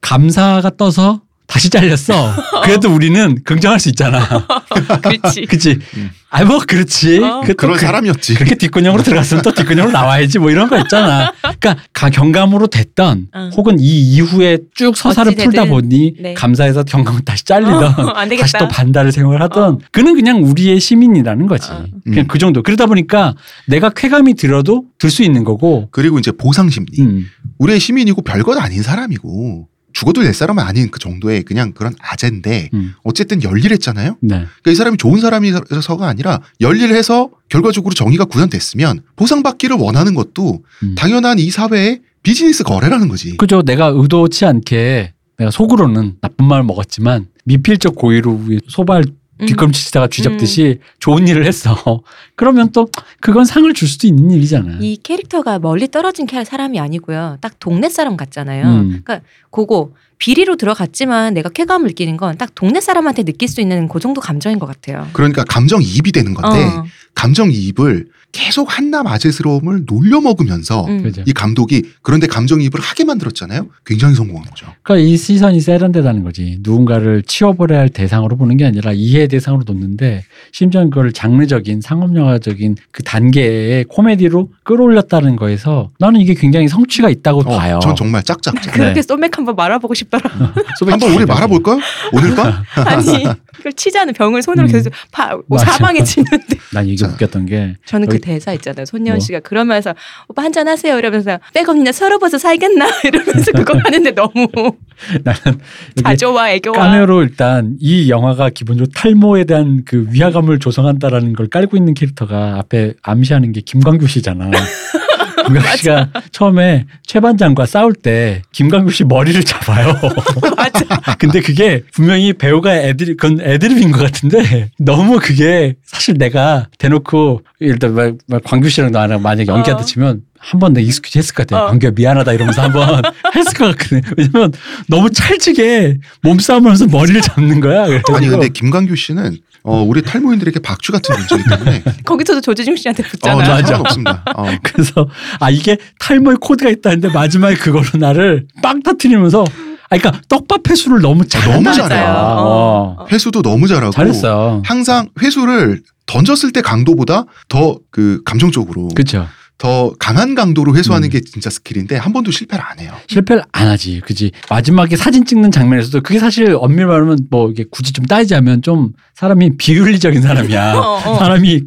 감사가 0.00 0.76
떠서 0.78 1.20
다시 1.46 1.68
잘렸어. 1.70 2.32
그래도 2.64 2.92
우리는 2.92 3.38
긍정할 3.44 3.78
수 3.78 3.88
있잖아. 3.90 4.18
그렇지. 5.02 5.42
그치? 5.46 5.78
음. 5.96 6.10
아, 6.30 6.44
뭐, 6.44 6.58
그렇지. 6.58 7.18
어. 7.22 7.42
그, 7.42 7.48
또 7.48 7.54
그런 7.56 7.74
그- 7.76 7.80
사람이었지. 7.82 8.34
그렇게 8.34 8.54
뒷근형으로 8.56 9.02
들어갔으면 9.04 9.42
또 9.42 9.52
뒷근형으로 9.52 9.92
나와야지 9.92 10.40
뭐 10.40 10.50
이런 10.50 10.68
거 10.68 10.78
있잖아. 10.80 11.32
그러니까 11.42 11.76
가 11.92 12.10
경감으로 12.10 12.66
됐던 12.66 13.28
응. 13.36 13.50
혹은 13.56 13.78
이 13.78 14.14
이후에 14.14 14.58
쭉 14.74 14.96
서사를. 14.96 15.34
풀다 15.36 15.66
보니 15.66 16.14
네. 16.20 16.34
감사해서 16.34 16.82
경감을 16.82 17.20
다시 17.20 17.44
잘리던 17.44 17.84
어. 17.84 18.14
다시 18.40 18.54
또 18.58 18.66
반달을 18.66 19.12
생활하던 19.12 19.74
어. 19.74 19.78
그는 19.92 20.14
그냥 20.16 20.42
우리의 20.42 20.80
시민이라는 20.80 21.46
거지. 21.46 21.70
어. 21.70 21.84
그냥 22.02 22.24
음. 22.24 22.26
그 22.26 22.38
정도. 22.38 22.62
그러다 22.62 22.86
보니까 22.86 23.34
내가 23.68 23.90
쾌감이 23.90 24.34
들어도 24.34 24.84
들 24.98 25.10
수 25.10 25.22
있는 25.22 25.44
거고. 25.44 25.88
그리고 25.92 26.18
이제 26.18 26.32
보상 26.32 26.68
심리. 26.70 27.00
음. 27.00 27.26
우리의 27.58 27.78
시민이고 27.78 28.22
별것 28.22 28.58
아닌 28.58 28.82
사람이고 28.82 29.68
죽어도 29.94 30.22
될 30.22 30.34
사람은 30.34 30.62
아닌 30.62 30.90
그 30.90 30.98
정도의 30.98 31.44
그냥 31.44 31.72
그런 31.72 31.94
아재인데 32.00 32.68
음. 32.74 32.94
어쨌든 33.04 33.42
열일했잖아요. 33.42 34.16
네. 34.20 34.28
그러니까 34.28 34.70
이 34.70 34.74
사람이 34.74 34.98
좋은 34.98 35.20
사람이라서가 35.20 36.06
아니라 36.06 36.40
열일해서 36.60 37.30
결과적으로 37.48 37.94
정의가 37.94 38.26
구현됐으면 38.26 39.02
보상받기를 39.16 39.76
원하는 39.76 40.14
것도 40.14 40.62
음. 40.82 40.94
당연한 40.96 41.38
이 41.38 41.50
사회의 41.50 42.00
비즈니스 42.22 42.64
거래라는 42.64 43.08
거지. 43.08 43.36
그죠. 43.36 43.62
내가 43.62 43.86
의도치 43.86 44.44
않게 44.44 45.12
내가 45.38 45.50
속으로는 45.50 46.16
나쁜 46.20 46.46
마음을 46.46 46.64
먹었지만 46.64 47.28
미필적 47.44 47.94
고의로 47.94 48.40
소발 48.68 49.04
음. 49.40 49.46
뒷걸음치다가 49.46 50.08
쥐잡듯이 50.08 50.78
좋은 51.00 51.26
일을 51.26 51.44
했어. 51.46 52.02
그러면 52.36 52.70
또 52.72 52.88
그건 53.20 53.44
상을 53.44 53.72
줄 53.74 53.88
수도 53.88 54.06
있는 54.06 54.30
일이잖아. 54.30 54.78
이 54.80 54.96
캐릭터가 55.02 55.58
멀리 55.58 55.88
떨어진 55.88 56.26
캐 56.26 56.44
사람이 56.44 56.78
아니고요. 56.78 57.38
딱 57.40 57.58
동네 57.58 57.88
사람 57.88 58.16
같잖아요. 58.16 58.64
음. 58.66 58.88
그러니까 59.04 59.20
그거 59.50 59.90
비리로 60.18 60.56
들어갔지만 60.56 61.34
내가 61.34 61.48
쾌감을 61.48 61.88
느끼는 61.88 62.16
건 62.16 62.34
딱 62.38 62.54
동네 62.54 62.80
사람한테 62.80 63.24
느낄 63.24 63.48
수 63.48 63.60
있는 63.60 63.88
그 63.88 64.00
정도 64.00 64.20
감정인 64.20 64.58
것 64.58 64.66
같아요. 64.66 65.06
그러니까 65.12 65.44
감정 65.44 65.82
이입이 65.82 66.12
되는 66.12 66.34
건데 66.34 66.64
어. 66.64 66.84
감정 67.14 67.50
이입을 67.50 68.06
계속 68.34 68.76
한남 68.76 69.06
아재스러움을 69.06 69.84
놀려 69.86 70.20
먹으면서 70.20 70.84
음. 70.86 71.12
이 71.24 71.32
감독이 71.32 71.84
그런데 72.02 72.26
감정이입을 72.26 72.80
하게 72.80 73.04
만들었잖아요. 73.04 73.68
굉장히 73.86 74.16
성공한 74.16 74.44
거죠. 74.50 74.66
그러니까 74.82 75.08
이 75.08 75.16
시선이 75.16 75.60
세련되다는 75.60 76.24
거지. 76.24 76.58
누군가를 76.60 77.22
치워버려야 77.22 77.78
할 77.78 77.88
대상으로 77.88 78.36
보는 78.36 78.56
게 78.56 78.64
아니라 78.64 78.92
이해 78.92 79.28
대상으로 79.28 79.62
놓는데 79.64 80.24
심지어 80.52 80.82
그걸 80.84 81.12
장르적인 81.12 81.80
상업영화적인 81.80 82.76
그 82.90 83.04
단계의 83.04 83.84
코미디로 83.84 84.50
끌어올렸다는 84.64 85.36
거에서 85.36 85.92
나는 86.00 86.20
이게 86.20 86.34
굉장히 86.34 86.66
성취가 86.66 87.08
있다고 87.10 87.40
어, 87.42 87.56
봐요. 87.56 87.78
전 87.82 87.94
정말 87.94 88.24
짝짝짝. 88.24 88.74
그렇게 88.74 88.94
네. 88.94 89.02
소맥 89.02 89.38
한번 89.38 89.54
말아보고 89.54 89.94
싶더라. 89.94 90.28
한번 90.90 91.12
우리 91.12 91.24
말아볼까? 91.24 91.78
오늘 92.12 92.34
밤? 92.34 92.52
아니 92.84 93.24
그걸 93.56 93.72
치자는 93.72 94.12
병을 94.14 94.42
손으로 94.42 94.66
음. 94.66 94.72
계속 94.72 94.92
파, 95.12 95.38
뭐. 95.46 95.56
사방에 95.58 96.02
치는데 96.04 96.58
난 96.72 96.86
이게 96.86 96.96
자. 96.96 97.06
웃겼던 97.06 97.46
게 97.46 97.76
저는 97.86 98.08
그 98.08 98.18
대사 98.24 98.54
있잖아요. 98.54 98.86
손예원 98.86 99.18
뭐? 99.18 99.24
씨가 99.24 99.40
그러면서 99.40 99.94
오빠 100.28 100.42
한잔 100.42 100.66
하세요 100.66 100.98
이러면서 100.98 101.38
백업이나 101.52 101.92
서러워서 101.92 102.38
살겠나 102.38 102.86
이러면서 103.04 103.52
그거 103.52 103.78
하는데 103.78 104.10
너무 104.12 104.48
나는 105.22 105.60
자조와 106.02 106.52
애교와 106.52 106.78
까메오로 106.78 107.22
일단 107.22 107.76
이 107.80 108.08
영화가 108.08 108.50
기본적으로 108.50 108.90
탈모에 108.94 109.44
대한 109.44 109.82
그 109.84 110.06
위화감을 110.10 110.58
조성한다라는 110.58 111.34
걸 111.34 111.48
깔고 111.48 111.76
있는 111.76 111.92
캐릭터가 111.92 112.56
앞에 112.58 112.94
암시하는 113.02 113.52
게 113.52 113.60
김광규 113.60 114.06
씨잖아. 114.08 114.50
김광규 115.46 115.76
씨가 115.76 116.08
처음에 116.32 116.86
최 117.06 117.20
반장과 117.20 117.66
싸울 117.66 117.94
때 117.94 118.42
김광규 118.52 118.90
씨 118.90 119.04
머리를 119.04 119.42
잡아요. 119.44 119.94
맞아. 120.56 120.84
근데 121.18 121.40
그게 121.40 121.82
분명히 121.92 122.32
배우가 122.32 122.76
애드립, 122.76 123.16
그건 123.18 123.40
애드립인 123.40 123.92
것 123.92 124.00
같은데 124.00 124.70
너무 124.78 125.18
그게 125.20 125.74
사실 125.84 126.14
내가 126.18 126.68
대놓고 126.78 127.42
일단 127.60 127.94
막, 127.94 128.14
막 128.26 128.42
광규 128.44 128.68
씨랑 128.68 128.92
나랑 128.92 129.22
만약에 129.22 129.50
연기한다 129.50 129.82
어. 129.82 129.84
치면 129.84 130.22
한번 130.38 130.74
내가 130.74 130.86
익숙해지 130.86 131.18
했을 131.18 131.34
것 131.34 131.46
같아. 131.46 131.64
어. 131.64 131.68
광규야 131.68 131.92
미안하다 131.94 132.32
이러면서 132.34 132.62
한번 132.62 133.02
했을 133.34 133.52
것 133.54 133.76
같거든. 133.76 134.02
왜냐면 134.16 134.52
너무 134.88 135.10
찰지게 135.10 135.98
몸싸움을 136.22 136.66
하면서 136.66 136.86
머리를 136.86 137.20
잡는 137.22 137.60
거야. 137.60 137.86
그래가지고 137.86 138.16
아니 138.16 138.28
근데 138.28 138.48
김광규 138.48 138.94
씨는 138.96 139.38
어, 139.66 139.82
우리 139.82 140.02
탈모인들에게 140.02 140.60
박쥐 140.60 140.92
같은 140.92 141.16
존재이기 141.16 141.48
때문에 141.48 141.82
거기서도 142.04 142.40
조재중 142.42 142.76
씨한테 142.76 143.02
어, 143.02 143.06
붙잖아. 143.10 143.44
저 143.44 143.50
맞아. 143.50 143.66
상관없습니다. 143.66 144.24
어. 144.36 144.44
그래서 144.62 145.08
아 145.40 145.50
이게 145.50 145.78
탈모의 145.98 146.36
코드가 146.40 146.70
있다는데 146.70 147.08
마지막에 147.08 147.56
그걸로 147.56 147.86
나를 147.98 148.46
빵 148.62 148.82
터트리면서 148.82 149.42
아 149.90 149.98
그러니까 149.98 150.20
떡밥 150.28 150.68
회수를 150.68 151.00
너무 151.00 151.26
잘한다. 151.26 151.54
너무 151.72 151.74
잘해요. 151.88 152.12
어. 152.12 152.96
어. 153.00 153.06
회수도 153.10 153.40
너무 153.42 153.66
잘하고 153.66 153.90
잘했어. 153.92 154.62
항상 154.66 155.08
회수를 155.22 155.80
던졌을 156.06 156.52
때 156.52 156.60
강도보다 156.60 157.24
더 157.48 157.78
그 157.90 158.20
감정적으로 158.24 158.88
그렇죠. 158.88 159.26
더 159.64 159.94
강한 159.98 160.34
강도로 160.34 160.76
회수하는 160.76 161.08
음. 161.08 161.10
게 161.10 161.22
진짜 161.22 161.48
스킬인데 161.48 161.96
한 161.96 162.12
번도 162.12 162.30
실패를 162.30 162.62
안 162.62 162.78
해요. 162.80 162.92
실패를 163.08 163.44
안 163.50 163.68
하지. 163.68 164.02
그지. 164.04 164.30
마지막에 164.50 164.94
사진 164.94 165.24
찍는 165.24 165.52
장면에서도 165.52 166.02
그게 166.02 166.18
사실 166.18 166.54
엄밀히 166.54 166.84
말하면 166.84 167.20
뭐 167.30 167.50
이게 167.50 167.64
굳이 167.70 167.94
좀 167.94 168.04
따지자면 168.04 168.60
좀 168.60 168.92
사람이 169.14 169.56
비윤리적인 169.56 170.20
사람이야. 170.20 170.74
어, 170.76 171.00
어. 171.02 171.14
사람이 171.18 171.62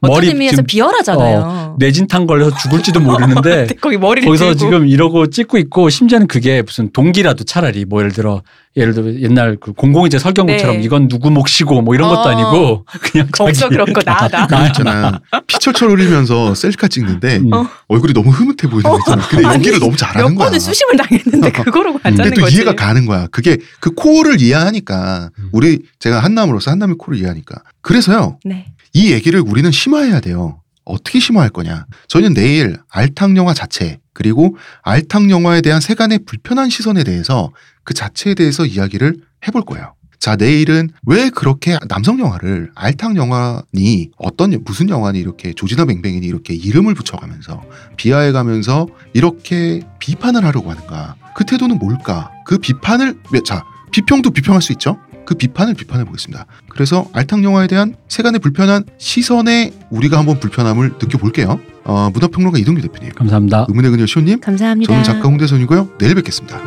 머리 0.00 0.28
의미에서 0.28 0.52
지금 0.52 0.64
비열하잖아요. 0.66 1.76
뇌진탕 1.78 2.26
걸려서 2.26 2.56
죽을지도 2.56 3.00
모르는데 3.00 3.66
거기 3.82 3.98
머리를 3.98 4.26
거기서 4.26 4.54
들고. 4.54 4.58
지금 4.58 4.88
이러고 4.88 5.26
찍고 5.26 5.58
있고 5.58 5.90
심지어는 5.90 6.28
그게 6.28 6.62
무슨 6.62 6.90
동기라도 6.90 7.44
차라리 7.44 7.84
뭐 7.84 8.00
예를 8.00 8.12
들어 8.12 8.40
예를 8.74 8.94
들어 8.94 9.12
옛날 9.20 9.58
그 9.60 9.72
공공의제 9.74 10.18
설경구처럼 10.18 10.76
네. 10.78 10.82
이건 10.82 11.08
누구 11.08 11.30
몫이고 11.30 11.82
뭐 11.82 11.94
이런 11.94 12.08
것도 12.08 12.20
어. 12.20 12.28
아니고 12.28 12.86
그냥 13.02 13.28
없어 13.38 13.68
그런 13.68 13.92
거나 13.92 14.28
나. 14.28 14.66
있잖아. 14.68 15.20
피철철 15.46 15.90
흘리면서 15.90 16.54
셀카 16.54 16.88
찍는데 16.88 17.36
음. 17.38 17.52
어. 17.52 17.68
얼굴이 17.88 18.14
너무 18.14 18.30
흐뭇해 18.30 18.68
보이는 18.70 18.82
거 18.82 18.98
있잖아. 18.98 19.28
근데 19.28 19.44
아니, 19.44 19.54
연기를 19.56 19.78
너무 19.78 19.94
잘하는 19.96 20.30
몇 20.30 20.34
거야. 20.38 20.46
번은 20.46 20.58
수심을 20.58 20.96
당했는데 20.96 21.52
그거로 21.64 21.92
근데 21.94 22.10
가자는 22.10 22.32
또 22.34 22.40
거지. 22.42 22.56
이해가 22.56 22.74
가는 22.74 23.04
거야. 23.04 23.26
그게 23.26 23.58
그 23.80 23.90
코어를 23.90 24.40
이해하니까 24.40 25.28
음. 25.38 25.48
우리 25.52 25.80
제가 25.98 26.20
한남으로서 26.20 26.70
한남의 26.70 26.96
코를 26.98 27.18
이해하니까 27.18 27.62
그래서요. 27.82 28.38
네. 28.44 28.72
이 28.94 29.12
얘기를 29.12 29.40
우리는 29.40 29.70
심화해야 29.70 30.20
돼요. 30.20 30.60
어떻게 30.84 31.20
심화할 31.20 31.50
거냐? 31.50 31.84
저희는 32.08 32.34
내일 32.34 32.76
알탕 32.90 33.36
영화 33.36 33.54
자체 33.54 33.98
그리고 34.14 34.56
알탕 34.82 35.30
영화에 35.30 35.60
대한 35.60 35.80
세간의 35.80 36.20
불편한 36.26 36.68
시선에 36.70 37.04
대해서 37.04 37.50
그 37.84 37.94
자체에 37.94 38.34
대해서 38.34 38.66
이야기를 38.66 39.16
해볼 39.46 39.62
거예요. 39.62 39.94
자, 40.18 40.36
내일은 40.36 40.88
왜 41.04 41.30
그렇게 41.30 41.76
남성 41.88 42.20
영화를 42.20 42.70
알탕 42.76 43.16
영화니 43.16 44.10
어떤 44.16 44.56
무슨 44.64 44.88
영화니 44.88 45.18
이렇게 45.18 45.52
조지나 45.52 45.84
뱅뱅이니 45.84 46.24
이렇게 46.24 46.54
이름을 46.54 46.94
붙여가면서 46.94 47.60
비하해 47.96 48.30
가면서 48.30 48.86
이렇게 49.14 49.80
비판을 49.98 50.44
하려고 50.44 50.70
하는가? 50.70 51.16
그 51.34 51.44
태도는 51.44 51.80
뭘까? 51.80 52.30
그 52.44 52.58
비판을 52.58 53.16
자 53.44 53.64
비평도 53.90 54.30
비평할 54.30 54.62
수 54.62 54.70
있죠. 54.72 54.96
그 55.26 55.34
비판을 55.34 55.74
비판해 55.74 56.04
보겠습니다. 56.04 56.46
그래서 56.68 57.06
알탕 57.12 57.42
영화에 57.42 57.66
대한 57.66 57.96
세간의 58.08 58.38
불편한 58.40 58.84
시선에 58.98 59.72
우리가 59.90 60.18
한번 60.18 60.38
불편함을 60.38 60.94
느껴볼게요. 61.00 61.60
어, 61.84 62.10
문화평론가 62.12 62.58
이동규 62.58 62.80
대표님, 62.80 63.12
감사합니다. 63.12 63.66
의문의 63.68 63.90
그녀 63.90 64.06
시호님, 64.06 64.40
감사합니다. 64.40 64.92
저는 64.92 65.04
작가 65.04 65.28
홍대선이고요. 65.28 65.98
내일 65.98 66.14
뵙겠습니다. 66.14 66.60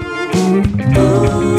Ooh. 0.94 1.55